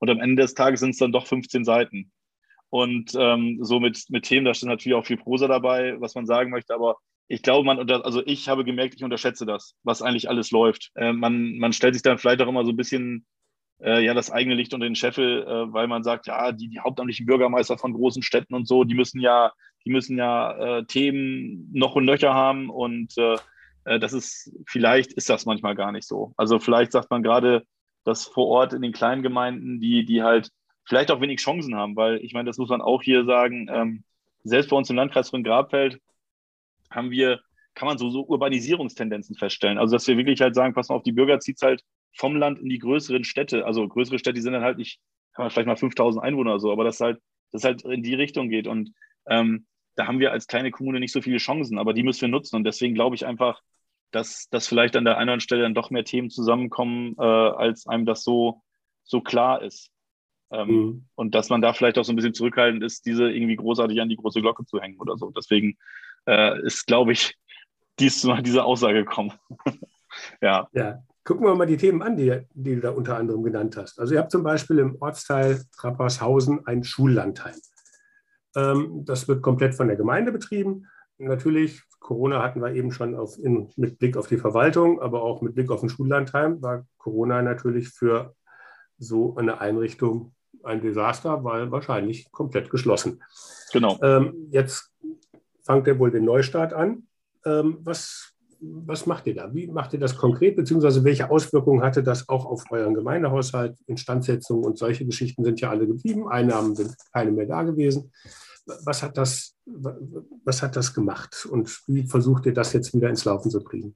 Und 0.00 0.10
am 0.10 0.20
Ende 0.20 0.42
des 0.42 0.54
Tages 0.54 0.80
sind 0.80 0.90
es 0.90 0.98
dann 0.98 1.12
doch 1.12 1.26
15 1.26 1.64
Seiten. 1.64 2.10
Und 2.70 3.12
ähm, 3.16 3.58
so 3.60 3.80
mit, 3.80 4.04
mit 4.08 4.24
Themen, 4.24 4.46
da 4.46 4.54
steht 4.54 4.68
natürlich 4.68 4.96
auch 4.96 5.06
viel 5.06 5.18
Prosa 5.18 5.46
dabei, 5.46 6.00
was 6.00 6.14
man 6.14 6.26
sagen 6.26 6.50
möchte, 6.50 6.74
aber 6.74 6.96
ich 7.28 7.42
glaube, 7.42 7.64
man, 7.64 7.90
also 7.90 8.22
ich 8.26 8.48
habe 8.48 8.64
gemerkt, 8.64 8.94
ich 8.96 9.04
unterschätze 9.04 9.46
das, 9.46 9.74
was 9.82 10.02
eigentlich 10.02 10.28
alles 10.28 10.50
läuft. 10.50 10.90
Äh, 10.94 11.12
man, 11.12 11.56
man 11.58 11.72
stellt 11.72 11.94
sich 11.94 12.02
dann 12.02 12.18
vielleicht 12.18 12.42
auch 12.42 12.48
immer 12.48 12.64
so 12.64 12.72
ein 12.72 12.76
bisschen 12.76 13.26
äh, 13.80 14.04
ja 14.04 14.14
das 14.14 14.30
eigene 14.30 14.54
Licht 14.54 14.74
unter 14.74 14.86
den 14.86 14.94
Scheffel, 14.94 15.42
äh, 15.42 15.72
weil 15.72 15.88
man 15.88 16.02
sagt, 16.02 16.26
ja, 16.26 16.52
die, 16.52 16.68
die 16.68 16.80
hauptamtlichen 16.80 17.26
Bürgermeister 17.26 17.78
von 17.78 17.92
großen 17.92 18.22
Städten 18.22 18.54
und 18.54 18.66
so, 18.68 18.84
die 18.84 18.94
müssen 18.94 19.20
ja, 19.20 19.52
die 19.84 19.90
müssen 19.90 20.18
ja 20.18 20.78
äh, 20.78 20.84
Themen 20.86 21.70
noch 21.72 21.94
und 21.94 22.04
nöcher 22.04 22.34
haben 22.34 22.70
und 22.70 23.16
äh, 23.18 23.36
äh, 23.84 23.98
das 23.98 24.12
ist, 24.12 24.52
vielleicht 24.66 25.12
ist 25.12 25.30
das 25.30 25.46
manchmal 25.46 25.74
gar 25.74 25.92
nicht 25.92 26.06
so. 26.06 26.32
Also 26.36 26.58
vielleicht 26.58 26.92
sagt 26.92 27.10
man 27.10 27.22
gerade, 27.22 27.64
dass 28.04 28.26
vor 28.26 28.48
Ort 28.48 28.72
in 28.72 28.82
den 28.82 28.92
kleinen 28.92 29.22
Gemeinden, 29.22 29.80
die, 29.80 30.04
die 30.04 30.22
halt 30.22 30.50
vielleicht 30.84 31.10
auch 31.10 31.20
wenig 31.20 31.40
Chancen 31.40 31.74
haben, 31.74 31.96
weil 31.96 32.16
ich 32.24 32.34
meine, 32.34 32.46
das 32.46 32.58
muss 32.58 32.68
man 32.68 32.82
auch 32.82 33.02
hier 33.02 33.24
sagen, 33.24 33.68
ähm, 33.70 34.04
selbst 34.42 34.70
bei 34.70 34.76
uns 34.76 34.90
im 34.90 34.96
Landkreis 34.96 35.30
von 35.30 35.42
Grabfeld 35.42 36.00
haben 36.90 37.10
wir, 37.10 37.40
kann 37.74 37.88
man 37.88 37.98
so, 37.98 38.10
so 38.10 38.26
Urbanisierungstendenzen 38.26 39.36
feststellen. 39.36 39.78
Also 39.78 39.96
dass 39.96 40.06
wir 40.06 40.16
wirklich 40.16 40.40
halt 40.40 40.54
sagen, 40.54 40.74
pass 40.74 40.88
mal 40.88 40.96
auf, 40.96 41.02
die 41.02 41.12
Bürger 41.12 41.40
zieht 41.40 41.56
es 41.56 41.62
halt 41.62 41.82
vom 42.16 42.36
Land 42.36 42.58
in 42.58 42.68
die 42.68 42.78
größeren 42.78 43.24
Städte. 43.24 43.64
Also 43.64 43.88
größere 43.88 44.18
Städte, 44.18 44.40
sind 44.40 44.52
dann 44.52 44.62
halt 44.62 44.78
nicht, 44.78 45.00
haben 45.34 45.50
vielleicht 45.50 45.66
mal 45.66 45.76
5000 45.76 46.22
Einwohner 46.22 46.52
oder 46.52 46.60
so, 46.60 46.70
aber 46.70 46.84
das 46.84 47.00
halt, 47.00 47.20
das 47.52 47.64
halt 47.64 47.82
in 47.84 48.02
die 48.02 48.14
Richtung 48.14 48.50
geht. 48.50 48.66
Und 48.66 48.92
ähm, 49.26 49.66
da 49.96 50.06
haben 50.06 50.18
wir 50.18 50.32
als 50.32 50.46
kleine 50.46 50.70
Kommune 50.70 51.00
nicht 51.00 51.12
so 51.12 51.22
viele 51.22 51.38
Chancen, 51.38 51.78
aber 51.78 51.92
die 51.92 52.02
müssen 52.02 52.22
wir 52.22 52.28
nutzen. 52.28 52.56
Und 52.56 52.64
deswegen 52.64 52.94
glaube 52.94 53.16
ich 53.16 53.26
einfach, 53.26 53.60
dass, 54.10 54.48
dass 54.50 54.66
vielleicht 54.66 54.96
an 54.96 55.04
der 55.04 55.14
einen 55.14 55.16
oder 55.16 55.22
anderen 55.22 55.40
Stelle 55.40 55.62
dann 55.62 55.74
doch 55.74 55.90
mehr 55.90 56.04
Themen 56.04 56.30
zusammenkommen, 56.30 57.16
äh, 57.18 57.22
als 57.22 57.86
einem 57.86 58.06
das 58.06 58.22
so, 58.22 58.62
so 59.02 59.20
klar 59.20 59.62
ist. 59.62 59.90
Ähm, 60.50 60.68
mhm. 60.68 61.04
Und 61.14 61.34
dass 61.34 61.48
man 61.48 61.62
da 61.62 61.72
vielleicht 61.72 61.98
auch 61.98 62.04
so 62.04 62.12
ein 62.12 62.16
bisschen 62.16 62.34
zurückhaltend 62.34 62.82
ist, 62.82 63.06
diese 63.06 63.30
irgendwie 63.30 63.56
großartig 63.56 64.00
an 64.00 64.08
die 64.08 64.16
große 64.16 64.40
Glocke 64.40 64.64
zu 64.64 64.80
hängen 64.80 65.00
oder 65.00 65.16
so. 65.16 65.30
Deswegen 65.30 65.76
äh, 66.26 66.60
ist, 66.62 66.86
glaube 66.86 67.12
ich, 67.12 67.36
dies 67.98 68.20
zu 68.20 68.32
dieser 68.34 68.64
Aussage 68.64 69.04
gekommen. 69.04 69.32
ja. 70.40 70.68
ja. 70.72 71.02
Gucken 71.24 71.46
wir 71.46 71.54
mal 71.54 71.66
die 71.66 71.78
Themen 71.78 72.02
an, 72.02 72.16
die, 72.16 72.38
die, 72.52 72.74
du 72.74 72.80
da 72.82 72.90
unter 72.90 73.16
anderem 73.16 73.42
genannt 73.42 73.76
hast. 73.78 73.98
Also 73.98 74.14
ihr 74.14 74.20
habt 74.20 74.30
zum 74.30 74.42
Beispiel 74.42 74.78
im 74.78 75.00
Ortsteil 75.00 75.64
Trappershausen 75.74 76.66
ein 76.66 76.84
Schullandheim. 76.84 77.54
Ähm, 78.56 79.04
das 79.04 79.28
wird 79.28 79.42
komplett 79.42 79.74
von 79.74 79.88
der 79.88 79.96
Gemeinde 79.96 80.32
betrieben. 80.32 80.86
Natürlich, 81.18 81.82
Corona 82.00 82.42
hatten 82.42 82.60
wir 82.60 82.74
eben 82.74 82.90
schon 82.90 83.14
auf, 83.14 83.38
in, 83.38 83.70
mit 83.76 83.98
Blick 83.98 84.16
auf 84.16 84.26
die 84.26 84.36
Verwaltung, 84.36 85.00
aber 85.00 85.22
auch 85.22 85.42
mit 85.42 85.54
Blick 85.54 85.70
auf 85.70 85.82
ein 85.82 85.88
Schullandheim 85.88 86.60
war 86.60 86.84
Corona 86.98 87.42
natürlich 87.42 87.88
für 87.88 88.34
so 88.98 89.36
eine 89.36 89.60
Einrichtung 89.60 90.34
ein 90.62 90.80
Desaster, 90.80 91.44
weil 91.44 91.70
wahrscheinlich 91.70 92.30
komplett 92.32 92.70
geschlossen. 92.70 93.22
Genau. 93.72 93.98
Ähm, 94.02 94.48
jetzt 94.50 94.92
fangt 95.62 95.86
ihr 95.86 95.98
wohl 95.98 96.10
den 96.10 96.24
Neustart 96.24 96.72
an. 96.72 97.06
Ähm, 97.44 97.78
was, 97.82 98.33
was 98.86 99.06
macht 99.06 99.26
ihr 99.26 99.34
da? 99.34 99.54
Wie 99.54 99.66
macht 99.66 99.92
ihr 99.92 99.98
das 99.98 100.16
konkret, 100.16 100.56
beziehungsweise 100.56 101.04
welche 101.04 101.30
Auswirkungen 101.30 101.82
hatte 101.82 102.02
das 102.02 102.28
auch 102.28 102.46
auf 102.46 102.64
euren 102.70 102.94
Gemeindehaushalt? 102.94 103.76
Instandsetzung 103.86 104.64
und 104.64 104.78
solche 104.78 105.04
Geschichten 105.04 105.44
sind 105.44 105.60
ja 105.60 105.70
alle 105.70 105.86
geblieben, 105.86 106.28
Einnahmen 106.28 106.74
sind 106.74 106.94
keine 107.12 107.32
mehr 107.32 107.46
da 107.46 107.62
gewesen. 107.62 108.12
Was 108.84 109.02
hat 109.02 109.16
das, 109.18 109.54
was 109.66 110.62
hat 110.62 110.76
das 110.76 110.94
gemacht 110.94 111.46
und 111.50 111.82
wie 111.86 112.06
versucht 112.06 112.46
ihr 112.46 112.54
das 112.54 112.72
jetzt 112.72 112.94
wieder 112.94 113.10
ins 113.10 113.24
Laufen 113.24 113.50
zu 113.50 113.62
kriegen? 113.62 113.94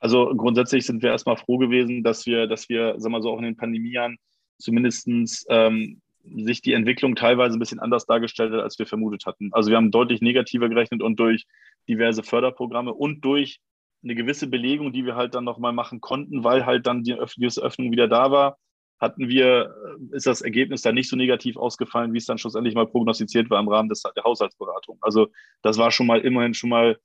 Also 0.00 0.34
grundsätzlich 0.36 0.84
sind 0.84 1.02
wir 1.02 1.10
erstmal 1.10 1.36
froh 1.36 1.58
gewesen, 1.58 2.02
dass 2.02 2.26
wir, 2.26 2.46
dass 2.46 2.68
wir, 2.68 2.98
sagen 2.98 3.14
wir 3.14 3.22
so, 3.22 3.30
auch 3.30 3.38
in 3.38 3.44
den 3.44 3.56
Pandemiejahren 3.56 4.18
zumindest 4.58 5.08
ähm, 5.48 6.00
sich 6.24 6.62
die 6.62 6.72
Entwicklung 6.72 7.16
teilweise 7.16 7.56
ein 7.56 7.58
bisschen 7.58 7.80
anders 7.80 8.06
dargestellt 8.06 8.52
hat, 8.52 8.60
als 8.60 8.78
wir 8.78 8.86
vermutet 8.86 9.26
hatten. 9.26 9.50
Also 9.52 9.70
wir 9.70 9.76
haben 9.76 9.90
deutlich 9.90 10.20
negativer 10.20 10.68
gerechnet 10.68 11.02
und 11.02 11.18
durch 11.20 11.46
diverse 11.88 12.22
Förderprogramme 12.22 12.92
und 12.92 13.24
durch 13.24 13.60
eine 14.04 14.14
gewisse 14.14 14.46
Belegung, 14.46 14.92
die 14.92 15.04
wir 15.04 15.16
halt 15.16 15.34
dann 15.34 15.44
nochmal 15.44 15.72
machen 15.72 16.00
konnten, 16.00 16.44
weil 16.44 16.66
halt 16.66 16.86
dann 16.86 17.02
die 17.02 17.16
gewisse 17.36 17.62
Öffnung 17.62 17.90
wieder 17.90 18.06
da 18.08 18.30
war, 18.30 18.58
hatten 19.00 19.28
wir, 19.28 19.74
äh, 20.12 20.16
ist 20.16 20.26
das 20.26 20.42
Ergebnis 20.42 20.82
dann 20.82 20.94
nicht 20.94 21.08
so 21.08 21.16
negativ 21.16 21.56
ausgefallen, 21.56 22.12
wie 22.12 22.18
es 22.18 22.26
dann 22.26 22.38
schlussendlich 22.38 22.74
mal 22.74 22.86
prognostiziert 22.86 23.50
war 23.50 23.60
im 23.60 23.68
Rahmen 23.68 23.88
des, 23.88 24.02
der 24.02 24.24
Haushaltsberatung. 24.24 24.98
Also 25.00 25.28
das 25.62 25.78
war 25.78 25.90
schon 25.90 26.06
mal 26.06 26.20
immerhin 26.20 26.54
schon 26.54 26.70
mal 26.70 26.98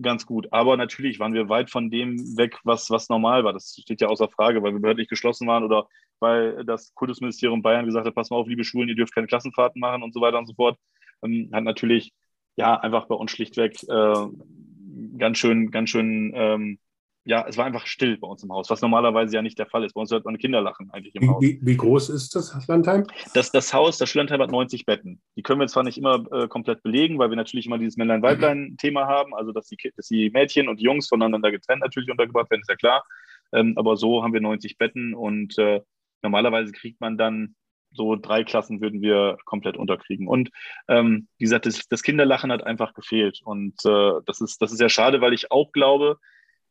ganz 0.00 0.26
gut. 0.26 0.48
Aber 0.52 0.76
natürlich 0.76 1.18
waren 1.18 1.34
wir 1.34 1.48
weit 1.48 1.70
von 1.70 1.90
dem 1.90 2.18
weg, 2.36 2.58
was, 2.64 2.90
was 2.90 3.08
normal 3.08 3.44
war. 3.44 3.52
Das 3.52 3.76
steht 3.80 4.00
ja 4.00 4.08
außer 4.08 4.28
Frage, 4.28 4.62
weil 4.62 4.72
wir 4.72 4.80
behördlich 4.80 5.08
geschlossen 5.08 5.46
waren 5.46 5.64
oder 5.64 5.86
weil 6.20 6.64
das 6.64 6.94
Kultusministerium 6.94 7.62
Bayern 7.62 7.86
gesagt 7.86 8.06
hat, 8.06 8.14
pass 8.14 8.30
mal 8.30 8.36
auf, 8.36 8.48
liebe 8.48 8.64
Schulen, 8.64 8.88
ihr 8.88 8.96
dürft 8.96 9.14
keine 9.14 9.26
Klassenfahrten 9.26 9.80
machen 9.80 10.02
und 10.02 10.14
so 10.14 10.20
weiter 10.20 10.38
und 10.38 10.46
so 10.46 10.54
fort. 10.54 10.78
Ähm, 11.22 11.50
hat 11.52 11.64
natürlich 11.64 12.12
ja 12.56 12.78
einfach 12.78 13.06
bei 13.06 13.14
uns 13.14 13.30
schlichtweg 13.30 13.82
äh, 13.88 14.26
ganz 15.18 15.38
schön, 15.38 15.70
ganz 15.70 15.90
schön, 15.90 16.32
ähm, 16.34 16.78
ja, 17.24 17.44
es 17.48 17.58
war 17.58 17.64
einfach 17.64 17.86
still 17.86 18.18
bei 18.18 18.28
uns 18.28 18.44
im 18.44 18.52
Haus, 18.52 18.70
was 18.70 18.80
normalerweise 18.80 19.34
ja 19.34 19.42
nicht 19.42 19.58
der 19.58 19.66
Fall 19.66 19.84
ist. 19.84 19.94
Bei 19.94 20.00
uns 20.00 20.12
hört 20.12 20.24
man 20.24 20.38
Kinder 20.38 20.60
lachen 20.60 20.90
eigentlich 20.92 21.14
im 21.16 21.22
wie, 21.22 21.28
Haus. 21.28 21.42
Wie, 21.42 21.58
wie, 21.60 21.76
groß 21.76 22.08
ist 22.10 22.36
das 22.36 22.68
Landheim? 22.68 23.04
Das, 23.34 23.50
das 23.50 23.74
Haus, 23.74 23.98
das 23.98 24.08
Schullandheim 24.08 24.40
hat 24.40 24.52
90 24.52 24.86
Betten. 24.86 25.20
Die 25.36 25.42
können 25.42 25.58
wir 25.58 25.66
zwar 25.66 25.82
nicht 25.82 25.98
immer 25.98 26.24
äh, 26.30 26.46
komplett 26.46 26.84
belegen, 26.84 27.18
weil 27.18 27.30
wir 27.30 27.36
natürlich 27.36 27.66
immer 27.66 27.78
dieses 27.78 27.96
Männlein-Weiblein-Thema 27.96 29.06
haben, 29.06 29.34
also 29.34 29.50
dass 29.50 29.66
die, 29.66 29.76
dass 29.96 30.06
die 30.06 30.30
Mädchen 30.30 30.68
und 30.68 30.78
die 30.78 30.84
Jungs 30.84 31.08
voneinander 31.08 31.50
getrennt 31.50 31.82
natürlich 31.82 32.10
untergebracht 32.10 32.48
werden, 32.48 32.60
ist 32.60 32.70
ja 32.70 32.76
klar. 32.76 33.04
Ähm, 33.52 33.74
aber 33.76 33.96
so 33.96 34.22
haben 34.22 34.32
wir 34.32 34.40
90 34.40 34.78
Betten 34.78 35.12
und 35.12 35.58
äh, 35.58 35.80
normalerweise 36.22 36.70
kriegt 36.70 37.00
man 37.00 37.18
dann 37.18 37.56
so 37.96 38.16
drei 38.16 38.44
Klassen 38.44 38.80
würden 38.80 39.02
wir 39.02 39.38
komplett 39.44 39.76
unterkriegen. 39.76 40.28
Und 40.28 40.50
ähm, 40.88 41.28
wie 41.38 41.44
gesagt, 41.44 41.66
das, 41.66 41.88
das, 41.88 42.02
Kinderlachen 42.02 42.52
hat 42.52 42.64
einfach 42.64 42.94
gefehlt. 42.94 43.40
Und 43.44 43.74
äh, 43.84 44.20
das, 44.26 44.40
ist, 44.40 44.62
das 44.62 44.72
ist 44.72 44.78
sehr 44.78 44.88
schade, 44.88 45.20
weil 45.20 45.32
ich 45.32 45.50
auch 45.50 45.72
glaube, 45.72 46.18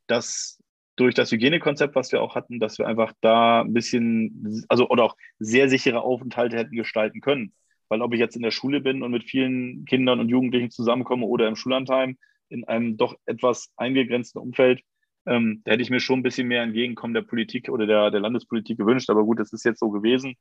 dass 0.06 0.58
durch 0.96 1.14
das 1.14 1.30
Hygienekonzept, 1.30 1.94
was 1.94 2.10
wir 2.12 2.22
auch 2.22 2.34
hatten, 2.34 2.58
dass 2.58 2.78
wir 2.78 2.86
einfach 2.86 3.12
da 3.20 3.60
ein 3.60 3.74
bisschen, 3.74 4.64
also 4.68 4.88
oder 4.88 5.04
auch 5.04 5.16
sehr 5.38 5.68
sichere 5.68 6.00
Aufenthalte 6.02 6.56
hätten 6.56 6.76
gestalten 6.76 7.20
können. 7.20 7.52
Weil 7.88 8.02
ob 8.02 8.14
ich 8.14 8.20
jetzt 8.20 8.36
in 8.36 8.42
der 8.42 8.50
Schule 8.50 8.80
bin 8.80 9.02
und 9.02 9.10
mit 9.10 9.24
vielen 9.24 9.84
Kindern 9.84 10.20
und 10.20 10.28
Jugendlichen 10.28 10.70
zusammenkomme 10.70 11.26
oder 11.26 11.46
im 11.46 11.56
Schullandheim 11.56 12.16
in 12.48 12.64
einem 12.64 12.96
doch 12.96 13.14
etwas 13.26 13.70
eingegrenzten 13.76 14.40
Umfeld, 14.40 14.82
ähm, 15.26 15.62
da 15.64 15.72
hätte 15.72 15.82
ich 15.82 15.90
mir 15.90 16.00
schon 16.00 16.20
ein 16.20 16.22
bisschen 16.22 16.48
mehr 16.48 16.62
Entgegenkommen 16.62 17.14
der 17.14 17.22
Politik 17.22 17.68
oder 17.68 17.86
der, 17.86 18.10
der 18.10 18.20
Landespolitik 18.20 18.78
gewünscht. 18.78 19.10
Aber 19.10 19.24
gut, 19.24 19.40
das 19.40 19.52
ist 19.52 19.64
jetzt 19.64 19.80
so 19.80 19.90
gewesen. 19.90 20.36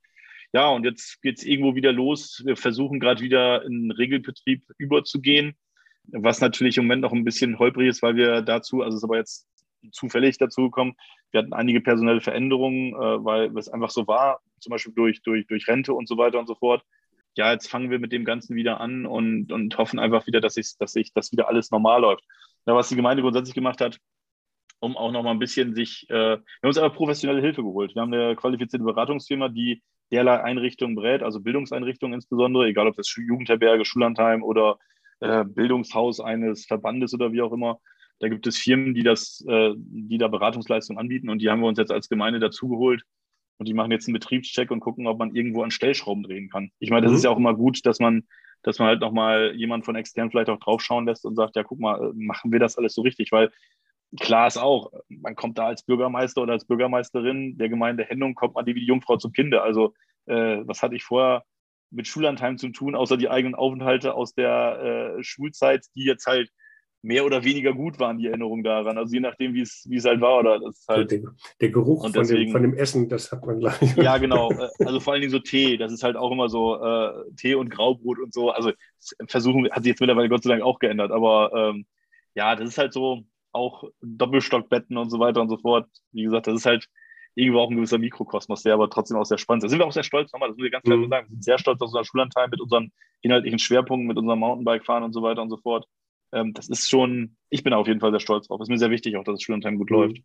Ja, 0.55 0.69
und 0.69 0.85
jetzt 0.85 1.21
geht 1.21 1.37
es 1.37 1.43
irgendwo 1.43 1.75
wieder 1.75 1.91
los. 1.91 2.41
Wir 2.45 2.55
versuchen 2.55 3.01
gerade 3.01 3.21
wieder 3.21 3.65
in 3.65 3.91
Regelbetrieb 3.91 4.63
überzugehen, 4.77 5.57
was 6.05 6.39
natürlich 6.39 6.77
im 6.77 6.85
Moment 6.85 7.01
noch 7.01 7.11
ein 7.11 7.25
bisschen 7.25 7.59
holprig 7.59 7.89
ist, 7.89 8.01
weil 8.01 8.15
wir 8.15 8.41
dazu, 8.41 8.81
also 8.81 8.95
es 8.95 9.01
ist 9.01 9.03
aber 9.03 9.17
jetzt 9.17 9.49
zufällig 9.91 10.37
dazu 10.37 10.63
gekommen, 10.63 10.95
wir 11.31 11.41
hatten 11.41 11.51
einige 11.51 11.81
personelle 11.81 12.21
Veränderungen, 12.21 12.93
äh, 12.93 13.25
weil 13.25 13.57
es 13.57 13.67
einfach 13.67 13.89
so 13.89 14.07
war, 14.07 14.39
zum 14.61 14.71
Beispiel 14.71 14.93
durch, 14.93 15.21
durch, 15.23 15.45
durch 15.45 15.67
Rente 15.67 15.93
und 15.93 16.07
so 16.07 16.17
weiter 16.17 16.39
und 16.39 16.47
so 16.47 16.55
fort. 16.55 16.85
Ja, 17.35 17.51
jetzt 17.51 17.67
fangen 17.69 17.89
wir 17.89 17.99
mit 17.99 18.13
dem 18.13 18.23
Ganzen 18.23 18.55
wieder 18.55 18.79
an 18.79 19.05
und, 19.05 19.51
und 19.51 19.77
hoffen 19.77 19.99
einfach 19.99 20.25
wieder, 20.25 20.39
dass, 20.39 20.55
ich, 20.55 20.77
dass, 20.79 20.95
ich, 20.95 21.11
dass 21.11 21.33
wieder 21.33 21.49
alles 21.49 21.69
normal 21.69 21.99
läuft. 21.99 22.23
Ja, 22.65 22.75
was 22.75 22.87
die 22.87 22.95
Gemeinde 22.95 23.23
grundsätzlich 23.23 23.55
gemacht 23.55 23.81
hat, 23.81 23.99
um 24.79 24.95
auch 24.95 25.11
noch 25.11 25.21
mal 25.21 25.31
ein 25.31 25.39
bisschen 25.39 25.75
sich, 25.75 26.05
äh, 26.09 26.13
wir 26.13 26.37
haben 26.37 26.69
uns 26.69 26.77
aber 26.77 26.95
professionelle 26.95 27.41
Hilfe 27.41 27.61
geholt. 27.61 27.93
Wir 27.93 28.01
haben 28.01 28.13
eine 28.13 28.37
qualifizierte 28.37 28.85
Beratungsfirma, 28.85 29.49
die 29.49 29.83
derlei 30.11 30.41
Einrichtungen 30.43 30.95
berät, 30.95 31.23
also 31.23 31.39
Bildungseinrichtungen 31.39 32.13
insbesondere, 32.13 32.67
egal 32.67 32.87
ob 32.87 32.95
das 32.95 33.13
Jugendherberge, 33.15 33.85
Schullandheim 33.85 34.43
oder 34.43 34.77
äh, 35.19 35.43
Bildungshaus 35.45 36.19
eines 36.19 36.65
Verbandes 36.65 37.13
oder 37.13 37.31
wie 37.31 37.41
auch 37.41 37.53
immer. 37.53 37.79
Da 38.19 38.29
gibt 38.29 38.47
es 38.47 38.57
Firmen, 38.57 38.93
die 38.93 39.03
das, 39.03 39.43
äh, 39.47 39.73
die 39.75 40.17
da 40.17 40.27
Beratungsleistungen 40.27 40.99
anbieten 40.99 41.29
und 41.29 41.39
die 41.41 41.49
haben 41.49 41.61
wir 41.61 41.67
uns 41.67 41.79
jetzt 41.79 41.91
als 41.91 42.07
Gemeinde 42.07 42.39
dazugeholt 42.39 43.03
und 43.57 43.67
die 43.67 43.73
machen 43.73 43.91
jetzt 43.91 44.07
einen 44.07 44.13
Betriebscheck 44.13 44.71
und 44.71 44.79
gucken, 44.79 45.07
ob 45.07 45.19
man 45.19 45.35
irgendwo 45.35 45.63
an 45.63 45.71
Stellschrauben 45.71 46.23
drehen 46.23 46.49
kann. 46.49 46.71
Ich 46.79 46.89
meine, 46.89 47.03
das 47.03 47.11
mhm. 47.11 47.17
ist 47.17 47.23
ja 47.23 47.29
auch 47.29 47.37
immer 47.37 47.55
gut, 47.55 47.85
dass 47.85 47.99
man, 47.99 48.23
dass 48.63 48.79
man 48.79 48.89
halt 48.89 49.01
nochmal 49.01 49.53
jemand 49.55 49.85
von 49.85 49.95
extern 49.95 50.29
vielleicht 50.29 50.49
auch 50.49 50.59
draufschauen 50.59 51.05
lässt 51.05 51.25
und 51.25 51.35
sagt, 51.35 51.55
ja, 51.55 51.63
guck 51.63 51.79
mal, 51.79 52.11
machen 52.15 52.51
wir 52.51 52.59
das 52.59 52.77
alles 52.77 52.93
so 52.93 53.01
richtig? 53.01 53.31
Weil 53.31 53.51
klar 54.19 54.47
ist 54.47 54.57
auch, 54.57 54.91
man 55.09 55.35
kommt 55.35 55.57
da 55.57 55.67
als 55.67 55.83
Bürgermeister 55.83 56.41
oder 56.41 56.53
als 56.53 56.65
Bürgermeisterin 56.65 57.57
der 57.57 57.69
Gemeinde 57.69 58.03
Hennung, 58.03 58.35
kommt 58.35 58.55
man 58.55 58.65
wie 58.65 58.73
die 58.73 58.85
Jungfrau 58.85 59.17
zum 59.17 59.31
Kinde. 59.31 59.61
Also 59.61 59.93
äh, 60.25 60.59
was 60.65 60.81
hatte 60.81 60.95
ich 60.95 61.03
vorher 61.03 61.43
mit 61.91 62.07
Schullandheim 62.07 62.57
zu 62.57 62.69
tun, 62.69 62.95
außer 62.95 63.17
die 63.17 63.29
eigenen 63.29 63.55
Aufenthalte 63.55 64.13
aus 64.13 64.33
der 64.33 65.15
äh, 65.17 65.23
Schulzeit, 65.23 65.85
die 65.95 66.03
jetzt 66.03 66.25
halt 66.25 66.49
mehr 67.05 67.23
oder 67.23 67.43
weniger 67.43 67.71
gut 67.71 67.99
waren, 67.99 68.17
die 68.17 68.25
Erinnerungen 68.25 68.63
daran. 68.63 68.97
Also 68.97 69.13
je 69.13 69.19
nachdem, 69.19 69.53
wie 69.53 69.61
es 69.61 70.05
halt 70.05 70.21
war. 70.21 70.39
Oder 70.39 70.59
das 70.59 70.79
ist 70.79 70.87
halt, 70.87 71.11
der, 71.11 71.21
der 71.61 71.69
Geruch 71.69 72.01
von, 72.01 72.11
deswegen, 72.11 72.45
dem, 72.45 72.51
von, 72.51 72.61
dem, 72.63 72.73
Essen, 72.73 73.07
das 73.09 73.31
hat 73.31 73.45
man 73.45 73.59
gleich. 73.59 73.95
Ja, 73.95 74.17
genau. 74.17 74.51
Äh, 74.51 74.69
also 74.79 74.99
vor 74.99 75.13
allen 75.13 75.21
Dingen 75.21 75.31
so 75.31 75.39
Tee. 75.39 75.77
Das 75.77 75.91
ist 75.91 76.03
halt 76.03 76.15
auch 76.15 76.31
immer 76.31 76.49
so 76.49 76.83
äh, 76.83 77.11
Tee 77.37 77.53
und 77.53 77.69
Graubrot 77.69 78.19
und 78.19 78.33
so. 78.33 78.49
Also 78.49 78.71
versuchen, 79.27 79.69
hat 79.69 79.83
sich 79.83 79.91
jetzt 79.91 79.99
mittlerweile 79.99 80.29
Gott 80.29 80.43
sei 80.43 80.49
Dank 80.49 80.63
auch 80.63 80.79
geändert. 80.79 81.11
Aber 81.11 81.51
ähm, 81.53 81.85
ja, 82.33 82.55
das 82.55 82.69
ist 82.69 82.77
halt 82.79 82.91
so, 82.91 83.23
auch 83.55 83.85
Doppelstockbetten 84.01 84.97
und 84.97 85.09
so 85.09 85.19
weiter 85.19 85.41
und 85.41 85.49
so 85.49 85.57
fort. 85.57 85.87
Wie 86.11 86.23
gesagt, 86.23 86.47
das 86.47 86.55
ist 86.55 86.65
halt 86.65 86.87
irgendwo 87.35 87.59
auch 87.59 87.69
ein 87.69 87.75
gewisser 87.75 87.97
Mikrokosmos, 87.97 88.63
der 88.63 88.73
aber 88.73 88.89
trotzdem 88.89 89.17
auch 89.17 89.25
sehr 89.25 89.37
spannend 89.37 89.63
ist. 89.63 89.67
Da 89.67 89.69
sind 89.69 89.79
wir 89.79 89.85
auch 89.85 89.91
sehr 89.91 90.03
stolz, 90.03 90.31
nochmal, 90.31 90.49
das 90.49 90.57
muss 90.57 90.65
ich 90.65 90.71
ganz 90.71 90.83
klar 90.83 90.97
mhm. 90.97 91.09
sagen. 91.09 91.27
Wir 91.27 91.33
sind 91.33 91.43
sehr 91.43 91.57
stolz 91.57 91.81
auf 91.81 91.87
unseren 91.87 92.05
Schulanteil 92.05 92.47
mit 92.49 92.61
unseren 92.61 92.91
inhaltlichen 93.21 93.59
Schwerpunkten, 93.59 94.07
mit 94.07 94.17
unserem 94.17 94.39
Mountainbike-Fahren 94.39 95.03
und 95.03 95.13
so 95.13 95.21
weiter 95.21 95.41
und 95.41 95.49
so 95.49 95.57
fort. 95.57 95.85
Ähm, 96.31 96.53
das 96.53 96.69
ist 96.69 96.89
schon, 96.89 97.35
ich 97.49 97.63
bin 97.63 97.73
auf 97.73 97.87
jeden 97.87 97.99
Fall 97.99 98.11
sehr 98.11 98.19
stolz 98.19 98.47
drauf. 98.47 98.59
Es 98.61 98.65
ist 98.65 98.71
mir 98.71 98.77
sehr 98.77 98.91
wichtig 98.91 99.17
auch, 99.17 99.23
dass 99.23 99.35
das 99.35 99.41
Schulanteil 99.41 99.75
gut 99.77 99.89
mhm. 99.89 99.97
läuft. 99.97 100.17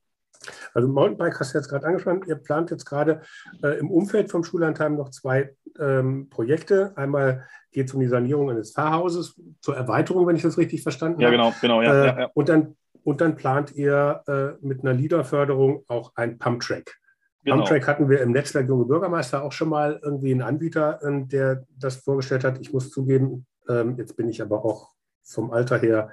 Also 0.73 0.88
Mountainbike 0.88 1.38
hast 1.38 1.53
du 1.53 1.59
jetzt 1.59 1.69
gerade 1.69 1.87
angesprochen. 1.87 2.23
Ihr 2.27 2.37
plant 2.37 2.71
jetzt 2.71 2.85
gerade 2.85 3.23
äh, 3.62 3.79
im 3.79 3.90
Umfeld 3.90 4.31
vom 4.31 4.45
Schullandheim 4.45 4.97
noch 4.97 5.11
zwei 5.11 5.55
ähm, 5.79 6.29
Projekte. 6.31 6.93
Einmal 6.97 7.47
geht 7.73 7.88
es 7.88 7.95
um 7.95 8.01
die 8.01 8.07
Sanierung 8.07 8.51
eines 8.51 8.73
Fahrhauses 8.73 9.40
zur 9.61 9.77
Erweiterung, 9.77 10.27
wenn 10.27 10.37
ich 10.37 10.43
das 10.43 10.57
richtig 10.57 10.83
verstanden 10.83 11.21
ja, 11.21 11.27
habe. 11.27 11.37
Genau, 11.37 11.55
genau, 11.61 11.83
ja, 11.83 11.93
äh, 11.93 12.07
ja, 12.07 12.21
ja. 12.21 12.31
Und 12.35 12.49
dann 12.49 12.77
und 13.05 13.21
dann 13.21 13.37
plant 13.37 13.75
ihr 13.75 14.23
äh, 14.27 14.65
mit 14.65 14.81
einer 14.81 14.93
Leaderförderung 14.93 15.85
auch 15.89 16.13
ein 16.17 16.39
Pumptrack. 16.39 16.97
Genau. 17.45 17.57
Pumptrack 17.57 17.87
hatten 17.87 18.09
wir 18.09 18.21
im 18.21 18.33
Netzwerk 18.33 18.69
Junge 18.69 18.85
Bürgermeister 18.85 19.43
auch 19.43 19.53
schon 19.53 19.71
mal 19.71 19.99
irgendwie 20.03 20.33
einen 20.33 20.43
Anbieter, 20.43 21.03
äh, 21.03 21.25
der 21.27 21.65
das 21.77 21.97
vorgestellt 21.97 22.45
hat. 22.45 22.61
Ich 22.61 22.73
muss 22.73 22.91
zugeben, 22.91 23.47
ähm, 23.69 23.97
jetzt 23.97 24.17
bin 24.17 24.29
ich 24.29 24.43
aber 24.43 24.65
auch 24.65 24.91
vom 25.23 25.51
Alter 25.51 25.79
her 25.79 26.11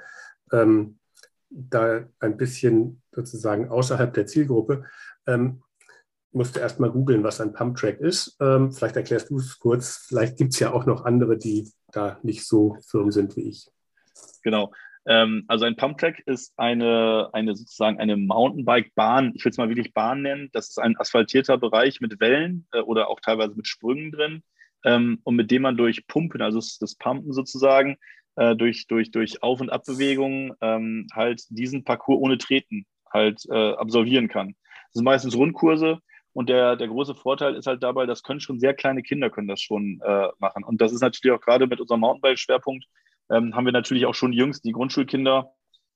ähm, 0.52 1.00
da 1.50 2.06
ein 2.20 2.38
bisschen 2.38 3.02
sozusagen 3.12 3.70
außerhalb 3.70 4.14
der 4.14 4.26
Zielgruppe. 4.26 4.86
Ähm, 5.26 5.64
musste 6.32 6.60
erst 6.60 6.80
mal 6.80 6.92
googeln, 6.92 7.24
was 7.24 7.42
ein 7.42 7.54
Pumptrack 7.54 8.00
ist. 8.00 8.38
Ähm, 8.40 8.72
vielleicht 8.72 8.96
erklärst 8.96 9.30
du 9.30 9.38
es 9.38 9.58
kurz. 9.60 10.06
Vielleicht 10.08 10.38
gibt 10.38 10.54
es 10.54 10.60
ja 10.60 10.72
auch 10.72 10.86
noch 10.86 11.04
andere, 11.06 11.38
die 11.38 11.72
da 11.92 12.20
nicht 12.22 12.46
so 12.46 12.78
firm 12.86 13.12
sind 13.12 13.36
wie 13.36 13.50
ich. 13.50 13.70
Genau. 14.44 14.72
Ähm, 15.08 15.46
also 15.48 15.66
ein 15.66 15.78
Pumptrack 15.78 16.20
ist 16.26 16.54
eine, 16.58 17.30
eine 17.32 17.56
sozusagen 17.56 18.00
eine 18.00 18.18
Mountainbike-Bahn, 18.18 19.32
ich 19.36 19.46
will 19.46 19.52
es 19.52 19.58
mal 19.58 19.70
wirklich 19.70 19.94
Bahn 19.94 20.22
nennen. 20.22 20.50
Das 20.52 20.70
ist 20.70 20.80
ein 20.80 20.98
asphaltierter 20.98 21.58
Bereich 21.58 22.02
mit 22.02 22.20
Wellen 22.20 22.68
äh, 22.74 22.82
oder 22.82 23.10
auch 23.10 23.20
teilweise 23.22 23.56
mit 23.56 23.68
Sprüngen 23.68 24.12
drin 24.12 24.44
ähm, 24.84 25.20
und 25.24 25.36
mit 25.36 25.50
dem 25.50 25.62
man 25.62 25.78
durch 25.78 26.06
Pumpen, 26.08 26.42
also 26.42 26.60
das, 26.60 26.78
das 26.78 26.96
Pumpen 26.96 27.32
sozusagen, 27.32 27.98
äh, 28.36 28.56
durch, 28.56 28.88
durch, 28.88 29.12
durch 29.12 29.42
Auf- 29.42 29.62
und 29.62 29.72
Abbewegungen 29.72 30.54
ähm, 30.62 31.08
halt 31.14 31.44
diesen 31.50 31.86
Parcours 31.86 32.20
ohne 32.20 32.38
Treten 32.38 32.86
halt 33.12 33.44
äh, 33.50 33.74
absolvieren 33.74 34.28
kann. 34.28 34.56
Das 34.88 34.94
sind 35.00 35.06
meistens 35.06 35.36
Rundkurse, 35.36 36.02
und 36.38 36.50
der, 36.50 36.76
der 36.76 36.88
große 36.88 37.16
Vorteil 37.16 37.56
ist 37.56 37.66
halt 37.66 37.82
dabei, 37.82 38.06
das 38.06 38.22
können 38.22 38.40
schon 38.40 38.60
sehr 38.60 38.76
kleine 38.76 39.02
Kinder 39.02 39.32
können 39.32 39.48
das 39.48 39.60
schon 39.60 40.00
äh, 40.06 40.28
machen. 40.38 40.64
Und 40.64 40.82
das 40.82 40.94
ist 40.94 41.02
natürlich 41.02 41.36
auch 41.36 41.42
gerade 41.42 41.66
mit 41.66 41.82
unserem 41.82 42.02
Mountainbike-Schwerpunkt 42.02 42.86
ähm, 43.30 43.56
haben 43.56 43.66
wir 43.66 43.72
natürlich 43.72 44.06
auch 44.06 44.16
schon 44.16 44.32
die 44.32 44.38
Jüngsten, 44.38 44.68
die 44.68 44.74
Grundschulkinder, 44.74 45.52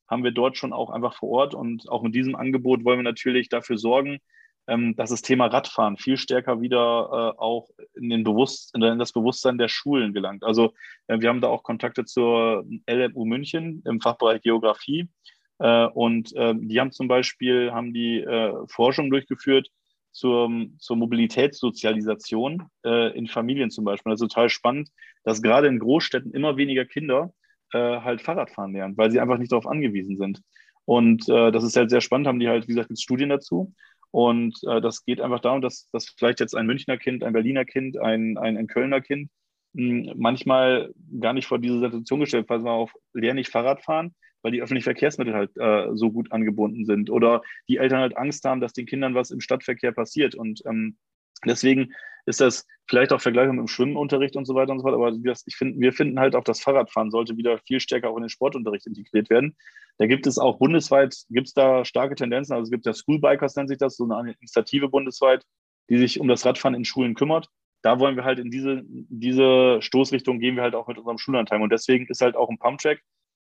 haben 0.08 0.24
wir 0.24 0.32
dort 0.32 0.58
schon 0.58 0.74
auch 0.74 0.90
einfach 0.90 1.16
vor 1.16 1.30
Ort. 1.30 1.56
Und 1.56 1.90
auch 1.90 2.04
mit 2.04 2.14
diesem 2.14 2.36
Angebot 2.36 2.84
wollen 2.84 3.00
wir 3.00 3.04
natürlich 3.04 3.50
dafür 3.50 3.78
sorgen, 3.78 4.20
ähm, 4.68 4.96
dass 4.96 5.10
das 5.10 5.22
Thema 5.22 5.48
Radfahren 5.48 5.98
viel 5.98 6.18
stärker 6.18 6.62
wieder 6.62 7.34
äh, 7.36 7.40
auch 7.40 7.70
in, 7.96 8.10
den 8.10 8.24
Bewusst 8.24 8.76
in 8.76 8.82
das 8.82 9.14
Bewusstsein 9.14 9.58
der 9.58 9.70
Schulen 9.70 10.14
gelangt. 10.14 10.44
Also 10.44 10.74
äh, 11.08 11.20
wir 11.20 11.30
haben 11.30 11.42
da 11.42 11.48
auch 11.48 11.64
Kontakte 11.64 12.06
zur 12.06 12.66
LMU 12.88 13.26
München 13.26 13.82
im 13.86 14.02
Fachbereich 14.02 14.42
Geografie. 14.42 15.08
Äh, 15.60 15.88
und 15.88 16.32
ähm, 16.36 16.68
die 16.68 16.80
haben 16.80 16.92
zum 16.92 17.08
Beispiel 17.08 17.72
haben 17.72 17.94
die 17.94 18.20
äh, 18.20 18.54
Forschung 18.68 19.10
durchgeführt 19.10 19.70
zur, 20.12 20.50
zur 20.78 20.98
Mobilitätssozialisation 20.98 22.64
äh, 22.86 23.18
in 23.18 23.28
Familien 23.28 23.72
zum 23.72 23.86
Beispiel. 23.86 24.12
Das 24.12 24.22
ist 24.22 24.30
total 24.30 24.50
spannend, 24.50 24.90
dass 25.24 25.42
gerade 25.42 25.68
in 25.68 25.80
Großstädten 25.80 26.34
immer 26.34 26.58
weniger 26.58 26.86
Kinder 26.86 27.34
äh, 27.74 27.78
halt 27.78 28.22
Fahrradfahren 28.22 28.74
lernen, 28.74 28.98
weil 28.98 29.12
sie 29.12 29.20
einfach 29.20 29.38
nicht 29.38 29.52
darauf 29.52 29.68
angewiesen 29.68 30.18
sind. 30.18 30.42
Und 30.86 31.30
äh, 31.30 31.52
das 31.52 31.64
ist 31.64 31.76
halt 31.76 31.90
sehr 31.90 32.02
spannend, 32.02 32.28
haben 32.28 32.40
die 32.40 32.50
halt, 32.50 32.68
wie 32.68 32.74
gesagt, 32.74 32.90
jetzt 32.90 33.04
Studien 33.04 33.30
dazu. 33.30 33.74
Und 34.12 34.60
äh, 34.68 34.82
das 34.82 35.06
geht 35.06 35.22
einfach 35.22 35.40
darum, 35.40 35.62
dass, 35.62 35.90
dass 35.92 36.10
vielleicht 36.18 36.42
jetzt 36.42 36.56
ein 36.56 36.66
Münchner 36.66 36.98
Kind, 36.98 37.24
ein 37.24 37.34
Berliner 37.34 37.66
Kind, 37.66 37.98
ein, 37.98 38.38
ein, 38.38 38.58
ein 38.58 38.68
Kölner 38.68 39.00
Kind 39.00 39.30
hm, 39.76 40.12
manchmal 40.16 40.94
gar 41.20 41.34
nicht 41.34 41.48
vor 41.48 41.60
diese 41.60 41.80
Situation 41.80 42.20
gestellt, 42.20 42.50
weil 42.50 42.60
man 42.60 42.74
auf 42.74 42.94
lerne 43.14 43.42
ich 43.42 43.50
Fahrrad 43.50 43.84
fahren, 43.84 44.14
weil 44.42 44.52
die 44.52 44.62
öffentlichen 44.62 44.86
Verkehrsmittel 44.86 45.34
halt 45.34 45.52
äh, 45.58 45.96
so 45.96 46.12
gut 46.12 46.32
angebunden 46.32 46.86
sind 46.86 47.10
oder 47.10 47.42
die 47.68 47.78
Eltern 47.78 48.00
halt 48.00 48.18
Angst 48.18 48.44
haben, 48.46 48.62
dass 48.62 48.74
den 48.74 48.86
Kindern 48.86 49.16
was 49.16 49.32
im 49.32 49.42
Stadtverkehr 49.42 49.92
passiert. 49.92 50.36
Und 50.36 50.62
ähm, 50.66 50.98
deswegen 51.46 51.94
ist 52.26 52.42
das 52.42 52.68
vielleicht 52.88 53.14
auch 53.14 53.22
vergleichbar 53.22 53.54
mit 53.54 53.62
dem 53.62 53.68
Schwimmunterricht 53.68 54.36
und 54.36 54.46
so 54.46 54.54
weiter 54.56 54.72
und 54.72 54.80
so 54.80 54.84
fort. 54.84 54.96
Aber 54.96 55.12
das, 55.12 55.44
ich 55.48 55.56
find, 55.56 55.80
wir 55.80 55.94
finden 55.94 56.20
halt 56.20 56.36
auch, 56.36 56.44
das 56.44 56.62
Fahrradfahren 56.62 57.12
sollte 57.12 57.38
wieder 57.38 57.58
viel 57.60 57.80
stärker 57.80 58.10
auch 58.10 58.18
in 58.18 58.24
den 58.24 58.30
Sportunterricht 58.30 58.86
integriert 58.88 59.30
werden. 59.30 59.56
Da 59.98 60.08
gibt 60.08 60.28
es 60.28 60.38
auch 60.38 60.58
bundesweit, 60.58 61.16
gibt 61.30 61.48
es 61.48 61.54
da 61.54 61.86
starke 61.86 62.16
Tendenzen. 62.16 62.54
Also 62.54 62.64
es 62.64 62.72
gibt 62.72 62.86
ja 62.86 62.94
Schoolbikers, 62.94 63.56
nennt 63.56 63.70
sich 63.70 63.78
das, 63.78 63.98
so 63.98 64.04
eine 64.04 64.34
Initiative 64.34 64.90
bundesweit, 64.90 65.46
die 65.90 65.98
sich 65.98 66.20
um 66.20 66.28
das 66.28 66.46
Radfahren 66.46 66.76
in 66.76 66.86
Schulen 66.86 67.16
kümmert. 67.16 67.48
Da 67.82 68.00
wollen 68.00 68.16
wir 68.16 68.24
halt 68.24 68.40
in 68.40 68.52
diese, 68.52 68.84
diese 68.86 69.82
Stoßrichtung 69.82 70.40
gehen 70.40 70.56
wir 70.56 70.64
halt 70.64 70.76
auch 70.76 70.88
mit 70.88 70.98
unserem 70.98 71.18
Schulanteil. 71.18 71.62
Und 71.62 71.72
deswegen 71.72 72.06
ist 72.08 72.22
halt 72.22 72.36
auch 72.36 72.50
ein 72.50 72.60
Pumptrack, 72.60 73.02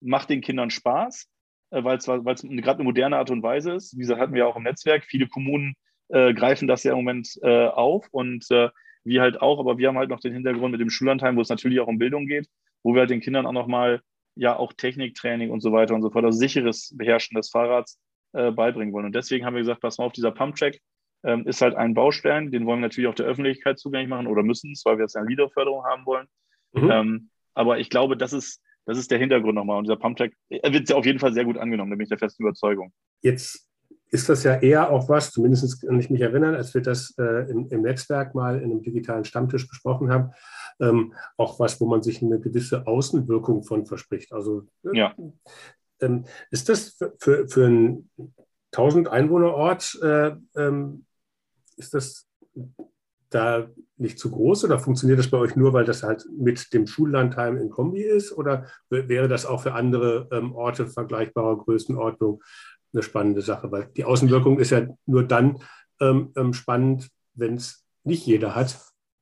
macht 0.00 0.30
den 0.30 0.40
Kindern 0.40 0.70
Spaß, 0.70 1.28
weil 1.70 1.96
es 1.96 2.06
gerade 2.06 2.42
eine 2.42 2.84
moderne 2.84 3.16
Art 3.16 3.30
und 3.30 3.42
Weise 3.42 3.72
ist. 3.72 3.96
Wie 3.96 4.00
gesagt, 4.00 4.20
hatten 4.20 4.34
wir 4.34 4.48
auch 4.48 4.56
im 4.56 4.64
Netzwerk. 4.64 5.04
Viele 5.04 5.28
Kommunen 5.28 5.74
äh, 6.08 6.34
greifen 6.34 6.66
das 6.66 6.82
ja 6.82 6.92
im 6.92 6.98
Moment 6.98 7.38
äh, 7.42 7.66
auf 7.66 8.08
und 8.10 8.50
äh, 8.50 8.70
wir 9.04 9.22
halt 9.22 9.40
auch, 9.40 9.58
aber 9.60 9.78
wir 9.78 9.88
haben 9.88 9.98
halt 9.98 10.10
noch 10.10 10.20
den 10.20 10.32
Hintergrund 10.32 10.72
mit 10.72 10.80
dem 10.80 10.90
Schullandheim, 10.90 11.36
wo 11.36 11.40
es 11.40 11.48
natürlich 11.48 11.80
auch 11.80 11.86
um 11.86 11.98
Bildung 11.98 12.26
geht, 12.26 12.48
wo 12.82 12.94
wir 12.94 13.00
halt 13.00 13.10
den 13.10 13.20
Kindern 13.20 13.46
auch 13.46 13.52
nochmal 13.52 14.00
ja 14.34 14.56
auch 14.56 14.72
Techniktraining 14.72 15.50
und 15.50 15.60
so 15.60 15.72
weiter 15.72 15.94
und 15.94 16.02
so 16.02 16.10
fort, 16.10 16.24
also 16.24 16.38
sicheres 16.38 16.94
Beherrschen 16.96 17.36
des 17.36 17.50
Fahrrads 17.50 17.98
äh, 18.32 18.50
beibringen 18.50 18.92
wollen. 18.92 19.06
Und 19.06 19.14
deswegen 19.14 19.44
haben 19.44 19.54
wir 19.54 19.62
gesagt, 19.62 19.80
pass 19.80 19.98
mal 19.98 20.04
auf, 20.04 20.12
dieser 20.12 20.30
Pumpcheck 20.30 20.80
ähm, 21.24 21.46
ist 21.46 21.60
halt 21.60 21.74
ein 21.74 21.94
Baustein, 21.94 22.50
den 22.50 22.66
wollen 22.66 22.80
wir 22.80 22.88
natürlich 22.88 23.08
auch 23.08 23.14
der 23.14 23.26
Öffentlichkeit 23.26 23.78
zugänglich 23.78 24.08
machen 24.08 24.26
oder 24.26 24.42
müssen 24.42 24.72
es, 24.72 24.84
weil 24.84 24.98
wir 24.98 25.04
jetzt 25.04 25.16
eine 25.16 25.28
Leaderförderung 25.28 25.84
haben 25.84 26.06
wollen. 26.06 26.26
Mhm. 26.72 26.90
Ähm, 26.90 27.30
aber 27.54 27.78
ich 27.78 27.90
glaube, 27.90 28.16
das 28.16 28.32
ist, 28.32 28.62
das 28.86 28.98
ist 28.98 29.10
der 29.10 29.18
Hintergrund 29.18 29.54
nochmal. 29.54 29.78
Und 29.78 29.84
dieser 29.84 29.96
Pumpcheck 29.96 30.34
wird 30.48 30.88
ja 30.88 30.96
auf 30.96 31.06
jeden 31.06 31.18
Fall 31.18 31.32
sehr 31.32 31.44
gut 31.44 31.58
angenommen, 31.58 31.90
da 31.90 31.96
bin 31.96 32.04
ich 32.04 32.08
der 32.08 32.18
festen 32.18 32.42
Überzeugung. 32.42 32.92
Jetzt 33.22 33.68
ist 34.10 34.28
das 34.28 34.42
ja 34.42 34.56
eher 34.56 34.90
auch 34.90 35.08
was, 35.08 35.30
zumindest 35.30 35.82
kann 35.86 36.00
ich 36.00 36.10
mich 36.10 36.20
erinnern, 36.20 36.54
als 36.54 36.74
wir 36.74 36.82
das 36.82 37.14
äh, 37.18 37.48
im, 37.50 37.68
im, 37.68 37.82
Netzwerk 37.82 38.34
mal 38.34 38.58
in 38.58 38.70
einem 38.70 38.82
digitalen 38.82 39.24
Stammtisch 39.24 39.68
besprochen 39.68 40.10
haben, 40.10 40.32
ähm, 40.80 41.14
auch 41.36 41.60
was, 41.60 41.80
wo 41.80 41.86
man 41.86 42.02
sich 42.02 42.20
eine 42.20 42.40
gewisse 42.40 42.86
Außenwirkung 42.86 43.62
von 43.62 43.86
verspricht. 43.86 44.32
Also 44.32 44.66
äh, 44.84 44.98
ja. 44.98 45.14
ähm, 46.00 46.24
ist 46.50 46.68
das 46.68 46.90
für, 46.90 47.14
für, 47.18 47.48
für 47.48 47.66
einen 47.66 48.10
1000 48.72 49.08
Einwohnerort, 49.08 49.98
äh, 50.02 50.32
ähm, 50.56 51.06
ist 51.76 51.94
das 51.94 52.28
da 53.30 53.68
nicht 53.96 54.18
zu 54.18 54.30
groß 54.30 54.64
oder 54.64 54.78
funktioniert 54.78 55.18
das 55.18 55.30
bei 55.30 55.38
euch 55.38 55.56
nur, 55.56 55.72
weil 55.72 55.84
das 55.84 56.02
halt 56.02 56.24
mit 56.36 56.72
dem 56.72 56.86
Schullandheim 56.86 57.56
in 57.56 57.70
Kombi 57.70 58.02
ist 58.02 58.32
oder 58.32 58.66
wäre 58.88 59.28
das 59.28 59.46
auch 59.46 59.62
für 59.62 59.74
andere 59.74 60.28
ähm, 60.32 60.54
Orte 60.54 60.86
vergleichbarer 60.86 61.58
Größenordnung 61.58 62.42
eine 62.92 63.02
spannende 63.02 63.42
Sache, 63.42 63.70
weil 63.70 63.88
die 63.96 64.04
Außenwirkung 64.04 64.58
ist 64.58 64.70
ja 64.70 64.86
nur 65.06 65.22
dann 65.24 65.58
ähm, 66.00 66.32
ähm 66.36 66.52
spannend, 66.52 67.08
wenn 67.34 67.54
es 67.54 67.86
nicht 68.04 68.26
jeder 68.26 68.54
hat. 68.54 68.78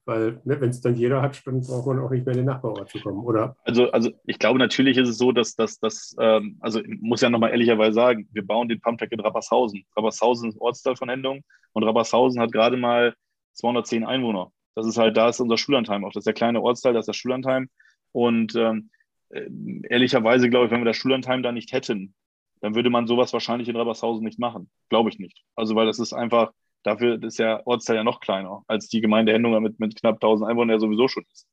Weil 0.07 0.41
ne, 0.45 0.59
wenn 0.59 0.71
es 0.71 0.81
dann 0.81 0.97
jeder 0.97 1.21
hat, 1.21 1.47
dann 1.47 1.61
braucht 1.61 1.87
man 1.87 1.99
auch 1.99 2.09
nicht 2.09 2.25
mehr 2.25 2.33
in 2.33 2.39
den 2.39 2.47
Nachbarort 2.47 2.89
zu 2.89 2.99
kommen, 2.99 3.23
oder? 3.27 3.55
Also, 3.65 3.91
also 3.91 4.11
ich 4.25 4.39
glaube, 4.39 4.59
natürlich 4.59 4.97
ist 4.97 5.11
es 5.11 5.19
so, 5.19 5.33
dass 5.33 5.55
das, 5.55 6.17
ähm, 6.19 6.57
also 6.61 6.81
ich 6.81 6.99
muss 7.03 7.21
ja 7.21 7.29
nochmal 7.29 7.51
ehrlicherweise 7.51 7.93
sagen, 7.93 8.27
wir 8.33 8.47
bauen 8.47 8.71
den 8.71 8.81
Pumptrack 8.81 9.13
in 9.13 9.21
Rappershausen. 9.21 9.85
Rappershausen 9.95 10.49
ist 10.49 10.59
Ortsteil 10.63 10.97
von 10.97 11.11
Endung 11.11 11.43
und 11.73 11.83
Rappershausen 11.83 12.41
hat 12.41 12.53
gerade 12.53 12.79
mal 12.79 13.15
210 13.59 14.05
Einwohner. 14.05 14.53
Das 14.75 14.87
ist 14.87 14.97
halt, 14.97 15.17
da 15.17 15.29
ist 15.29 15.41
unser 15.41 15.59
Schullandheim 15.59 16.05
auch. 16.05 16.13
Das 16.13 16.23
ist 16.23 16.27
der 16.27 16.35
kleine 16.35 16.63
Ortsteil, 16.63 16.95
das 16.95 17.03
ist 17.03 17.09
das 17.09 17.17
Schullandheim. 17.17 17.69
Und 18.13 18.55
ähm, 18.55 18.91
äh, 19.31 19.49
ehrlicherweise 19.89 20.49
glaube 20.49 20.67
ich, 20.67 20.73
wenn 20.73 20.81
wir 20.81 20.87
das 20.87 20.97
Schullandheim 20.97 21.43
da 21.43 21.53
nicht 21.53 21.73
hätten, 21.73 22.15
dann 22.61 22.75
würde 22.75 22.91
man 22.91 23.07
sowas 23.07 23.33
wahrscheinlich 23.33 23.69
in 23.69 23.77
Rabbershausen 23.77 24.25
nicht 24.25 24.39
machen. 24.39 24.71
Glaube 24.89 25.11
ich 25.11 25.19
nicht. 25.19 25.45
Also, 25.55 25.75
weil 25.75 25.87
das 25.87 25.99
ist 25.99 26.13
einfach, 26.13 26.53
dafür 26.83 27.23
ist 27.23 27.39
der 27.39 27.67
Ortsteil 27.67 27.97
ja 27.97 28.05
noch 28.05 28.21
kleiner 28.21 28.63
als 28.67 28.89
die 28.89 29.01
Gemeinde 29.01 29.33
Hendunger 29.33 29.61
mit, 29.61 29.79
mit 29.79 30.01
knapp 30.01 30.17
1000 30.17 30.49
Einwohnern 30.49 30.77
ja 30.77 30.81
sowieso 30.81 31.09
schon 31.09 31.25
ist. 31.33 31.47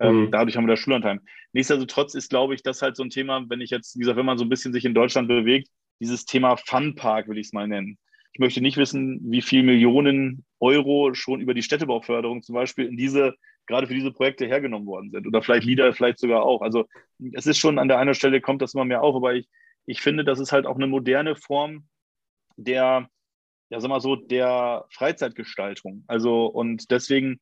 Ähm, 0.00 0.22
mhm. 0.22 0.30
dadurch 0.30 0.56
haben 0.56 0.64
wir 0.64 0.72
das 0.72 0.80
Schullandheim. 0.80 1.20
Nichtsdestotrotz 1.52 2.14
ist, 2.14 2.30
glaube 2.30 2.54
ich, 2.54 2.62
das 2.62 2.80
halt 2.80 2.96
so 2.96 3.02
ein 3.02 3.10
Thema, 3.10 3.44
wenn 3.48 3.60
ich 3.60 3.70
jetzt, 3.70 3.96
wie 3.96 4.00
gesagt, 4.00 4.16
wenn 4.16 4.26
man 4.26 4.38
so 4.38 4.44
ein 4.44 4.48
bisschen 4.48 4.72
sich 4.72 4.86
in 4.86 4.94
Deutschland 4.94 5.28
bewegt, 5.28 5.68
dieses 6.00 6.24
Thema 6.24 6.56
Funpark 6.56 7.28
will 7.28 7.36
ich 7.36 7.48
es 7.48 7.52
mal 7.52 7.68
nennen. 7.68 7.98
Ich 8.32 8.38
möchte 8.38 8.60
nicht 8.60 8.76
wissen, 8.76 9.20
wie 9.24 9.42
viel 9.42 9.62
Millionen 9.62 10.44
Euro 10.60 11.14
schon 11.14 11.40
über 11.40 11.54
die 11.54 11.62
Städtebauförderung 11.62 12.42
zum 12.42 12.54
Beispiel 12.54 12.86
in 12.86 12.96
diese, 12.96 13.34
gerade 13.66 13.86
für 13.86 13.94
diese 13.94 14.12
Projekte 14.12 14.46
hergenommen 14.46 14.86
worden 14.86 15.10
sind. 15.10 15.26
Oder 15.26 15.42
vielleicht 15.42 15.64
Lieder, 15.64 15.92
vielleicht 15.92 16.18
sogar 16.18 16.42
auch. 16.42 16.62
Also 16.62 16.86
es 17.32 17.46
ist 17.46 17.58
schon 17.58 17.78
an 17.78 17.88
der 17.88 17.98
einen 17.98 18.14
Stelle 18.14 18.40
kommt 18.40 18.62
das 18.62 18.74
immer 18.74 18.84
mehr 18.84 19.02
auf, 19.02 19.16
aber 19.16 19.34
ich, 19.34 19.48
ich 19.86 20.00
finde, 20.00 20.24
das 20.24 20.38
ist 20.38 20.52
halt 20.52 20.66
auch 20.66 20.76
eine 20.76 20.86
moderne 20.86 21.34
Form 21.34 21.88
der, 22.56 23.08
ja, 23.70 23.80
sag 23.80 23.88
mal 23.88 24.00
so, 24.00 24.16
der 24.16 24.84
Freizeitgestaltung. 24.90 26.04
Also, 26.06 26.46
und 26.46 26.90
deswegen 26.90 27.40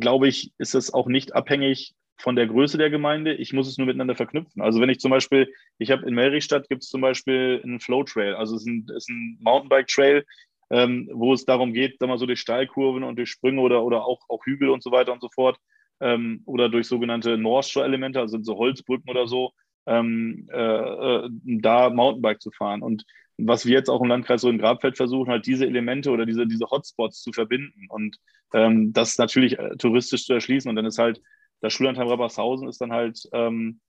glaube 0.00 0.28
ich, 0.28 0.52
ist 0.58 0.74
es 0.74 0.92
auch 0.92 1.06
nicht 1.06 1.34
abhängig 1.34 1.94
von 2.18 2.36
der 2.36 2.46
Größe 2.46 2.78
der 2.78 2.90
Gemeinde. 2.90 3.34
Ich 3.34 3.52
muss 3.52 3.68
es 3.68 3.78
nur 3.78 3.86
miteinander 3.86 4.14
verknüpfen. 4.14 4.62
Also 4.62 4.80
wenn 4.80 4.88
ich 4.88 5.00
zum 5.00 5.10
Beispiel, 5.10 5.52
ich 5.78 5.90
habe 5.90 6.06
in 6.06 6.14
Meristadt 6.14 6.68
gibt 6.68 6.82
es 6.82 6.88
zum 6.88 7.00
Beispiel 7.00 7.60
einen 7.62 7.80
Flow 7.80 8.04
Trail, 8.04 8.34
also 8.34 8.56
es 8.56 8.62
ist 8.62 8.68
ein, 8.68 8.86
ein 8.88 9.38
Mountainbike 9.40 9.88
Trail, 9.88 10.24
ähm, 10.70 11.08
wo 11.12 11.32
es 11.32 11.44
darum 11.44 11.72
geht, 11.72 11.98
sag 11.98 12.08
mal 12.08 12.18
so 12.18 12.26
durch 12.26 12.40
Steilkurven 12.40 13.04
und 13.04 13.16
durch 13.16 13.30
Sprünge 13.30 13.60
oder, 13.60 13.84
oder 13.84 14.04
auch, 14.04 14.20
auch 14.28 14.44
Hügel 14.44 14.70
und 14.70 14.82
so 14.82 14.90
weiter 14.90 15.12
und 15.12 15.20
so 15.20 15.28
fort 15.32 15.58
ähm, 16.00 16.42
oder 16.46 16.68
durch 16.68 16.88
sogenannte 16.88 17.38
North 17.38 17.66
Shore 17.66 17.86
Elemente, 17.86 18.20
also 18.20 18.32
sind 18.32 18.44
so 18.44 18.56
Holzbrücken 18.56 19.08
oder 19.08 19.26
so, 19.26 19.52
ähm, 19.86 20.48
äh, 20.52 20.58
äh, 20.58 21.30
da 21.44 21.90
Mountainbike 21.90 22.40
zu 22.40 22.50
fahren. 22.50 22.82
Und 22.82 23.04
was 23.38 23.66
wir 23.66 23.74
jetzt 23.74 23.90
auch 23.90 24.00
im 24.00 24.08
Landkreis 24.08 24.40
so 24.40 24.50
in 24.50 24.58
Grabfeld 24.58 24.96
versuchen, 24.96 25.30
halt 25.30 25.46
diese 25.46 25.66
Elemente 25.66 26.10
oder 26.10 26.26
diese, 26.26 26.46
diese 26.46 26.66
Hotspots 26.70 27.22
zu 27.22 27.32
verbinden 27.32 27.86
und 27.88 28.16
ähm, 28.54 28.92
das 28.92 29.18
natürlich 29.18 29.58
äh, 29.58 29.76
touristisch 29.76 30.24
zu 30.24 30.32
erschließen. 30.32 30.68
Und 30.68 30.76
dann 30.76 30.86
ist 30.86 30.98
halt 30.98 31.20
das 31.60 31.72
Schullandheim 31.72 32.08
Rabbershausen 32.08 32.68
ist 32.68 32.80
dann 32.80 32.92
halt 32.92 33.20
ähm, 33.32 33.80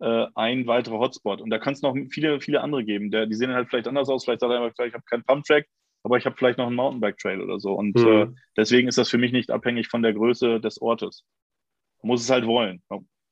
äh, 0.00 0.26
ein 0.34 0.66
weiterer 0.66 0.98
Hotspot. 0.98 1.40
Und 1.40 1.50
da 1.50 1.58
kann 1.58 1.74
es 1.74 1.82
noch 1.82 1.96
viele, 2.10 2.40
viele 2.40 2.60
andere 2.60 2.84
geben. 2.84 3.10
Der, 3.10 3.26
die 3.26 3.34
sehen 3.34 3.52
halt 3.52 3.68
vielleicht 3.68 3.88
anders 3.88 4.08
aus. 4.08 4.24
Vielleicht 4.24 4.40
sagt 4.40 4.52
er 4.52 4.60
einfach, 4.60 4.84
ich 4.84 4.94
habe 4.94 5.04
keinen 5.08 5.24
Pumptrack, 5.24 5.66
aber 6.02 6.18
ich 6.18 6.26
habe 6.26 6.36
vielleicht 6.36 6.58
noch 6.58 6.66
einen 6.66 6.76
Mountainbike-Trail 6.76 7.40
oder 7.40 7.58
so. 7.58 7.72
Und 7.72 7.96
mhm. 7.96 8.06
äh, 8.06 8.26
deswegen 8.56 8.88
ist 8.88 8.98
das 8.98 9.08
für 9.08 9.18
mich 9.18 9.32
nicht 9.32 9.50
abhängig 9.50 9.88
von 9.88 10.02
der 10.02 10.12
Größe 10.12 10.60
des 10.60 10.80
Ortes. 10.80 11.24
Man 12.02 12.08
muss 12.08 12.22
es 12.22 12.30
halt 12.30 12.46
wollen. 12.46 12.82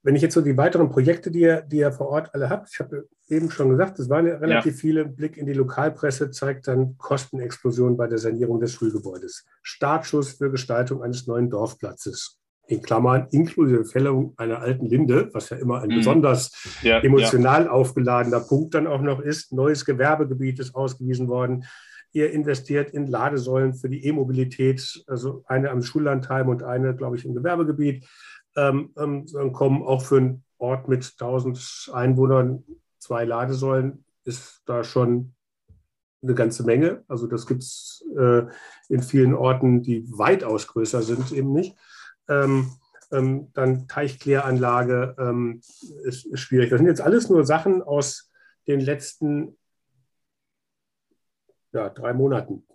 Wenn 0.04 0.16
ich 0.16 0.22
jetzt 0.22 0.34
so 0.34 0.40
die 0.40 0.56
weiteren 0.56 0.88
Projekte, 0.88 1.30
die 1.30 1.40
ihr, 1.40 1.62
die 1.62 1.76
ihr 1.76 1.92
vor 1.92 2.08
Ort 2.08 2.34
alle 2.34 2.50
habt, 2.50 2.70
ich 2.72 2.80
habe 2.80 3.08
eben 3.28 3.50
schon 3.50 3.70
gesagt, 3.70 3.98
es 3.98 4.08
waren 4.08 4.26
ja 4.26 4.36
relativ 4.36 4.74
ja. 4.74 4.80
viele, 4.80 5.04
Blick 5.04 5.36
in 5.36 5.46
die 5.46 5.52
Lokalpresse 5.52 6.30
zeigt 6.30 6.66
dann 6.66 6.96
Kostenexplosion 6.98 7.96
bei 7.96 8.08
der 8.08 8.18
Sanierung 8.18 8.60
des 8.60 8.72
Schulgebäudes. 8.72 9.46
Startschuss 9.62 10.32
für 10.32 10.50
Gestaltung 10.50 11.02
eines 11.02 11.26
neuen 11.26 11.50
Dorfplatzes. 11.50 12.41
In 12.66 12.80
Klammern 12.80 13.26
inklusive 13.30 13.84
Fällung 13.84 14.34
einer 14.36 14.60
alten 14.60 14.86
Linde, 14.86 15.30
was 15.32 15.50
ja 15.50 15.56
immer 15.56 15.80
ein 15.80 15.90
mhm. 15.90 15.96
besonders 15.96 16.78
ja, 16.82 17.00
emotional 17.00 17.64
ja. 17.64 17.70
aufgeladener 17.70 18.40
Punkt 18.40 18.74
dann 18.74 18.86
auch 18.86 19.02
noch 19.02 19.20
ist. 19.20 19.52
Neues 19.52 19.84
Gewerbegebiet 19.84 20.58
ist 20.60 20.74
ausgewiesen 20.74 21.28
worden. 21.28 21.64
Ihr 22.12 22.30
investiert 22.30 22.90
in 22.90 23.06
Ladesäulen 23.06 23.74
für 23.74 23.88
die 23.88 24.04
E-Mobilität, 24.06 25.02
also 25.06 25.44
eine 25.46 25.70
am 25.70 25.82
Schullandheim 25.82 26.48
und 26.48 26.62
eine, 26.62 26.94
glaube 26.94 27.16
ich, 27.16 27.24
im 27.24 27.34
Gewerbegebiet 27.34 28.06
ähm, 28.54 28.90
ähm, 28.98 29.52
kommen 29.52 29.82
auch 29.82 30.02
für 30.02 30.18
einen 30.18 30.44
Ort 30.58 30.88
mit 30.88 31.04
1000 31.18 31.90
Einwohnern 31.92 32.64
zwei 32.98 33.24
Ladesäulen, 33.24 34.04
ist 34.24 34.62
da 34.66 34.84
schon 34.84 35.34
eine 36.22 36.34
ganze 36.34 36.64
Menge. 36.64 37.02
Also 37.08 37.26
das 37.26 37.46
gibt 37.46 37.62
es 37.62 38.04
äh, 38.16 38.42
in 38.88 39.02
vielen 39.02 39.34
Orten, 39.34 39.82
die 39.82 40.04
weitaus 40.08 40.68
größer 40.68 41.02
sind, 41.02 41.32
eben 41.32 41.52
nicht. 41.52 41.76
Ähm, 42.28 42.70
ähm, 43.10 43.52
dann 43.52 43.88
Teichkläranlage 43.88 45.16
ähm, 45.18 45.60
ist, 46.04 46.24
ist, 46.24 46.40
schwierig. 46.40 46.70
Das 46.70 46.78
sind 46.78 46.86
jetzt 46.86 47.00
alles 47.00 47.28
nur 47.28 47.44
Sachen 47.44 47.82
aus 47.82 48.30
den 48.66 48.80
letzten 48.80 49.58
ja, 51.72 51.90
drei 51.90 52.12
Monaten. 52.14 52.66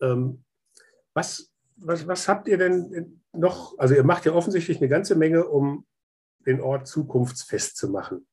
Ähm, 0.00 0.44
was, 1.14 1.52
was, 1.76 2.06
was 2.06 2.28
habt 2.28 2.48
ihr 2.48 2.58
denn 2.58 3.22
noch? 3.32 3.78
Also 3.78 3.94
ihr 3.94 4.04
macht 4.04 4.24
ja 4.24 4.32
offensichtlich 4.32 4.78
eine 4.78 4.88
ganze 4.88 5.14
Menge, 5.14 5.46
um 5.46 5.86
den 6.46 6.60
Ort 6.60 6.86
zukunftsfest 6.86 7.76
zu 7.76 7.88
machen. 7.90 8.26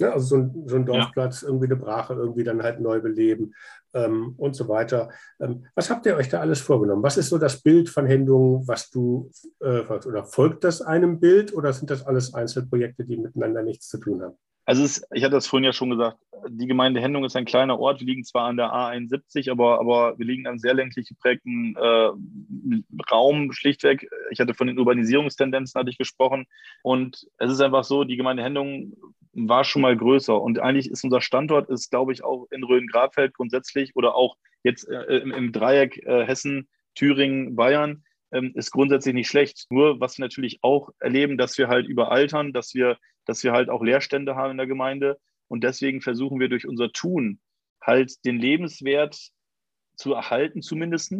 Ja, 0.00 0.12
also 0.12 0.26
so 0.26 0.36
ein, 0.36 0.62
so 0.66 0.76
ein 0.76 0.86
Dorfplatz, 0.86 1.42
ja. 1.42 1.48
irgendwie 1.48 1.66
eine 1.66 1.76
Brache, 1.76 2.14
irgendwie 2.14 2.42
dann 2.42 2.62
halt 2.62 2.80
neu 2.80 3.00
beleben 3.00 3.54
ähm, 3.92 4.34
und 4.38 4.56
so 4.56 4.66
weiter. 4.66 5.10
Ähm, 5.38 5.66
was 5.74 5.90
habt 5.90 6.06
ihr 6.06 6.16
euch 6.16 6.30
da 6.30 6.40
alles 6.40 6.60
vorgenommen? 6.60 7.02
Was 7.02 7.18
ist 7.18 7.28
so 7.28 7.36
das 7.36 7.60
Bild 7.60 7.90
von 7.90 8.06
Hendung, 8.06 8.66
was 8.66 8.90
du, 8.90 9.30
äh, 9.60 9.80
oder 9.80 10.24
folgt 10.24 10.64
das 10.64 10.80
einem 10.80 11.20
Bild 11.20 11.54
oder 11.54 11.72
sind 11.74 11.90
das 11.90 12.06
alles 12.06 12.32
Einzelprojekte, 12.32 13.04
die 13.04 13.18
miteinander 13.18 13.62
nichts 13.62 13.88
zu 13.88 13.98
tun 13.98 14.22
haben? 14.22 14.36
Also 14.64 14.84
ist, 14.84 15.06
ich 15.12 15.24
hatte 15.24 15.34
das 15.34 15.46
vorhin 15.46 15.64
ja 15.64 15.72
schon 15.72 15.90
gesagt, 15.90 16.18
die 16.48 16.66
Gemeinde 16.66 17.00
Hendung 17.00 17.24
ist 17.24 17.36
ein 17.36 17.44
kleiner 17.44 17.78
Ort. 17.78 18.00
Wir 18.00 18.06
liegen 18.06 18.24
zwar 18.24 18.44
an 18.44 18.56
der 18.56 18.72
A71, 18.72 19.50
aber, 19.50 19.80
aber 19.80 20.18
wir 20.18 20.24
liegen 20.24 20.46
an 20.46 20.58
sehr 20.58 20.74
ländlich 20.74 21.08
geprägten 21.08 21.74
äh, 21.76 22.10
Raum 23.10 23.52
schlichtweg. 23.52 24.08
Ich 24.30 24.40
hatte 24.40 24.54
von 24.54 24.66
den 24.66 24.78
Urbanisierungstendenzen 24.78 25.78
hatte 25.78 25.90
ich 25.90 25.98
gesprochen. 25.98 26.46
Und 26.82 27.26
es 27.38 27.50
ist 27.50 27.60
einfach 27.60 27.84
so, 27.84 28.04
die 28.04 28.16
Gemeinde 28.16 28.42
Hendung 28.42 28.92
war 29.32 29.64
schon 29.64 29.82
mal 29.82 29.96
größer. 29.96 30.40
Und 30.40 30.58
eigentlich 30.58 30.90
ist 30.90 31.04
unser 31.04 31.20
Standort, 31.20 31.68
ist, 31.70 31.90
glaube 31.90 32.12
ich, 32.12 32.24
auch 32.24 32.46
in 32.50 32.64
Rhön-Grabfeld 32.64 33.34
grundsätzlich 33.34 33.94
oder 33.96 34.14
auch 34.14 34.36
jetzt 34.62 34.88
äh, 34.88 35.18
im, 35.18 35.32
im, 35.32 35.52
Dreieck 35.52 35.98
äh, 36.04 36.26
Hessen, 36.26 36.68
Thüringen, 36.94 37.54
Bayern, 37.54 38.04
ähm, 38.32 38.52
ist 38.54 38.70
grundsätzlich 38.70 39.14
nicht 39.14 39.28
schlecht. 39.28 39.66
Nur, 39.70 40.00
was 40.00 40.18
wir 40.18 40.24
natürlich 40.24 40.58
auch 40.62 40.90
erleben, 40.98 41.38
dass 41.38 41.58
wir 41.58 41.68
halt 41.68 41.86
überaltern, 41.86 42.52
dass 42.52 42.74
wir, 42.74 42.98
dass 43.24 43.44
wir 43.44 43.52
halt 43.52 43.70
auch 43.70 43.82
Leerstände 43.82 44.34
haben 44.36 44.52
in 44.52 44.58
der 44.58 44.66
Gemeinde. 44.66 45.18
Und 45.48 45.64
deswegen 45.64 46.00
versuchen 46.00 46.40
wir 46.40 46.48
durch 46.48 46.66
unser 46.66 46.92
Tun 46.92 47.40
halt 47.80 48.24
den 48.24 48.38
Lebenswert 48.38 49.30
zu 49.96 50.14
erhalten, 50.14 50.62
zumindest, 50.62 51.12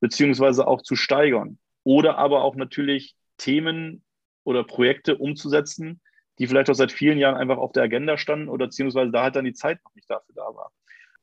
beziehungsweise 0.00 0.66
auch 0.66 0.82
zu 0.82 0.96
steigern. 0.96 1.58
Oder 1.84 2.18
aber 2.18 2.42
auch 2.42 2.54
natürlich 2.54 3.14
Themen 3.36 4.04
oder 4.44 4.64
Projekte 4.64 5.16
umzusetzen, 5.16 6.00
die 6.42 6.48
vielleicht 6.48 6.68
auch 6.70 6.74
seit 6.74 6.90
vielen 6.90 7.18
Jahren 7.18 7.36
einfach 7.36 7.58
auf 7.58 7.70
der 7.70 7.84
Agenda 7.84 8.18
standen 8.18 8.48
oder 8.48 8.66
beziehungsweise 8.66 9.12
da 9.12 9.22
halt 9.22 9.36
dann 9.36 9.44
die 9.44 9.52
Zeit 9.52 9.78
noch 9.84 9.94
nicht 9.94 10.10
dafür 10.10 10.34
da 10.34 10.42
war. 10.42 10.72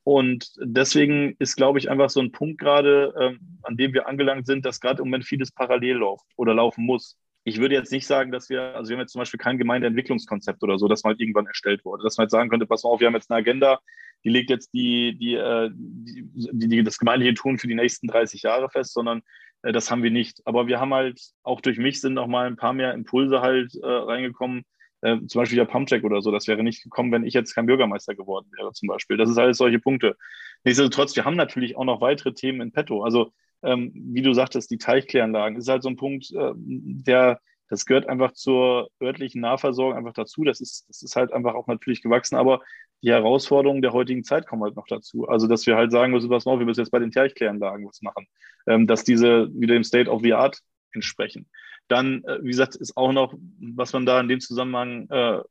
Und 0.06 0.54
deswegen 0.62 1.36
ist, 1.40 1.58
glaube 1.58 1.78
ich, 1.78 1.92
einfach 1.92 2.10
so 2.10 2.22
ein 2.22 2.32
Punkt 2.32 2.58
gerade, 2.58 3.14
ähm, 3.20 3.60
an 3.64 3.76
dem 3.76 3.94
wir 3.94 4.08
angelangt 4.08 4.48
sind, 4.48 4.66
dass 4.66 4.80
gerade 4.80 5.02
im 5.02 5.10
Moment 5.10 5.26
vieles 5.26 5.52
parallel 5.52 5.98
läuft 5.98 6.24
oder 6.38 6.54
laufen 6.54 6.86
muss. 6.86 7.18
Ich 7.44 7.60
würde 7.60 7.76
jetzt 7.76 7.92
nicht 7.92 8.08
sagen, 8.08 8.32
dass 8.32 8.50
wir, 8.50 8.76
also 8.78 8.90
wir 8.90 8.96
haben 8.96 9.02
jetzt 9.02 9.12
zum 9.12 9.20
Beispiel 9.20 9.40
kein 9.40 9.58
Gemeindeentwicklungskonzept 9.58 10.64
oder 10.64 10.80
so, 10.80 10.88
das 10.88 11.04
mal 11.04 11.16
irgendwann 11.18 11.48
erstellt 11.48 11.84
wurde, 11.84 12.04
dass 12.04 12.16
man 12.16 12.24
jetzt 12.24 12.32
sagen 12.32 12.50
könnte, 12.50 12.66
pass 12.66 12.86
mal 12.86 12.92
auf, 12.92 13.02
wir 13.02 13.08
haben 13.08 13.14
jetzt 13.14 13.30
eine 13.30 13.40
Agenda, 13.40 13.82
die 14.24 14.30
legt 14.30 14.50
jetzt 14.50 14.74
die, 14.74 15.18
die, 15.18 15.36
äh, 15.36 15.70
die, 15.74 16.70
die 16.70 16.84
das 16.84 16.98
gemeindliche 16.98 17.34
Tun 17.34 17.58
für 17.58 17.68
die 17.68 17.76
nächsten 17.76 18.08
30 18.08 18.44
Jahre 18.44 18.70
fest, 18.70 18.94
sondern 18.94 19.22
äh, 19.64 19.74
das 19.74 19.92
haben 19.92 20.02
wir 20.02 20.12
nicht. 20.12 20.42
Aber 20.46 20.68
wir 20.68 20.80
haben 20.80 20.94
halt, 20.94 21.20
auch 21.44 21.60
durch 21.60 21.78
mich 21.78 22.00
sind 22.00 22.14
noch 22.14 22.28
mal 22.28 22.48
ein 22.48 22.56
paar 22.56 22.72
mehr 22.72 22.94
Impulse 22.94 23.42
halt 23.42 23.76
äh, 23.76 23.86
reingekommen, 23.86 24.64
äh, 25.02 25.18
zum 25.28 25.40
Beispiel 25.40 25.58
der 25.58 25.66
Pumpcheck 25.66 26.04
oder 26.04 26.22
so, 26.22 26.32
das 26.32 26.48
wäre 26.48 26.64
nicht 26.64 26.84
gekommen, 26.84 27.12
wenn 27.12 27.26
ich 27.26 27.34
jetzt 27.34 27.54
kein 27.54 27.66
Bürgermeister 27.66 28.16
geworden 28.16 28.48
wäre, 28.58 28.72
zum 28.74 28.88
Beispiel. 28.88 29.18
Das 29.18 29.30
ist 29.30 29.38
alles 29.38 29.58
solche 29.58 29.80
Punkte. 29.80 30.18
Nichtsdestotrotz, 30.64 31.16
wir 31.16 31.26
haben 31.26 31.36
natürlich 31.36 31.78
auch 31.78 31.86
noch 31.86 32.02
weitere 32.02 32.34
Themen 32.34 32.62
in 32.62 32.72
petto. 32.72 33.04
Also, 33.04 33.32
ähm, 33.64 33.92
wie 33.94 34.22
du 34.22 34.34
sagtest, 34.34 34.72
die 34.72 34.78
Teichkläranlagen 34.78 35.58
ist 35.58 35.68
halt 35.68 35.84
so 35.84 35.90
ein 35.90 35.96
Punkt, 35.96 36.32
äh, 36.32 36.52
der, 36.56 37.40
das 37.70 37.86
gehört 37.86 38.08
einfach 38.10 38.34
zur 38.34 38.90
örtlichen 39.02 39.42
Nahversorgung 39.42 39.98
einfach 39.98 40.14
dazu. 40.14 40.44
Das 40.44 40.60
ist, 40.60 40.88
das 40.90 41.02
ist 41.02 41.16
halt 41.16 41.34
einfach 41.34 41.56
auch 41.56 41.68
natürlich 41.68 42.02
gewachsen, 42.02 42.36
aber 42.36 42.62
die 43.02 43.12
Herausforderungen 43.12 43.82
der 43.82 43.94
heutigen 43.94 44.24
Zeit 44.24 44.46
kommen 44.48 44.64
halt 44.64 44.76
noch 44.76 44.88
dazu. 44.88 45.28
Also, 45.28 45.48
dass 45.48 45.66
wir 45.66 45.78
halt 45.78 45.92
sagen 45.92 46.12
müssen, 46.12 46.30
was 46.30 46.46
wir 46.46 46.58
müssen 46.58 46.82
jetzt 46.82 46.92
bei 46.92 47.00
den 47.00 47.12
Teichkläranlagen 47.12 47.88
was 47.88 48.02
machen, 48.02 48.28
ähm, 48.68 48.88
dass 48.88 49.04
diese 49.04 49.50
wieder 49.54 49.74
dem 49.74 49.84
State 49.84 50.10
of 50.10 50.22
the 50.22 50.34
Art 50.34 50.60
entsprechen. 50.94 51.48
Dann, 51.90 52.24
äh, 52.24 52.40
wie 52.42 52.52
gesagt, 52.52 52.76
ist 52.76 52.96
auch 52.96 53.12
noch, 53.12 53.34
was 53.60 53.92
man 53.94 54.06
da 54.06 54.20
in 54.22 54.30
dem 54.30 54.40
Zusammenhang 54.40 55.10
äh, 55.10 55.42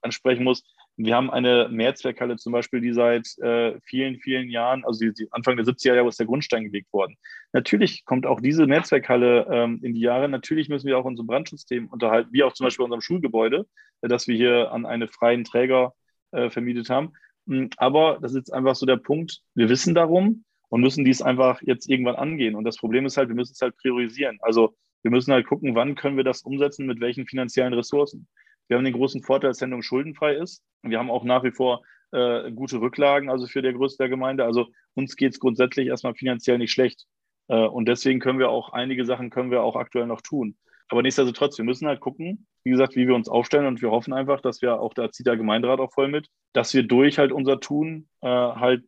ansprechen 0.00 0.44
muss, 0.44 0.64
wir 0.96 1.16
haben 1.16 1.30
eine 1.30 1.68
Mehrzweckhalle 1.70 2.36
zum 2.36 2.52
Beispiel, 2.52 2.80
die 2.80 2.92
seit 2.92 3.36
äh, 3.38 3.80
vielen, 3.82 4.20
vielen 4.20 4.48
Jahren, 4.48 4.84
also 4.84 5.00
die, 5.00 5.12
die 5.12 5.32
Anfang 5.32 5.56
der 5.56 5.66
70er 5.66 5.94
Jahre 5.94 6.08
ist 6.08 6.20
der 6.20 6.26
Grundstein 6.26 6.64
gelegt 6.64 6.92
worden. 6.92 7.16
Natürlich 7.52 8.04
kommt 8.04 8.26
auch 8.26 8.40
diese 8.40 8.66
Mehrzweckhalle 8.66 9.46
ähm, 9.50 9.80
in 9.82 9.94
die 9.94 10.00
Jahre. 10.00 10.28
Natürlich 10.28 10.68
müssen 10.68 10.86
wir 10.86 10.96
auch 10.96 11.04
unsere 11.04 11.26
Brandschutzthemen 11.26 11.88
unterhalten, 11.88 12.30
wie 12.32 12.44
auch 12.44 12.52
zum 12.52 12.64
Beispiel 12.64 12.84
unserem 12.84 13.00
Schulgebäude, 13.00 13.66
äh, 14.02 14.08
das 14.08 14.28
wir 14.28 14.36
hier 14.36 14.70
an 14.70 14.86
einen 14.86 15.08
freien 15.08 15.42
Träger 15.42 15.94
äh, 16.30 16.48
vermietet 16.48 16.90
haben. 16.90 17.12
Hm, 17.48 17.70
aber 17.76 18.18
das 18.22 18.32
ist 18.32 18.38
jetzt 18.38 18.52
einfach 18.52 18.76
so 18.76 18.86
der 18.86 18.96
Punkt, 18.96 19.40
wir 19.54 19.68
wissen 19.68 19.96
darum 19.96 20.44
und 20.68 20.80
müssen 20.80 21.04
dies 21.04 21.22
einfach 21.22 21.60
jetzt 21.62 21.88
irgendwann 21.88 22.16
angehen. 22.16 22.54
Und 22.54 22.64
das 22.64 22.76
Problem 22.76 23.04
ist 23.04 23.16
halt, 23.16 23.28
wir 23.28 23.36
müssen 23.36 23.52
es 23.52 23.60
halt 23.60 23.76
priorisieren. 23.78 24.38
Also 24.42 24.76
wir 25.04 25.10
müssen 25.10 25.32
halt 25.32 25.46
gucken, 25.46 25.74
wann 25.74 25.94
können 25.94 26.16
wir 26.16 26.24
das 26.24 26.42
umsetzen, 26.42 26.86
mit 26.86 26.98
welchen 27.00 27.26
finanziellen 27.26 27.74
Ressourcen. 27.74 28.26
Wir 28.66 28.78
haben 28.78 28.84
den 28.84 28.94
großen 28.94 29.22
Vorteil, 29.22 29.50
dass 29.50 29.58
Sendung 29.58 29.82
schuldenfrei 29.82 30.34
ist. 30.34 30.64
Wir 30.82 30.98
haben 30.98 31.10
auch 31.10 31.24
nach 31.24 31.44
wie 31.44 31.50
vor 31.50 31.82
äh, 32.12 32.50
gute 32.52 32.80
Rücklagen, 32.80 33.28
also 33.28 33.46
für 33.46 33.60
der 33.60 33.74
Größe 33.74 33.98
der 33.98 34.08
Gemeinde. 34.08 34.46
Also 34.46 34.68
uns 34.94 35.14
geht 35.16 35.34
es 35.34 35.40
grundsätzlich 35.40 35.88
erstmal 35.88 36.14
finanziell 36.14 36.56
nicht 36.56 36.72
schlecht. 36.72 37.04
Äh, 37.48 37.66
und 37.66 37.86
deswegen 37.86 38.18
können 38.18 38.38
wir 38.38 38.48
auch 38.48 38.72
einige 38.72 39.04
Sachen 39.04 39.28
können 39.28 39.50
wir 39.50 39.62
auch 39.62 39.76
aktuell 39.76 40.06
noch 40.06 40.22
tun. 40.22 40.56
Aber 40.88 41.02
nichtsdestotrotz, 41.02 41.58
wir 41.58 41.64
müssen 41.66 41.86
halt 41.86 42.00
gucken, 42.00 42.46
wie 42.62 42.70
gesagt, 42.70 42.96
wie 42.96 43.06
wir 43.06 43.14
uns 43.14 43.28
aufstellen 43.28 43.66
und 43.66 43.82
wir 43.82 43.90
hoffen 43.90 44.14
einfach, 44.14 44.40
dass 44.40 44.62
wir 44.62 44.80
auch, 44.80 44.94
da 44.94 45.10
zieht 45.10 45.26
der 45.26 45.36
Gemeinderat 45.36 45.80
auch 45.80 45.92
voll 45.92 46.08
mit, 46.08 46.28
dass 46.54 46.72
wir 46.72 46.82
durch 46.82 47.18
halt 47.18 47.32
unser 47.32 47.60
Tun 47.60 48.08
äh, 48.22 48.28
halt 48.28 48.84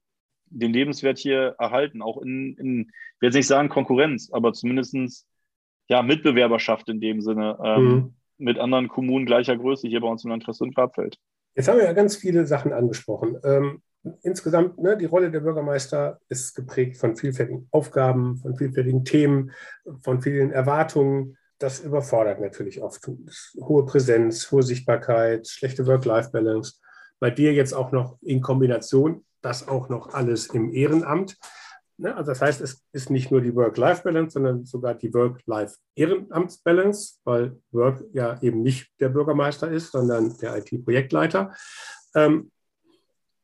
den 0.47 0.73
Lebenswert 0.73 1.19
hier 1.19 1.57
erhalten, 1.59 2.01
auch 2.01 2.19
in, 2.23 2.57
in, 2.57 2.81
ich 2.81 3.21
will 3.21 3.29
jetzt 3.29 3.35
nicht 3.35 3.47
sagen 3.47 3.69
Konkurrenz, 3.69 4.31
aber 4.33 4.53
zumindestens 4.53 5.27
ja, 5.89 6.03
Mitbewerberschaft 6.03 6.89
in 6.89 7.01
dem 7.01 7.21
Sinne 7.21 7.59
ähm, 7.63 7.85
mhm. 7.85 8.15
mit 8.39 8.59
anderen 8.59 8.89
Kommunen 8.89 9.27
gleicher 9.27 9.57
Größe 9.57 9.89
hier 9.89 10.01
bei 10.01 10.09
uns 10.09 10.25
im 10.25 10.31
Landkreis 10.31 10.61
und 10.61 10.75
Grabfeld. 10.75 11.19
Jetzt 11.55 11.69
haben 11.69 11.79
wir 11.79 11.85
ja 11.85 11.93
ganz 11.93 12.17
viele 12.17 12.47
Sachen 12.47 12.73
angesprochen. 12.73 13.39
Ähm, 13.43 13.83
insgesamt, 14.23 14.79
ne, 14.79 14.97
die 14.97 15.07
Rolle 15.07 15.31
der 15.31 15.41
Bürgermeister 15.41 16.21
ist 16.29 16.55
geprägt 16.55 16.97
von 16.97 17.17
vielfältigen 17.17 17.69
Aufgaben, 17.71 18.37
von 18.39 18.57
vielfältigen 18.57 19.05
Themen, 19.05 19.53
von 20.03 20.21
vielen 20.21 20.51
Erwartungen. 20.51 21.37
Das 21.59 21.81
überfordert 21.81 22.41
natürlich 22.41 22.83
oft. 22.83 23.09
Hohe 23.59 23.87
Präsenz, 23.87 24.51
hohe 24.53 24.63
Sichtbarkeit, 24.63 25.49
schlechte 25.49 25.87
Work-Life-Balance. 25.87 26.75
Bei 27.19 27.31
dir 27.31 27.55
jetzt 27.55 27.73
auch 27.73 27.93
noch 27.93 28.19
in 28.21 28.43
Kombination, 28.43 29.25
das 29.41 29.67
auch 29.67 29.89
noch 29.89 30.13
alles 30.13 30.49
im 30.49 30.71
Ehrenamt. 30.73 31.39
Ne? 31.99 32.15
Also 32.15 32.33
das 32.33 32.43
heißt, 32.43 32.61
es 32.61 32.85
ist 32.93 33.11
nicht 33.11 33.31
nur 33.31 33.41
die 33.41 33.55
Work-Life-Balance, 33.55 34.35
sondern 34.35 34.65
sogar 34.65 34.95
die 34.95 35.13
Work-Life-Ehrenamts-Balance, 35.13 37.21
weil 37.25 37.57
Work 37.71 38.05
ja 38.13 38.41
eben 38.43 38.63
nicht 38.63 38.91
der 39.01 39.09
Bürgermeister 39.09 39.71
ist, 39.71 39.93
sondern 39.93 40.37
der 40.39 40.59
IT-Projektleiter. 40.59 41.55
Ähm, 42.15 42.51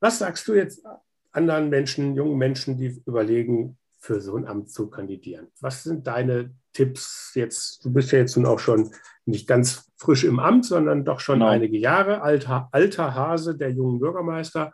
was 0.01 0.19
sagst 0.19 0.47
du 0.49 0.55
jetzt 0.55 0.85
anderen 1.33 1.71
Menschen, 1.71 2.15
jungen 2.15 2.37
Menschen, 2.37 2.77
die 2.77 3.01
überlegen, 3.07 3.79
für 3.99 4.21
so 4.21 4.37
ein 4.37 4.47
Amt 4.47 4.71
zu 4.71 4.91
kandidieren? 4.91 5.49
Was 5.61 5.85
sind 5.85 6.07
deine 6.07 6.55
Tipps 6.73 7.33
jetzt? 7.35 7.85
Du 7.85 7.93
bist 7.93 8.13
ja 8.13 8.19
jetzt 8.19 8.37
nun 8.37 8.47
auch 8.47 8.59
schon 8.59 8.91
nicht 9.25 9.47
ganz 9.47 9.91
frisch 9.97 10.25
im 10.25 10.41
Amt, 10.41 10.67
sondern 10.67 11.05
doch 11.05 11.21
schon 11.21 11.39
genau. 11.39 11.51
einige 11.51 11.79
Jahre 11.79 12.21
alter, 12.21 12.69
alter 12.73 13.15
Hase 13.15 13.57
der 13.57 13.71
jungen 13.71 14.01
Bürgermeister. 14.01 14.73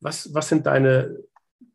Was, 0.00 0.32
was 0.34 0.50
sind 0.50 0.66
deine 0.66 1.16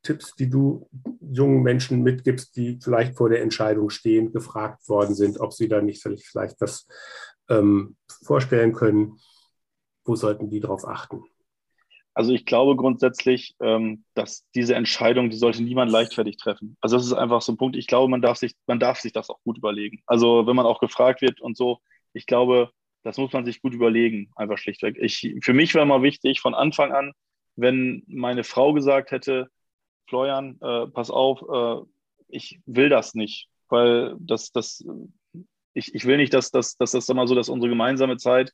Tipps, 0.03 0.35
die 0.35 0.49
du 0.49 0.89
jungen 1.21 1.63
Menschen 1.63 2.03
mitgibst, 2.03 2.55
die 2.55 2.79
vielleicht 2.81 3.17
vor 3.17 3.29
der 3.29 3.41
Entscheidung 3.41 3.89
stehen, 3.89 4.31
gefragt 4.31 4.87
worden 4.87 5.15
sind, 5.15 5.39
ob 5.39 5.53
sie 5.53 5.67
da 5.67 5.81
nicht 5.81 6.03
vielleicht 6.03 6.59
was 6.61 6.87
ähm, 7.49 7.95
vorstellen 8.23 8.73
können? 8.73 9.17
Wo 10.05 10.15
sollten 10.15 10.49
die 10.49 10.59
darauf 10.59 10.85
achten? 10.85 11.23
Also 12.13 12.31
ich 12.31 12.45
glaube 12.45 12.75
grundsätzlich, 12.75 13.55
ähm, 13.59 14.03
dass 14.13 14.45
diese 14.53 14.75
Entscheidung, 14.75 15.29
die 15.29 15.37
sollte 15.37 15.63
niemand 15.63 15.91
leichtfertig 15.91 16.37
treffen. 16.37 16.77
Also 16.79 16.97
das 16.97 17.07
ist 17.07 17.13
einfach 17.13 17.41
so 17.41 17.53
ein 17.53 17.57
Punkt. 17.57 17.75
Ich 17.75 17.87
glaube, 17.87 18.09
man 18.09 18.21
darf 18.21 18.37
sich, 18.37 18.53
man 18.67 18.79
darf 18.79 18.99
sich 18.99 19.13
das 19.13 19.29
auch 19.29 19.41
gut 19.43 19.57
überlegen. 19.57 20.03
Also 20.05 20.45
wenn 20.45 20.55
man 20.55 20.67
auch 20.67 20.79
gefragt 20.79 21.21
wird 21.21 21.41
und 21.41 21.57
so, 21.57 21.79
ich 22.13 22.27
glaube, 22.27 22.71
das 23.03 23.17
muss 23.17 23.33
man 23.33 23.45
sich 23.45 23.61
gut 23.61 23.73
überlegen, 23.73 24.31
einfach 24.35 24.57
schlichtweg. 24.57 24.97
Ich, 24.99 25.35
für 25.41 25.53
mich 25.53 25.73
war 25.73 25.81
immer 25.81 26.03
wichtig, 26.03 26.39
von 26.39 26.53
Anfang 26.53 26.91
an, 26.91 27.13
wenn 27.55 28.03
meine 28.07 28.43
Frau 28.43 28.73
gesagt 28.73 29.11
hätte, 29.11 29.49
Florian, 30.07 30.57
äh, 30.61 30.87
pass 30.87 31.09
auf, 31.09 31.41
äh, 31.41 31.85
ich 32.27 32.59
will 32.65 32.89
das 32.89 33.15
nicht, 33.15 33.47
weil 33.69 34.15
das, 34.19 34.51
das, 34.51 34.83
ich, 35.73 35.93
ich 35.93 36.05
will 36.05 36.17
nicht, 36.17 36.33
dass, 36.33 36.51
dass, 36.51 36.75
dass 36.75 36.91
das 36.91 37.07
mal 37.09 37.27
so, 37.27 37.35
dass 37.35 37.49
unsere 37.49 37.69
gemeinsame 37.69 38.17
Zeit 38.17 38.51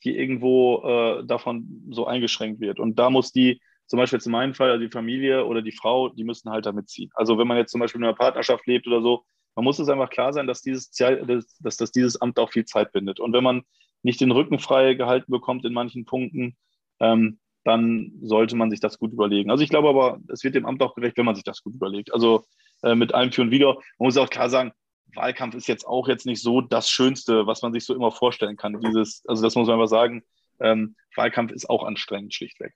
hier 0.00 0.16
irgendwo 0.16 0.82
äh, 0.82 1.24
davon 1.24 1.84
so 1.90 2.06
eingeschränkt 2.06 2.60
wird. 2.60 2.80
Und 2.80 2.98
da 2.98 3.10
muss 3.10 3.32
die, 3.32 3.60
zum 3.86 3.98
Beispiel 3.98 4.18
jetzt 4.18 4.26
in 4.26 4.32
meinem 4.32 4.54
Fall, 4.54 4.70
also 4.70 4.84
die 4.84 4.90
Familie 4.90 5.44
oder 5.46 5.62
die 5.62 5.72
Frau, 5.72 6.08
die 6.08 6.24
müssen 6.24 6.50
halt 6.50 6.66
damit 6.66 6.88
ziehen. 6.88 7.10
Also 7.14 7.38
wenn 7.38 7.46
man 7.46 7.56
jetzt 7.56 7.72
zum 7.72 7.80
Beispiel 7.80 8.00
in 8.00 8.06
einer 8.06 8.16
Partnerschaft 8.16 8.66
lebt 8.66 8.86
oder 8.86 9.02
so, 9.02 9.24
man 9.54 9.64
muss 9.64 9.78
es 9.78 9.88
einfach 9.88 10.10
klar 10.10 10.32
sein, 10.32 10.46
dass 10.46 10.62
dieses, 10.62 10.90
dass, 10.90 11.76
dass 11.76 11.92
dieses 11.92 12.20
Amt 12.20 12.38
auch 12.38 12.50
viel 12.50 12.64
Zeit 12.64 12.92
bindet. 12.92 13.20
Und 13.20 13.32
wenn 13.32 13.44
man 13.44 13.62
nicht 14.02 14.20
den 14.20 14.30
Rücken 14.30 14.58
frei 14.58 14.94
gehalten 14.94 15.30
bekommt 15.30 15.64
in 15.64 15.72
manchen 15.72 16.04
Punkten, 16.04 16.56
ähm, 17.00 17.38
dann 17.64 18.12
sollte 18.22 18.56
man 18.56 18.70
sich 18.70 18.80
das 18.80 18.98
gut 18.98 19.12
überlegen. 19.12 19.50
Also 19.50 19.62
ich 19.62 19.70
glaube 19.70 19.88
aber, 19.88 20.20
es 20.28 20.42
wird 20.42 20.54
dem 20.54 20.66
Amt 20.66 20.82
auch 20.82 20.94
gerecht, 20.94 21.16
wenn 21.16 21.26
man 21.26 21.34
sich 21.34 21.44
das 21.44 21.62
gut 21.62 21.74
überlegt. 21.74 22.12
Also 22.12 22.44
äh, 22.82 22.94
mit 22.94 23.14
allem 23.14 23.32
für 23.32 23.42
und 23.42 23.50
wieder. 23.50 23.74
Man 23.74 24.06
muss 24.06 24.16
auch 24.16 24.30
klar 24.30 24.50
sagen, 24.50 24.72
Wahlkampf 25.14 25.54
ist 25.54 25.68
jetzt 25.68 25.86
auch 25.86 26.08
jetzt 26.08 26.26
nicht 26.26 26.42
so 26.42 26.60
das 26.60 26.88
Schönste, 26.90 27.46
was 27.46 27.62
man 27.62 27.72
sich 27.72 27.84
so 27.84 27.94
immer 27.94 28.10
vorstellen 28.10 28.56
kann. 28.56 28.80
Dieses, 28.80 29.22
also 29.26 29.42
das 29.42 29.54
muss 29.54 29.68
man 29.68 29.74
einfach 29.74 29.88
sagen, 29.88 30.22
ähm, 30.60 30.96
Wahlkampf 31.14 31.52
ist 31.52 31.68
auch 31.68 31.84
anstrengend, 31.84 32.34
schlichtweg. 32.34 32.74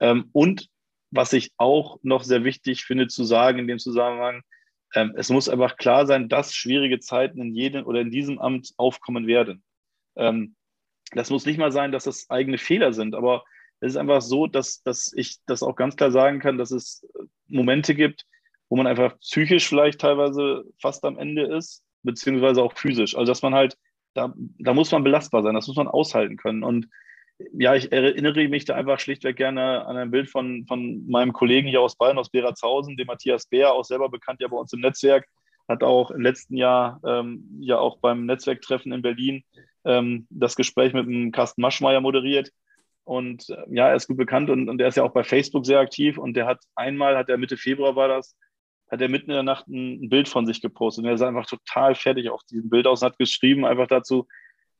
Ähm, 0.00 0.30
und 0.32 0.68
was 1.10 1.32
ich 1.32 1.52
auch 1.56 1.98
noch 2.02 2.22
sehr 2.22 2.44
wichtig 2.44 2.84
finde 2.84 3.08
zu 3.08 3.24
sagen 3.24 3.58
in 3.58 3.66
dem 3.66 3.78
Zusammenhang, 3.78 4.42
ähm, 4.94 5.12
es 5.16 5.28
muss 5.30 5.48
einfach 5.48 5.76
klar 5.76 6.06
sein, 6.06 6.28
dass 6.28 6.54
schwierige 6.54 7.00
Zeiten 7.00 7.40
in 7.40 7.54
jedem 7.54 7.86
oder 7.86 8.00
in 8.00 8.10
diesem 8.10 8.38
Amt 8.38 8.72
aufkommen 8.76 9.26
werden. 9.26 9.62
Ähm, 10.16 10.54
das 11.12 11.30
muss 11.30 11.46
nicht 11.46 11.58
mal 11.58 11.72
sein, 11.72 11.92
dass 11.92 12.04
das 12.04 12.30
eigene 12.30 12.58
Fehler 12.58 12.92
sind, 12.92 13.14
aber 13.14 13.44
es 13.82 13.94
ist 13.94 13.96
einfach 13.96 14.22
so, 14.22 14.46
dass, 14.46 14.82
dass 14.84 15.12
ich 15.12 15.38
das 15.46 15.64
auch 15.64 15.74
ganz 15.74 15.96
klar 15.96 16.12
sagen 16.12 16.38
kann, 16.38 16.56
dass 16.56 16.70
es 16.70 17.04
Momente 17.48 17.96
gibt, 17.96 18.26
wo 18.68 18.76
man 18.76 18.86
einfach 18.86 19.18
psychisch 19.18 19.68
vielleicht 19.68 20.00
teilweise 20.00 20.64
fast 20.80 21.04
am 21.04 21.18
Ende 21.18 21.42
ist, 21.42 21.82
beziehungsweise 22.04 22.62
auch 22.62 22.74
physisch. 22.74 23.16
Also 23.16 23.32
dass 23.32 23.42
man 23.42 23.54
halt, 23.54 23.76
da, 24.14 24.32
da 24.36 24.72
muss 24.72 24.92
man 24.92 25.02
belastbar 25.02 25.42
sein, 25.42 25.54
das 25.54 25.66
muss 25.66 25.76
man 25.76 25.88
aushalten 25.88 26.36
können. 26.36 26.62
Und 26.62 26.88
ja, 27.54 27.74
ich 27.74 27.90
erinnere 27.90 28.46
mich 28.46 28.66
da 28.66 28.76
einfach 28.76 29.00
schlichtweg 29.00 29.36
gerne 29.36 29.84
an 29.84 29.96
ein 29.96 30.12
Bild 30.12 30.30
von, 30.30 30.64
von 30.68 31.04
meinem 31.08 31.32
Kollegen 31.32 31.66
hier 31.66 31.80
aus 31.80 31.96
Bayern, 31.96 32.18
aus 32.18 32.30
Beratshausen, 32.30 32.96
dem 32.96 33.08
Matthias 33.08 33.46
Beer, 33.46 33.72
auch 33.72 33.84
selber 33.84 34.08
bekannt 34.10 34.40
ja 34.40 34.46
bei 34.46 34.56
uns 34.56 34.72
im 34.72 34.80
Netzwerk, 34.80 35.26
hat 35.66 35.82
auch 35.82 36.12
im 36.12 36.20
letzten 36.20 36.56
Jahr 36.56 37.00
ähm, 37.04 37.58
ja 37.60 37.78
auch 37.78 37.98
beim 37.98 38.26
Netzwerktreffen 38.26 38.92
in 38.92 39.02
Berlin 39.02 39.42
ähm, 39.84 40.28
das 40.30 40.54
Gespräch 40.54 40.92
mit 40.92 41.06
dem 41.06 41.32
Carsten 41.32 41.62
Maschmeyer 41.62 42.00
moderiert. 42.00 42.52
Und 43.04 43.48
äh, 43.50 43.64
ja, 43.70 43.88
er 43.88 43.96
ist 43.96 44.06
gut 44.06 44.16
bekannt 44.16 44.50
und, 44.50 44.68
und 44.68 44.80
er 44.80 44.88
ist 44.88 44.96
ja 44.96 45.02
auch 45.02 45.12
bei 45.12 45.24
Facebook 45.24 45.66
sehr 45.66 45.80
aktiv 45.80 46.18
und 46.18 46.34
der 46.34 46.46
hat 46.46 46.60
einmal, 46.74 47.16
hat 47.16 47.28
er 47.28 47.38
Mitte 47.38 47.56
Februar 47.56 47.96
war 47.96 48.08
das, 48.08 48.36
hat 48.90 49.00
er 49.00 49.08
mitten 49.08 49.30
in 49.30 49.34
der 49.34 49.42
Nacht 49.42 49.66
ein, 49.68 50.04
ein 50.04 50.08
Bild 50.08 50.28
von 50.28 50.46
sich 50.46 50.60
gepostet 50.60 51.04
und 51.04 51.10
er 51.10 51.18
sah 51.18 51.28
einfach 51.28 51.46
total 51.46 51.94
fertig 51.94 52.30
auf 52.30 52.42
diesem 52.44 52.70
Bild 52.70 52.86
aus 52.86 53.02
und 53.02 53.06
hat 53.06 53.18
geschrieben 53.18 53.64
einfach 53.64 53.88
dazu, 53.88 54.28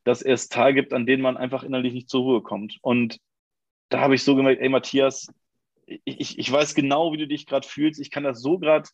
dass 0.05 0.23
es 0.23 0.49
Tage 0.49 0.75
gibt, 0.75 0.93
an 0.93 1.07
denen 1.07 1.23
man 1.23 1.37
einfach 1.37 1.63
innerlich 1.63 1.93
nicht 1.93 2.09
zur 2.09 2.23
Ruhe 2.23 2.43
kommt. 2.43 2.79
Und 2.83 3.19
da 3.89 4.01
habe 4.01 4.15
ich 4.15 4.23
so 4.23 4.35
gemerkt, 4.35 4.61
ey 4.61 4.69
Matthias, 4.69 5.29
ich, 5.87 6.39
ich 6.39 6.53
weiß 6.53 6.75
genau, 6.75 7.13
wie 7.13 7.19
du 7.19 7.27
dich 7.27 7.47
gerade 7.47 7.67
fühlst. 7.67 8.01
Ich 8.01 8.11
kann 8.11 8.25
das 8.25 8.41
so 8.41 8.59
gerade 8.59 8.89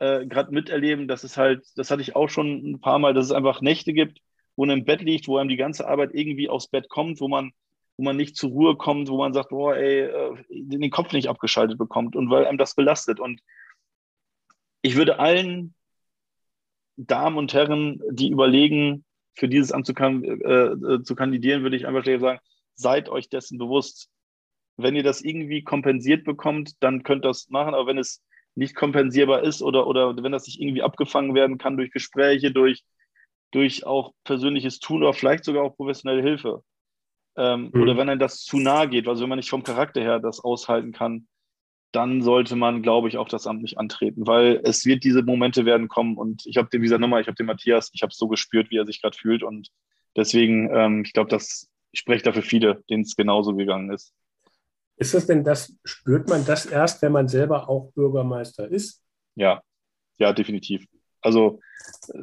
äh, 0.00 0.24
miterleben. 0.50 1.08
Das 1.08 1.24
ist 1.24 1.36
halt, 1.36 1.64
das 1.76 1.90
hatte 1.90 2.02
ich 2.02 2.16
auch 2.16 2.28
schon 2.28 2.72
ein 2.72 2.80
paar 2.80 2.98
Mal, 2.98 3.14
dass 3.14 3.26
es 3.26 3.32
einfach 3.32 3.60
Nächte 3.60 3.92
gibt, 3.92 4.20
wo 4.56 4.66
man 4.66 4.78
im 4.78 4.84
Bett 4.84 5.02
liegt, 5.02 5.28
wo 5.28 5.36
einem 5.36 5.48
die 5.48 5.56
ganze 5.56 5.86
Arbeit 5.86 6.10
irgendwie 6.12 6.48
aufs 6.48 6.68
Bett 6.68 6.88
kommt, 6.88 7.20
wo 7.20 7.28
man, 7.28 7.52
wo 8.00 8.04
man 8.04 8.16
nicht 8.16 8.34
zur 8.34 8.48
Ruhe 8.48 8.76
kommt, 8.76 9.10
wo 9.10 9.18
man 9.18 9.34
sagt, 9.34 9.50
boah, 9.50 9.76
ey, 9.76 10.04
äh, 10.04 10.34
den 10.48 10.90
Kopf 10.90 11.12
nicht 11.12 11.28
abgeschaltet 11.28 11.76
bekommt 11.76 12.16
und 12.16 12.30
weil 12.30 12.46
einem 12.46 12.56
das 12.56 12.74
belastet. 12.74 13.20
Und 13.20 13.42
ich 14.80 14.96
würde 14.96 15.18
allen 15.18 15.74
Damen 16.96 17.36
und 17.36 17.52
Herren, 17.52 18.00
die 18.10 18.30
überlegen, 18.30 19.04
für 19.34 19.48
dieses 19.48 19.70
Amt 19.70 19.84
zu, 19.84 19.92
äh, 19.92 20.94
äh, 20.94 21.02
zu 21.02 21.14
kandidieren, 21.14 21.62
würde 21.62 21.76
ich 21.76 21.86
einfach 21.86 22.06
sagen, 22.06 22.40
seid 22.74 23.10
euch 23.10 23.28
dessen 23.28 23.58
bewusst. 23.58 24.08
Wenn 24.78 24.96
ihr 24.96 25.02
das 25.02 25.20
irgendwie 25.20 25.62
kompensiert 25.62 26.24
bekommt, 26.24 26.82
dann 26.82 27.02
könnt 27.02 27.26
ihr 27.26 27.28
das 27.28 27.50
machen, 27.50 27.74
aber 27.74 27.86
wenn 27.86 27.98
es 27.98 28.22
nicht 28.54 28.74
kompensierbar 28.74 29.42
ist 29.42 29.60
oder, 29.60 29.86
oder 29.86 30.16
wenn 30.22 30.32
das 30.32 30.46
nicht 30.46 30.58
irgendwie 30.58 30.82
abgefangen 30.82 31.34
werden 31.34 31.58
kann 31.58 31.76
durch 31.76 31.90
Gespräche, 31.90 32.50
durch, 32.50 32.82
durch 33.50 33.84
auch 33.84 34.14
persönliches 34.24 34.78
Tun 34.78 35.02
oder 35.02 35.12
vielleicht 35.12 35.44
sogar 35.44 35.64
auch 35.64 35.76
professionelle 35.76 36.22
Hilfe. 36.22 36.64
Ähm, 37.36 37.70
mhm. 37.72 37.82
Oder 37.82 37.96
wenn 37.96 38.08
einem 38.08 38.20
das 38.20 38.44
zu 38.44 38.58
nahe 38.58 38.88
geht, 38.88 39.08
also 39.08 39.22
wenn 39.22 39.28
man 39.28 39.38
nicht 39.38 39.50
vom 39.50 39.62
Charakter 39.62 40.00
her 40.00 40.20
das 40.20 40.40
aushalten 40.40 40.92
kann, 40.92 41.26
dann 41.92 42.22
sollte 42.22 42.54
man, 42.54 42.82
glaube 42.82 43.08
ich, 43.08 43.18
auch 43.18 43.28
das 43.28 43.46
Amt 43.46 43.62
nicht 43.62 43.78
antreten, 43.78 44.26
weil 44.26 44.60
es 44.64 44.84
wird 44.86 45.02
diese 45.02 45.22
Momente 45.22 45.64
werden 45.64 45.88
kommen 45.88 46.16
und 46.16 46.46
ich 46.46 46.56
habe 46.56 46.68
den, 46.68 46.80
wie 46.82 46.84
gesagt, 46.84 47.00
nochmal, 47.00 47.20
ich 47.20 47.26
habe 47.26 47.34
den 47.34 47.46
Matthias, 47.46 47.90
ich 47.92 48.02
habe 48.02 48.10
es 48.10 48.16
so 48.16 48.28
gespürt, 48.28 48.70
wie 48.70 48.76
er 48.76 48.86
sich 48.86 49.02
gerade 49.02 49.16
fühlt 49.16 49.42
und 49.42 49.70
deswegen, 50.16 50.70
ähm, 50.72 51.02
ich 51.04 51.12
glaube, 51.12 51.30
das 51.30 51.70
ich 51.92 52.00
spreche 52.00 52.24
da 52.24 52.32
für 52.32 52.42
viele, 52.42 52.82
denen 52.88 53.02
es 53.02 53.16
genauso 53.16 53.54
gegangen 53.54 53.92
ist. 53.92 54.12
Ist 54.96 55.14
das 55.14 55.26
denn 55.26 55.44
das, 55.44 55.74
spürt 55.84 56.28
man 56.28 56.44
das 56.44 56.66
erst, 56.66 57.02
wenn 57.02 57.12
man 57.12 57.28
selber 57.28 57.68
auch 57.68 57.92
Bürgermeister 57.92 58.68
ist? 58.68 59.02
Ja, 59.34 59.62
ja, 60.18 60.32
definitiv. 60.32 60.86
Also 61.22 61.60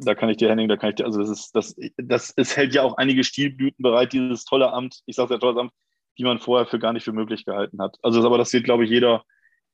da 0.00 0.14
kann 0.14 0.28
ich 0.28 0.36
dir, 0.36 0.50
Henning, 0.50 0.68
da 0.68 0.76
kann 0.76 0.90
ich 0.90 0.96
dir, 0.96 1.06
also 1.06 1.20
das 1.20 1.30
ist, 1.30 1.54
das, 1.54 1.76
das, 1.96 2.32
es 2.36 2.56
hält 2.56 2.74
ja 2.74 2.82
auch 2.82 2.96
einige 2.96 3.24
Stilblüten 3.24 3.82
bereit, 3.82 4.12
dieses 4.12 4.44
tolle 4.44 4.72
Amt, 4.72 5.02
ich 5.06 5.16
sage 5.16 5.34
ja 5.34 5.38
tolles 5.38 5.58
Amt, 5.58 5.72
die 6.18 6.24
man 6.24 6.38
vorher 6.38 6.66
für 6.66 6.78
gar 6.78 6.92
nicht 6.92 7.04
für 7.04 7.12
möglich 7.12 7.44
gehalten 7.44 7.80
hat. 7.80 7.96
Also 8.02 8.24
aber 8.24 8.38
das 8.38 8.52
wird, 8.52 8.64
glaube 8.64 8.84
ich, 8.84 8.90
jeder, 8.90 9.24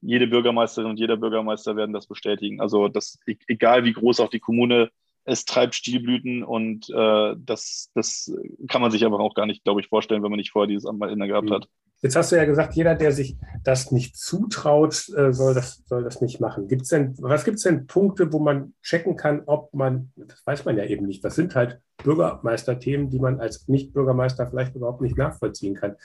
jede 0.00 0.26
Bürgermeisterin 0.26 0.90
und 0.90 0.98
jeder 0.98 1.16
Bürgermeister 1.16 1.76
werden 1.76 1.92
das 1.92 2.06
bestätigen. 2.06 2.60
Also 2.60 2.88
das, 2.88 3.18
e-, 3.26 3.36
egal 3.46 3.84
wie 3.84 3.92
groß 3.92 4.20
auch 4.20 4.28
die 4.28 4.40
Kommune, 4.40 4.90
es 5.24 5.46
treibt 5.46 5.74
Stilblüten 5.74 6.44
und 6.44 6.90
äh, 6.90 7.34
das, 7.38 7.90
das 7.94 8.30
kann 8.68 8.82
man 8.82 8.90
sich 8.90 9.04
einfach 9.06 9.20
auch 9.20 9.34
gar 9.34 9.46
nicht, 9.46 9.64
glaube 9.64 9.80
ich, 9.80 9.88
vorstellen, 9.88 10.22
wenn 10.22 10.30
man 10.30 10.38
nicht 10.38 10.50
vorher 10.50 10.68
dieses 10.68 10.84
Amt 10.86 10.98
mal 10.98 11.10
inne 11.10 11.26
gehabt 11.26 11.50
hat. 11.50 11.68
Jetzt 12.04 12.16
hast 12.16 12.30
du 12.30 12.36
ja 12.36 12.44
gesagt, 12.44 12.74
jeder, 12.74 12.94
der 12.94 13.12
sich 13.12 13.38
das 13.62 13.90
nicht 13.90 14.14
zutraut, 14.14 15.08
äh, 15.16 15.32
soll 15.32 15.54
das, 15.54 15.82
soll 15.86 16.04
das 16.04 16.20
nicht 16.20 16.38
machen. 16.38 16.68
Gibt's 16.68 16.90
denn, 16.90 17.14
was 17.18 17.46
gibt 17.46 17.56
es 17.56 17.62
denn 17.62 17.86
Punkte, 17.86 18.30
wo 18.30 18.40
man 18.40 18.74
checken 18.82 19.16
kann, 19.16 19.42
ob 19.46 19.72
man, 19.72 20.12
das 20.14 20.46
weiß 20.46 20.66
man 20.66 20.76
ja 20.76 20.84
eben 20.84 21.06
nicht, 21.06 21.24
das 21.24 21.34
sind 21.34 21.54
halt 21.54 21.80
Bürgermeisterthemen, 22.02 23.08
die 23.08 23.18
man 23.18 23.40
als 23.40 23.68
Nicht-Bürgermeister 23.68 24.46
vielleicht 24.46 24.74
überhaupt 24.74 25.00
nicht 25.00 25.16
nachvollziehen 25.16 25.76
kann. 25.76 25.96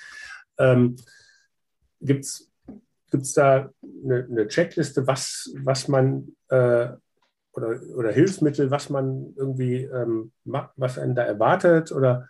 Ähm, 0.57 0.95
Gibt 1.99 2.23
es 2.23 2.49
Gibt 3.11 3.23
es 3.23 3.33
da 3.33 3.69
eine, 4.05 4.25
eine, 4.29 4.47
Checkliste, 4.47 5.05
was, 5.05 5.51
was 5.63 5.89
man 5.89 6.29
äh, 6.47 6.87
oder, 7.51 7.81
oder 7.95 8.11
Hilfsmittel, 8.13 8.71
was 8.71 8.89
man 8.89 9.33
irgendwie 9.35 9.83
ähm, 9.83 10.31
was 10.45 10.97
einen 10.97 11.15
da 11.15 11.23
erwartet? 11.23 11.91
Oder 11.91 12.29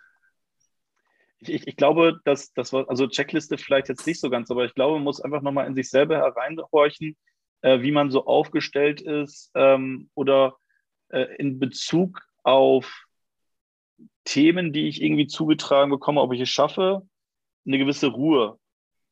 ich, 1.40 1.66
ich, 1.66 1.76
glaube, 1.76 2.20
dass 2.24 2.52
das 2.52 2.72
war, 2.72 2.88
also 2.88 3.06
Checkliste 3.06 3.58
vielleicht 3.58 3.88
jetzt 3.88 4.06
nicht 4.06 4.20
so 4.20 4.30
ganz, 4.30 4.50
aber 4.50 4.64
ich 4.64 4.74
glaube, 4.74 4.94
man 4.94 5.04
muss 5.04 5.20
einfach 5.20 5.42
nochmal 5.42 5.66
in 5.66 5.74
sich 5.74 5.88
selber 5.90 6.16
hereinhorchen, 6.16 7.16
äh, 7.62 7.80
wie 7.82 7.92
man 7.92 8.10
so 8.10 8.26
aufgestellt 8.26 9.00
ist 9.00 9.50
ähm, 9.54 10.10
oder 10.14 10.56
äh, 11.08 11.26
in 11.38 11.58
Bezug 11.58 12.22
auf 12.42 13.04
Themen, 14.24 14.72
die 14.72 14.88
ich 14.88 15.02
irgendwie 15.02 15.26
zugetragen 15.26 15.90
bekomme, 15.90 16.20
ob 16.20 16.32
ich 16.32 16.40
es 16.40 16.48
schaffe, 16.48 17.02
eine 17.66 17.78
gewisse 17.78 18.08
Ruhe 18.08 18.58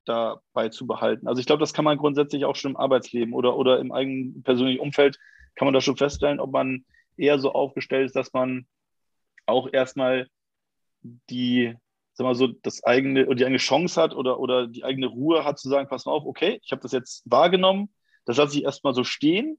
dabei 0.05 0.69
zu 0.71 0.87
behalten. 0.87 1.29
Also 1.29 1.41
ich 1.41 1.47
glaube, 1.47 1.61
das 1.61 1.75
kann 1.75 1.85
man 1.85 1.99
grundsätzlich 1.99 2.45
auch 2.45 2.57
schon 2.57 2.73
im 2.73 2.77
Arbeitsleben 2.77 3.35
oder, 3.35 3.57
oder 3.57 3.79
im 3.79 3.93
eigenen 3.93 4.43
persönlichen 4.43 4.81
Umfeld, 4.81 5.19
kann 5.55 5.67
man 5.67 5.75
da 5.75 5.81
schon 5.81 5.97
feststellen, 5.97 6.41
ob 6.41 6.53
man 6.53 6.85
eher 7.17 7.39
so 7.39 7.53
aufgestellt 7.53 8.07
ist, 8.07 8.17
dass 8.17 8.33
man 8.33 8.67
auch 9.47 9.69
erstmal 9.73 10.29
die, 11.03 11.75
sag 12.19 12.25
mal 12.25 12.35
so, 12.35 12.49
das 12.49 12.83
eigene 12.85 13.35
die 13.35 13.45
eigene 13.45 13.59
Chance 13.59 14.01
hat 14.01 14.15
oder, 14.15 14.41
oder 14.41 14.67
die 14.67 14.85
eigene 14.85 15.07
Ruhe 15.07 15.45
hat 15.45 15.59
zu 15.59 15.69
sagen, 15.69 15.89
pass 15.89 16.05
mal 16.05 16.13
auf, 16.13 16.27
okay, 16.27 16.61
ich 16.63 16.73
habe 16.73 16.83
das 16.83 16.93
jetzt 16.93 17.23
wahrgenommen, 17.31 17.89
das 18.27 18.37
lasse 18.37 18.59
ich 18.59 18.65
erstmal 18.65 18.93
so 18.93 19.05
stehen 19.05 19.59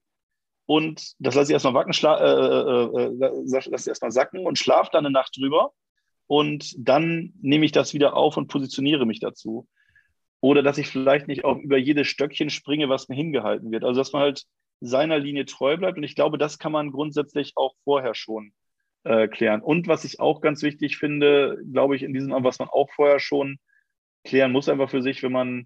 und 0.66 1.14
das 1.20 1.36
lasse 1.36 1.52
ich 1.52 1.54
erstmal 1.54 1.74
wacken, 1.74 1.94
äh, 1.94 2.08
äh, 2.08 3.06
äh, 3.06 3.44
lasse 3.46 3.70
ich 3.72 3.88
erstmal 3.88 4.12
sacken 4.12 4.46
und 4.46 4.60
schlafe 4.60 4.90
dann 4.92 5.06
eine 5.06 5.14
Nacht 5.14 5.38
drüber 5.38 5.72
und 6.28 6.76
dann 6.78 7.34
nehme 7.42 7.66
ich 7.66 7.72
das 7.72 7.94
wieder 7.94 8.16
auf 8.16 8.38
und 8.38 8.48
positioniere 8.48 9.06
mich 9.06 9.22
dazu 9.22 9.68
oder 10.42 10.62
dass 10.62 10.78
ich 10.78 10.88
vielleicht 10.88 11.28
nicht 11.28 11.46
auch 11.46 11.58
über 11.58 11.78
jedes 11.78 12.08
Stöckchen 12.08 12.50
springe, 12.50 12.90
was 12.90 13.10
mir 13.10 13.16
hingehalten 13.16 13.72
wird. 13.72 13.84
Also 13.84 14.00
dass 14.00 14.12
man 14.14 14.22
halt 14.22 14.46
seiner 14.82 15.20
Linie 15.20 15.46
treu 15.46 15.78
bleibt. 15.78 15.98
Und 15.98 16.04
ich 16.04 16.16
glaube, 16.16 16.38
das 16.38 16.60
kann 16.60 16.72
man 16.72 16.92
grundsätzlich 16.92 17.54
auch 17.56 17.74
vorher 17.84 18.16
schon 18.16 18.54
äh, 19.04 19.28
klären. 19.28 19.62
Und 19.62 19.88
was 19.88 20.04
ich 20.04 20.20
auch 20.20 20.42
ganz 20.42 20.62
wichtig 20.62 20.98
finde, 20.98 21.58
glaube 21.72 21.96
ich, 21.96 22.04
in 22.04 22.14
diesem, 22.14 22.32
was 22.44 22.60
man 22.60 22.70
auch 22.70 22.90
vorher 22.92 23.20
schon 23.20 23.58
klären 24.24 24.52
muss, 24.52 24.70
einfach 24.70 24.90
für 24.90 25.02
sich, 25.02 25.24
wenn 25.24 25.32
man 25.32 25.66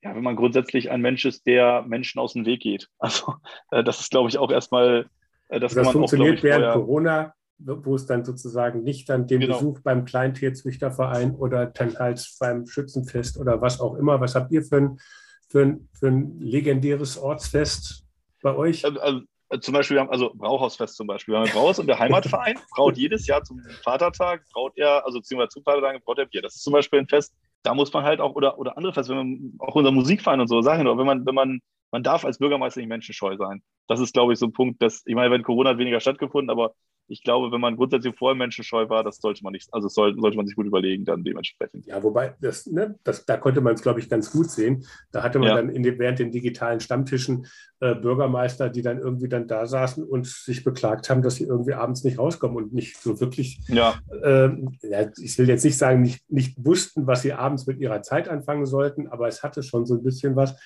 ja, 0.00 0.14
wenn 0.14 0.22
man 0.22 0.36
grundsätzlich 0.36 0.92
ein 0.92 1.00
Mensch 1.00 1.24
ist, 1.24 1.44
der 1.46 1.82
Menschen 1.82 2.20
aus 2.20 2.34
dem 2.34 2.46
Weg 2.46 2.60
geht. 2.60 2.88
Also 2.98 3.34
äh, 3.72 3.82
das 3.82 4.00
ist, 4.00 4.10
glaube 4.10 4.28
ich, 4.28 4.38
auch 4.38 4.50
erstmal, 4.50 5.08
äh, 5.48 5.58
das, 5.58 5.74
das 5.74 5.74
kann 5.74 5.84
man 5.86 5.92
funktioniert 5.92 6.34
auch, 6.34 6.38
ich, 6.38 6.42
während 6.44 6.72
Corona 6.72 7.34
wo 7.58 7.94
es 7.94 8.06
dann 8.06 8.24
sozusagen 8.24 8.82
nicht 8.84 9.08
dann 9.08 9.26
den 9.26 9.40
genau. 9.40 9.58
Besuch 9.58 9.80
beim 9.80 10.04
Kleintierzüchterverein 10.04 11.34
oder 11.34 11.66
dann 11.66 11.98
halt 11.98 12.24
beim 12.38 12.66
Schützenfest 12.66 13.38
oder 13.38 13.60
was 13.60 13.80
auch 13.80 13.96
immer. 13.96 14.20
Was 14.20 14.34
habt 14.34 14.52
ihr 14.52 14.62
für 14.62 14.76
ein, 14.76 15.00
für 15.48 15.62
ein, 15.62 15.88
für 15.92 16.08
ein 16.08 16.38
legendäres 16.38 17.18
Ortsfest 17.18 18.04
bei 18.42 18.54
euch? 18.54 18.84
Also, 18.84 19.00
also, 19.00 19.20
zum 19.60 19.74
Beispiel, 19.74 19.96
wir 19.96 20.02
haben 20.02 20.10
also 20.10 20.32
Brauhausfest 20.34 20.96
zum 20.96 21.06
Beispiel. 21.06 21.34
Wir 21.34 21.40
haben 21.40 21.50
Brauhaus 21.50 21.78
und 21.78 21.86
der 21.86 21.98
Heimatverein 21.98 22.58
braut 22.74 22.96
jedes 22.96 23.26
Jahr 23.26 23.42
zum 23.42 23.60
Vatertag, 23.82 24.44
braut 24.52 24.72
er, 24.76 25.04
also 25.06 25.18
beziehungsweise 25.18 25.48
zum 25.50 25.62
Vatertag 25.62 26.04
braut 26.04 26.18
er 26.18 26.26
Bier. 26.26 26.42
Das 26.42 26.54
ist 26.54 26.62
zum 26.62 26.72
Beispiel 26.72 26.98
ein 26.98 27.08
Fest, 27.08 27.34
da 27.62 27.74
muss 27.74 27.92
man 27.92 28.04
halt 28.04 28.20
auch, 28.20 28.34
oder, 28.34 28.58
oder 28.58 28.76
andere 28.76 28.92
Feste, 28.92 29.12
wenn 29.12 29.18
man, 29.18 29.52
auch 29.58 29.74
unser 29.74 29.90
Musikverein 29.90 30.40
und 30.40 30.48
so, 30.48 30.60
sagen 30.60 30.84
wir, 30.84 30.98
wenn 30.98 31.06
man, 31.06 31.26
wenn 31.26 31.34
man, 31.34 31.60
man 31.90 32.02
darf 32.02 32.24
als 32.24 32.38
Bürgermeister 32.38 32.80
nicht 32.80 32.88
menschenscheu 32.88 33.36
sein. 33.36 33.62
Das 33.88 34.00
ist, 34.00 34.12
glaube 34.12 34.34
ich, 34.34 34.38
so 34.38 34.46
ein 34.46 34.52
Punkt, 34.52 34.82
dass, 34.82 35.02
ich 35.06 35.14
meine, 35.14 35.30
wenn 35.30 35.42
Corona 35.42 35.70
hat 35.70 35.78
weniger 35.78 36.00
stattgefunden, 36.00 36.50
aber 36.50 36.74
ich 37.08 37.22
glaube, 37.22 37.50
wenn 37.50 37.60
man 37.60 37.76
grundsätzlich 37.76 38.14
vorher 38.14 38.36
menschenscheu 38.36 38.88
war, 38.90 39.02
das 39.02 39.16
sollte 39.16 39.42
man 39.42 39.52
nicht, 39.52 39.72
also 39.72 39.88
soll, 39.88 40.14
sollte 40.20 40.36
man 40.36 40.46
sich 40.46 40.54
gut 40.54 40.66
überlegen, 40.66 41.06
dann 41.06 41.24
dementsprechend. 41.24 41.86
Ja, 41.86 42.02
wobei, 42.02 42.34
das, 42.40 42.66
ne, 42.66 42.98
das, 43.02 43.24
da 43.24 43.38
konnte 43.38 43.62
man 43.62 43.74
es, 43.74 43.82
glaube 43.82 44.00
ich, 44.00 44.10
ganz 44.10 44.30
gut 44.30 44.50
sehen. 44.50 44.84
Da 45.10 45.22
hatte 45.22 45.38
man 45.38 45.48
ja. 45.48 45.56
dann 45.56 45.70
in 45.70 45.82
den, 45.82 45.98
während 45.98 46.18
den 46.18 46.30
digitalen 46.30 46.80
Stammtischen 46.80 47.46
äh, 47.80 47.94
Bürgermeister, 47.94 48.68
die 48.68 48.82
dann 48.82 48.98
irgendwie 48.98 49.28
dann 49.28 49.48
da 49.48 49.66
saßen 49.66 50.04
und 50.04 50.26
sich 50.26 50.64
beklagt 50.64 51.08
haben, 51.08 51.22
dass 51.22 51.36
sie 51.36 51.44
irgendwie 51.44 51.72
abends 51.72 52.04
nicht 52.04 52.18
rauskommen 52.18 52.56
und 52.58 52.74
nicht 52.74 52.98
so 52.98 53.18
wirklich, 53.20 53.60
ja. 53.68 53.98
Äh, 54.22 54.50
ja 54.82 55.10
ich 55.18 55.38
will 55.38 55.48
jetzt 55.48 55.64
nicht 55.64 55.78
sagen, 55.78 56.02
nicht, 56.02 56.30
nicht 56.30 56.62
wussten, 56.62 57.06
was 57.06 57.22
sie 57.22 57.32
abends 57.32 57.66
mit 57.66 57.80
ihrer 57.80 58.02
Zeit 58.02 58.28
anfangen 58.28 58.66
sollten, 58.66 59.08
aber 59.08 59.28
es 59.28 59.42
hatte 59.42 59.62
schon 59.62 59.86
so 59.86 59.94
ein 59.94 60.02
bisschen 60.02 60.36
was. 60.36 60.56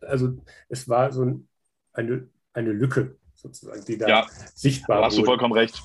Also 0.00 0.38
es 0.70 0.88
war 0.88 1.12
so 1.12 1.22
ein, 1.22 1.48
eine, 1.92 2.28
eine 2.54 2.72
Lücke 2.72 3.16
sozusagen, 3.42 3.84
die 3.84 3.98
da 3.98 4.08
ja, 4.08 4.26
sichtbar 4.54 5.02
Hast 5.02 5.14
wurde. 5.14 5.22
du 5.22 5.26
vollkommen 5.26 5.52
recht. 5.52 5.82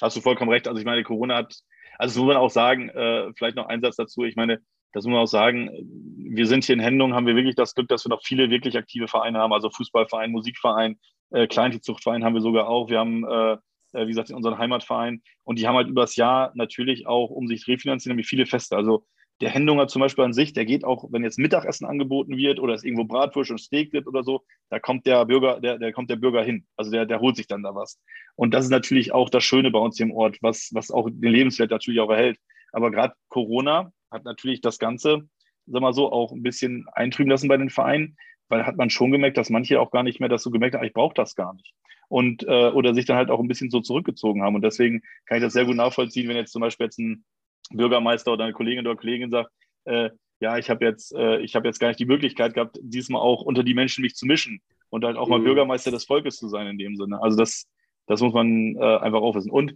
Hast 0.00 0.16
du 0.16 0.20
vollkommen 0.20 0.50
recht. 0.50 0.68
Also 0.68 0.78
ich 0.78 0.86
meine, 0.86 1.02
Corona 1.02 1.36
hat, 1.36 1.54
also 1.98 2.20
muss 2.20 2.28
man 2.28 2.36
auch 2.36 2.50
sagen, 2.50 2.88
äh, 2.90 3.32
vielleicht 3.36 3.56
noch 3.56 3.66
ein 3.66 3.80
Satz 3.80 3.96
dazu. 3.96 4.24
Ich 4.24 4.36
meine, 4.36 4.60
das 4.92 5.04
muss 5.04 5.12
man 5.12 5.22
auch 5.22 5.26
sagen, 5.26 5.70
wir 6.16 6.46
sind 6.46 6.64
hier 6.64 6.74
in 6.74 6.80
Hendung, 6.80 7.14
haben 7.14 7.26
wir 7.26 7.36
wirklich 7.36 7.56
das 7.56 7.74
Glück, 7.74 7.88
dass 7.88 8.04
wir 8.04 8.10
noch 8.10 8.22
viele 8.22 8.50
wirklich 8.50 8.76
aktive 8.76 9.08
Vereine 9.08 9.40
haben, 9.40 9.52
also 9.52 9.70
Fußballverein, 9.70 10.30
Musikverein, 10.30 10.98
äh, 11.30 11.46
Kleintierzuchtverein 11.48 12.24
haben 12.24 12.34
wir 12.34 12.40
sogar 12.40 12.68
auch. 12.68 12.88
Wir 12.88 13.00
haben, 13.00 13.24
äh, 13.24 13.52
äh 13.92 14.06
wie 14.06 14.10
gesagt, 14.10 14.30
unseren 14.30 14.58
Heimatverein 14.58 15.22
und 15.42 15.58
die 15.58 15.66
haben 15.66 15.76
halt 15.76 15.88
übers 15.88 16.14
Jahr 16.14 16.52
natürlich 16.54 17.06
auch, 17.08 17.30
um 17.30 17.48
sich 17.48 17.66
refinanzieren, 17.66 18.14
nämlich 18.14 18.28
viele 18.28 18.46
Feste. 18.46 18.76
Also 18.76 19.04
der 19.40 19.50
Hendunger 19.50 19.88
zum 19.88 20.00
Beispiel 20.00 20.24
an 20.24 20.32
sich, 20.32 20.52
der 20.52 20.64
geht 20.64 20.84
auch, 20.84 21.06
wenn 21.10 21.24
jetzt 21.24 21.38
Mittagessen 21.38 21.86
angeboten 21.86 22.36
wird 22.36 22.60
oder 22.60 22.74
es 22.74 22.84
irgendwo 22.84 23.04
Bratwurst 23.04 23.50
und 23.50 23.58
Steak 23.58 23.90
gibt 23.90 24.06
oder 24.06 24.22
so, 24.22 24.44
da 24.70 24.78
kommt 24.78 25.06
der 25.06 25.24
Bürger, 25.24 25.60
der, 25.60 25.78
der 25.78 25.92
kommt 25.92 26.08
der 26.08 26.16
Bürger 26.16 26.42
hin. 26.42 26.66
Also 26.76 26.90
der, 26.92 27.04
der 27.04 27.20
holt 27.20 27.36
sich 27.36 27.48
dann 27.48 27.62
da 27.62 27.74
was. 27.74 28.00
Und 28.36 28.54
das 28.54 28.64
ist 28.64 28.70
natürlich 28.70 29.12
auch 29.12 29.28
das 29.30 29.44
Schöne 29.44 29.70
bei 29.70 29.78
uns 29.78 29.96
hier 29.96 30.06
im 30.06 30.12
Ort, 30.12 30.38
was, 30.40 30.70
was 30.72 30.90
auch 30.90 31.08
den 31.10 31.32
Lebenswert 31.32 31.70
natürlich 31.70 32.00
auch 32.00 32.10
erhält. 32.10 32.38
Aber 32.72 32.90
gerade 32.90 33.14
Corona 33.28 33.92
hat 34.10 34.24
natürlich 34.24 34.60
das 34.60 34.78
Ganze, 34.78 35.28
sag 35.66 35.82
mal 35.82 35.92
so, 35.92 36.12
auch 36.12 36.32
ein 36.32 36.42
bisschen 36.42 36.86
eintrüben 36.92 37.30
lassen 37.30 37.48
bei 37.48 37.56
den 37.56 37.70
Vereinen, 37.70 38.16
weil 38.48 38.66
hat 38.66 38.76
man 38.76 38.90
schon 38.90 39.10
gemerkt, 39.10 39.36
dass 39.36 39.50
manche 39.50 39.80
auch 39.80 39.90
gar 39.90 40.04
nicht 40.04 40.20
mehr 40.20 40.28
das 40.28 40.42
so 40.42 40.50
gemerkt 40.50 40.76
haben, 40.76 40.84
ich 40.84 40.92
brauche 40.92 41.14
das 41.14 41.34
gar 41.34 41.54
nicht. 41.54 41.74
Und 42.08 42.44
äh, 42.44 42.68
oder 42.68 42.94
sich 42.94 43.06
dann 43.06 43.16
halt 43.16 43.30
auch 43.30 43.40
ein 43.40 43.48
bisschen 43.48 43.70
so 43.70 43.80
zurückgezogen 43.80 44.42
haben. 44.42 44.54
Und 44.54 44.62
deswegen 44.62 45.02
kann 45.26 45.38
ich 45.38 45.42
das 45.42 45.54
sehr 45.54 45.64
gut 45.64 45.76
nachvollziehen, 45.76 46.28
wenn 46.28 46.36
jetzt 46.36 46.52
zum 46.52 46.60
Beispiel 46.60 46.86
jetzt 46.86 46.98
ein 46.98 47.24
Bürgermeister 47.70 48.32
oder 48.32 48.44
eine 48.44 48.52
Kollegin 48.52 48.86
oder 48.86 48.96
Kollegin 48.96 49.30
sagt, 49.30 49.50
äh, 49.84 50.10
ja, 50.40 50.58
ich 50.58 50.68
habe 50.68 50.84
jetzt, 50.84 51.14
äh, 51.14 51.38
ich 51.40 51.54
habe 51.54 51.66
jetzt 51.66 51.78
gar 51.78 51.88
nicht 51.88 52.00
die 52.00 52.06
Möglichkeit 52.06 52.54
gehabt, 52.54 52.78
diesmal 52.82 53.22
auch 53.22 53.42
unter 53.42 53.62
die 53.62 53.74
Menschen 53.74 54.02
mich 54.02 54.14
zu 54.14 54.26
mischen 54.26 54.60
und 54.90 55.04
halt 55.04 55.16
auch 55.16 55.28
mal 55.28 55.38
mhm. 55.38 55.44
Bürgermeister 55.44 55.90
des 55.90 56.04
Volkes 56.04 56.36
zu 56.36 56.48
sein 56.48 56.66
in 56.66 56.78
dem 56.78 56.96
Sinne. 56.96 57.22
Also 57.22 57.36
das, 57.36 57.66
das 58.06 58.20
muss 58.20 58.34
man 58.34 58.76
äh, 58.76 58.96
einfach 58.98 59.20
auch 59.20 59.34
wissen. 59.34 59.50
Und 59.50 59.74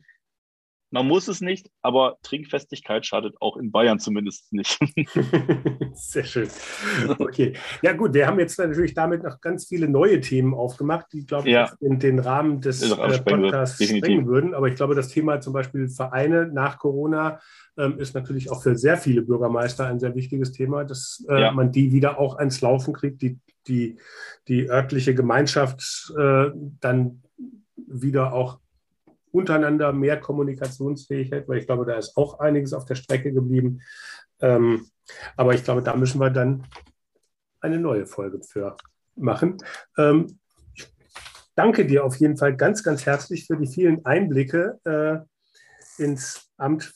man 0.91 1.07
muss 1.07 1.29
es 1.29 1.41
nicht, 1.41 1.71
aber 1.83 2.17
Trinkfestigkeit 2.23 3.05
schadet 3.05 3.35
auch 3.41 3.57
in 3.57 3.71
Bayern 3.71 3.99
zumindest 3.99 4.53
nicht. 4.53 4.79
Sehr 5.93 6.25
schön. 6.25 6.49
Okay. 7.19 7.53
Ja, 7.83 7.93
gut, 7.93 8.15
wir 8.15 8.27
haben 8.27 8.39
jetzt 8.39 8.59
natürlich 8.59 8.95
damit 8.95 9.23
noch 9.23 9.41
ganz 9.41 9.67
viele 9.67 9.89
neue 9.89 10.21
Themen 10.21 10.55
aufgemacht, 10.55 11.07
die, 11.13 11.27
glaube 11.27 11.49
ich, 11.49 11.55
ja. 11.55 11.71
in 11.81 11.99
den 11.99 12.19
Rahmen 12.19 12.61
des 12.61 12.83
äh, 12.83 13.19
Podcasts 13.23 13.85
sprengen 13.85 14.27
würden. 14.27 14.55
Aber 14.55 14.69
ich 14.69 14.77
glaube, 14.77 14.95
das 14.95 15.09
Thema 15.09 15.41
zum 15.41 15.53
Beispiel 15.53 15.89
Vereine 15.89 16.47
nach 16.47 16.79
Corona 16.79 17.41
ähm, 17.77 17.99
ist 17.99 18.15
natürlich 18.15 18.51
auch 18.51 18.63
für 18.63 18.77
sehr 18.77 18.97
viele 18.97 19.23
Bürgermeister 19.23 19.87
ein 19.87 20.01
sehr 20.01 20.15
wichtiges 20.15 20.53
Thema, 20.53 20.85
dass 20.85 21.25
äh, 21.29 21.41
ja. 21.41 21.53
man 21.53 21.71
die 21.71 21.93
wieder 21.93 22.19
auch 22.19 22.39
ans 22.39 22.61
Laufen 22.61 22.95
kriegt, 22.95 23.21
die, 23.21 23.39
die, 23.67 23.99
die 24.49 24.71
örtliche 24.71 25.15
Gemeinschaft 25.15 26.13
äh, 26.19 26.51
dann 26.81 27.23
wieder 27.77 28.33
auch 28.33 28.59
untereinander 29.33 29.93
mehr 29.93 30.21
Kommunikationsfähigkeit, 30.21 31.49
weil 31.49 31.59
ich 31.59 31.67
glaube, 31.67 31.85
da 31.85 31.97
ist 31.97 32.17
auch 32.17 32.41
einiges 32.41 32.73
auf 32.73 32.85
der 32.85 32.95
Strecke 32.95 33.33
geblieben. 33.33 33.81
Ähm, 34.41 34.87
aber 35.37 35.55
ich 35.55 35.65
glaube, 35.65 35.83
da 35.83 35.97
müssen 35.97 36.21
wir 36.21 36.31
dann 36.31 36.65
eine 37.61 37.79
neue 37.79 38.07
Folge 38.07 38.41
für 38.43 38.77
machen. 39.17 39.59
Ähm, 39.97 40.39
ich 40.75 40.87
danke 41.55 41.87
dir 41.87 42.05
auf 42.05 42.17
jeden 42.17 42.37
Fall 42.37 42.57
ganz, 42.57 42.83
ganz 42.83 43.07
herzlich 43.07 43.47
für 43.47 43.57
die 43.57 43.67
vielen 43.67 44.05
Einblicke 44.05 44.79
äh, 44.85 46.03
ins 46.03 46.49
Amt 46.57 46.95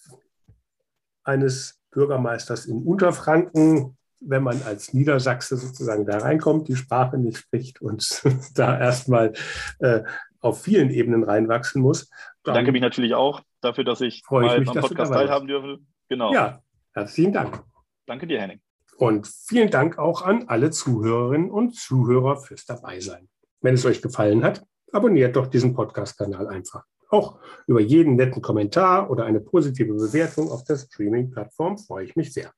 eines 1.25 1.81
Bürgermeisters 1.91 2.67
in 2.67 2.83
Unterfranken, 2.83 3.97
wenn 4.21 4.43
man 4.43 4.63
als 4.63 4.95
Niedersachse 4.95 5.57
sozusagen 5.57 6.07
da 6.07 6.19
reinkommt, 6.19 6.69
die 6.69 6.77
Sprache 6.77 7.19
nicht 7.19 7.39
spricht 7.39 7.83
und 7.83 8.23
da 8.55 8.79
erstmal 8.79 9.33
äh, 9.81 10.03
auf 10.43 10.63
vielen 10.63 10.91
Ebenen 10.91 11.25
reinwachsen 11.25 11.81
muss. 11.81 12.11
Dann 12.43 12.55
Danke 12.55 12.73
mich 12.73 12.83
natürlich 12.83 13.15
auch 13.15 13.41
dafür, 13.61 13.85
dass 13.85 14.01
ich 14.01 14.23
mal 14.29 14.59
mich, 14.59 14.69
am 14.69 14.75
Podcast 14.75 15.13
teilhaben 15.13 15.47
dürfe. 15.49 15.79
Genau. 16.09 16.33
Ja, 16.35 16.61
herzlichen 16.93 17.33
Dank. 17.33 17.63
Danke 18.07 18.27
dir, 18.27 18.41
Henning. 18.41 18.61
Und 18.99 19.27
vielen 19.27 19.71
Dank 19.71 19.99
auch 19.99 20.23
an 20.23 20.49
alle 20.49 20.71
Zuhörerinnen 20.71 21.51
und 21.51 21.75
Zuhörer 21.75 22.37
fürs 22.37 22.67
Dabeisein. 22.67 23.29
Wenn 23.61 23.75
es 23.75 23.87
euch 23.87 24.03
gefallen 24.03 24.45
hat, 24.45 24.63
abonniert 24.93 25.37
doch 25.37 25.47
diesen 25.47 25.75
Podcast-Kanal 25.75 26.49
einfach. 26.49 26.85
Auch 27.09 27.39
über 27.67 27.81
jeden 27.81 28.17
netten 28.17 28.43
Kommentar 28.43 29.11
oder 29.11 29.25
eine 29.25 29.41
positive 29.41 29.95
Bewertung 29.95 30.51
auf 30.51 30.65
der 30.65 30.77
Streaming-Plattform 30.77 31.79
freue 31.79 32.05
ich 32.05 32.17
mich 32.17 32.33
sehr. 32.33 32.53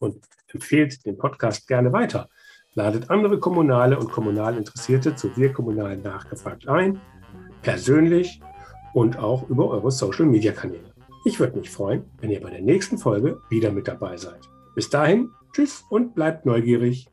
Und 0.00 0.24
empfehlt 0.48 1.04
den 1.06 1.16
Podcast 1.16 1.66
gerne 1.66 1.92
weiter. 1.92 2.28
Ladet 2.74 3.10
andere 3.10 3.38
Kommunale 3.38 3.98
und 3.98 4.10
kommunal 4.10 4.56
Interessierte 4.56 5.14
zu 5.14 5.36
Wir 5.36 5.52
Kommunal 5.52 5.98
nachgefragt 5.98 6.68
ein, 6.68 7.00
persönlich 7.62 8.40
und 8.92 9.18
auch 9.18 9.48
über 9.48 9.70
eure 9.70 9.90
Social-Media-Kanäle. 9.90 10.92
Ich 11.24 11.38
würde 11.38 11.58
mich 11.58 11.70
freuen, 11.70 12.04
wenn 12.20 12.30
ihr 12.30 12.40
bei 12.40 12.50
der 12.50 12.62
nächsten 12.62 12.98
Folge 12.98 13.40
wieder 13.48 13.70
mit 13.70 13.88
dabei 13.88 14.16
seid. 14.16 14.40
Bis 14.74 14.90
dahin, 14.90 15.30
tschüss 15.52 15.84
und 15.88 16.14
bleibt 16.14 16.46
neugierig. 16.46 17.08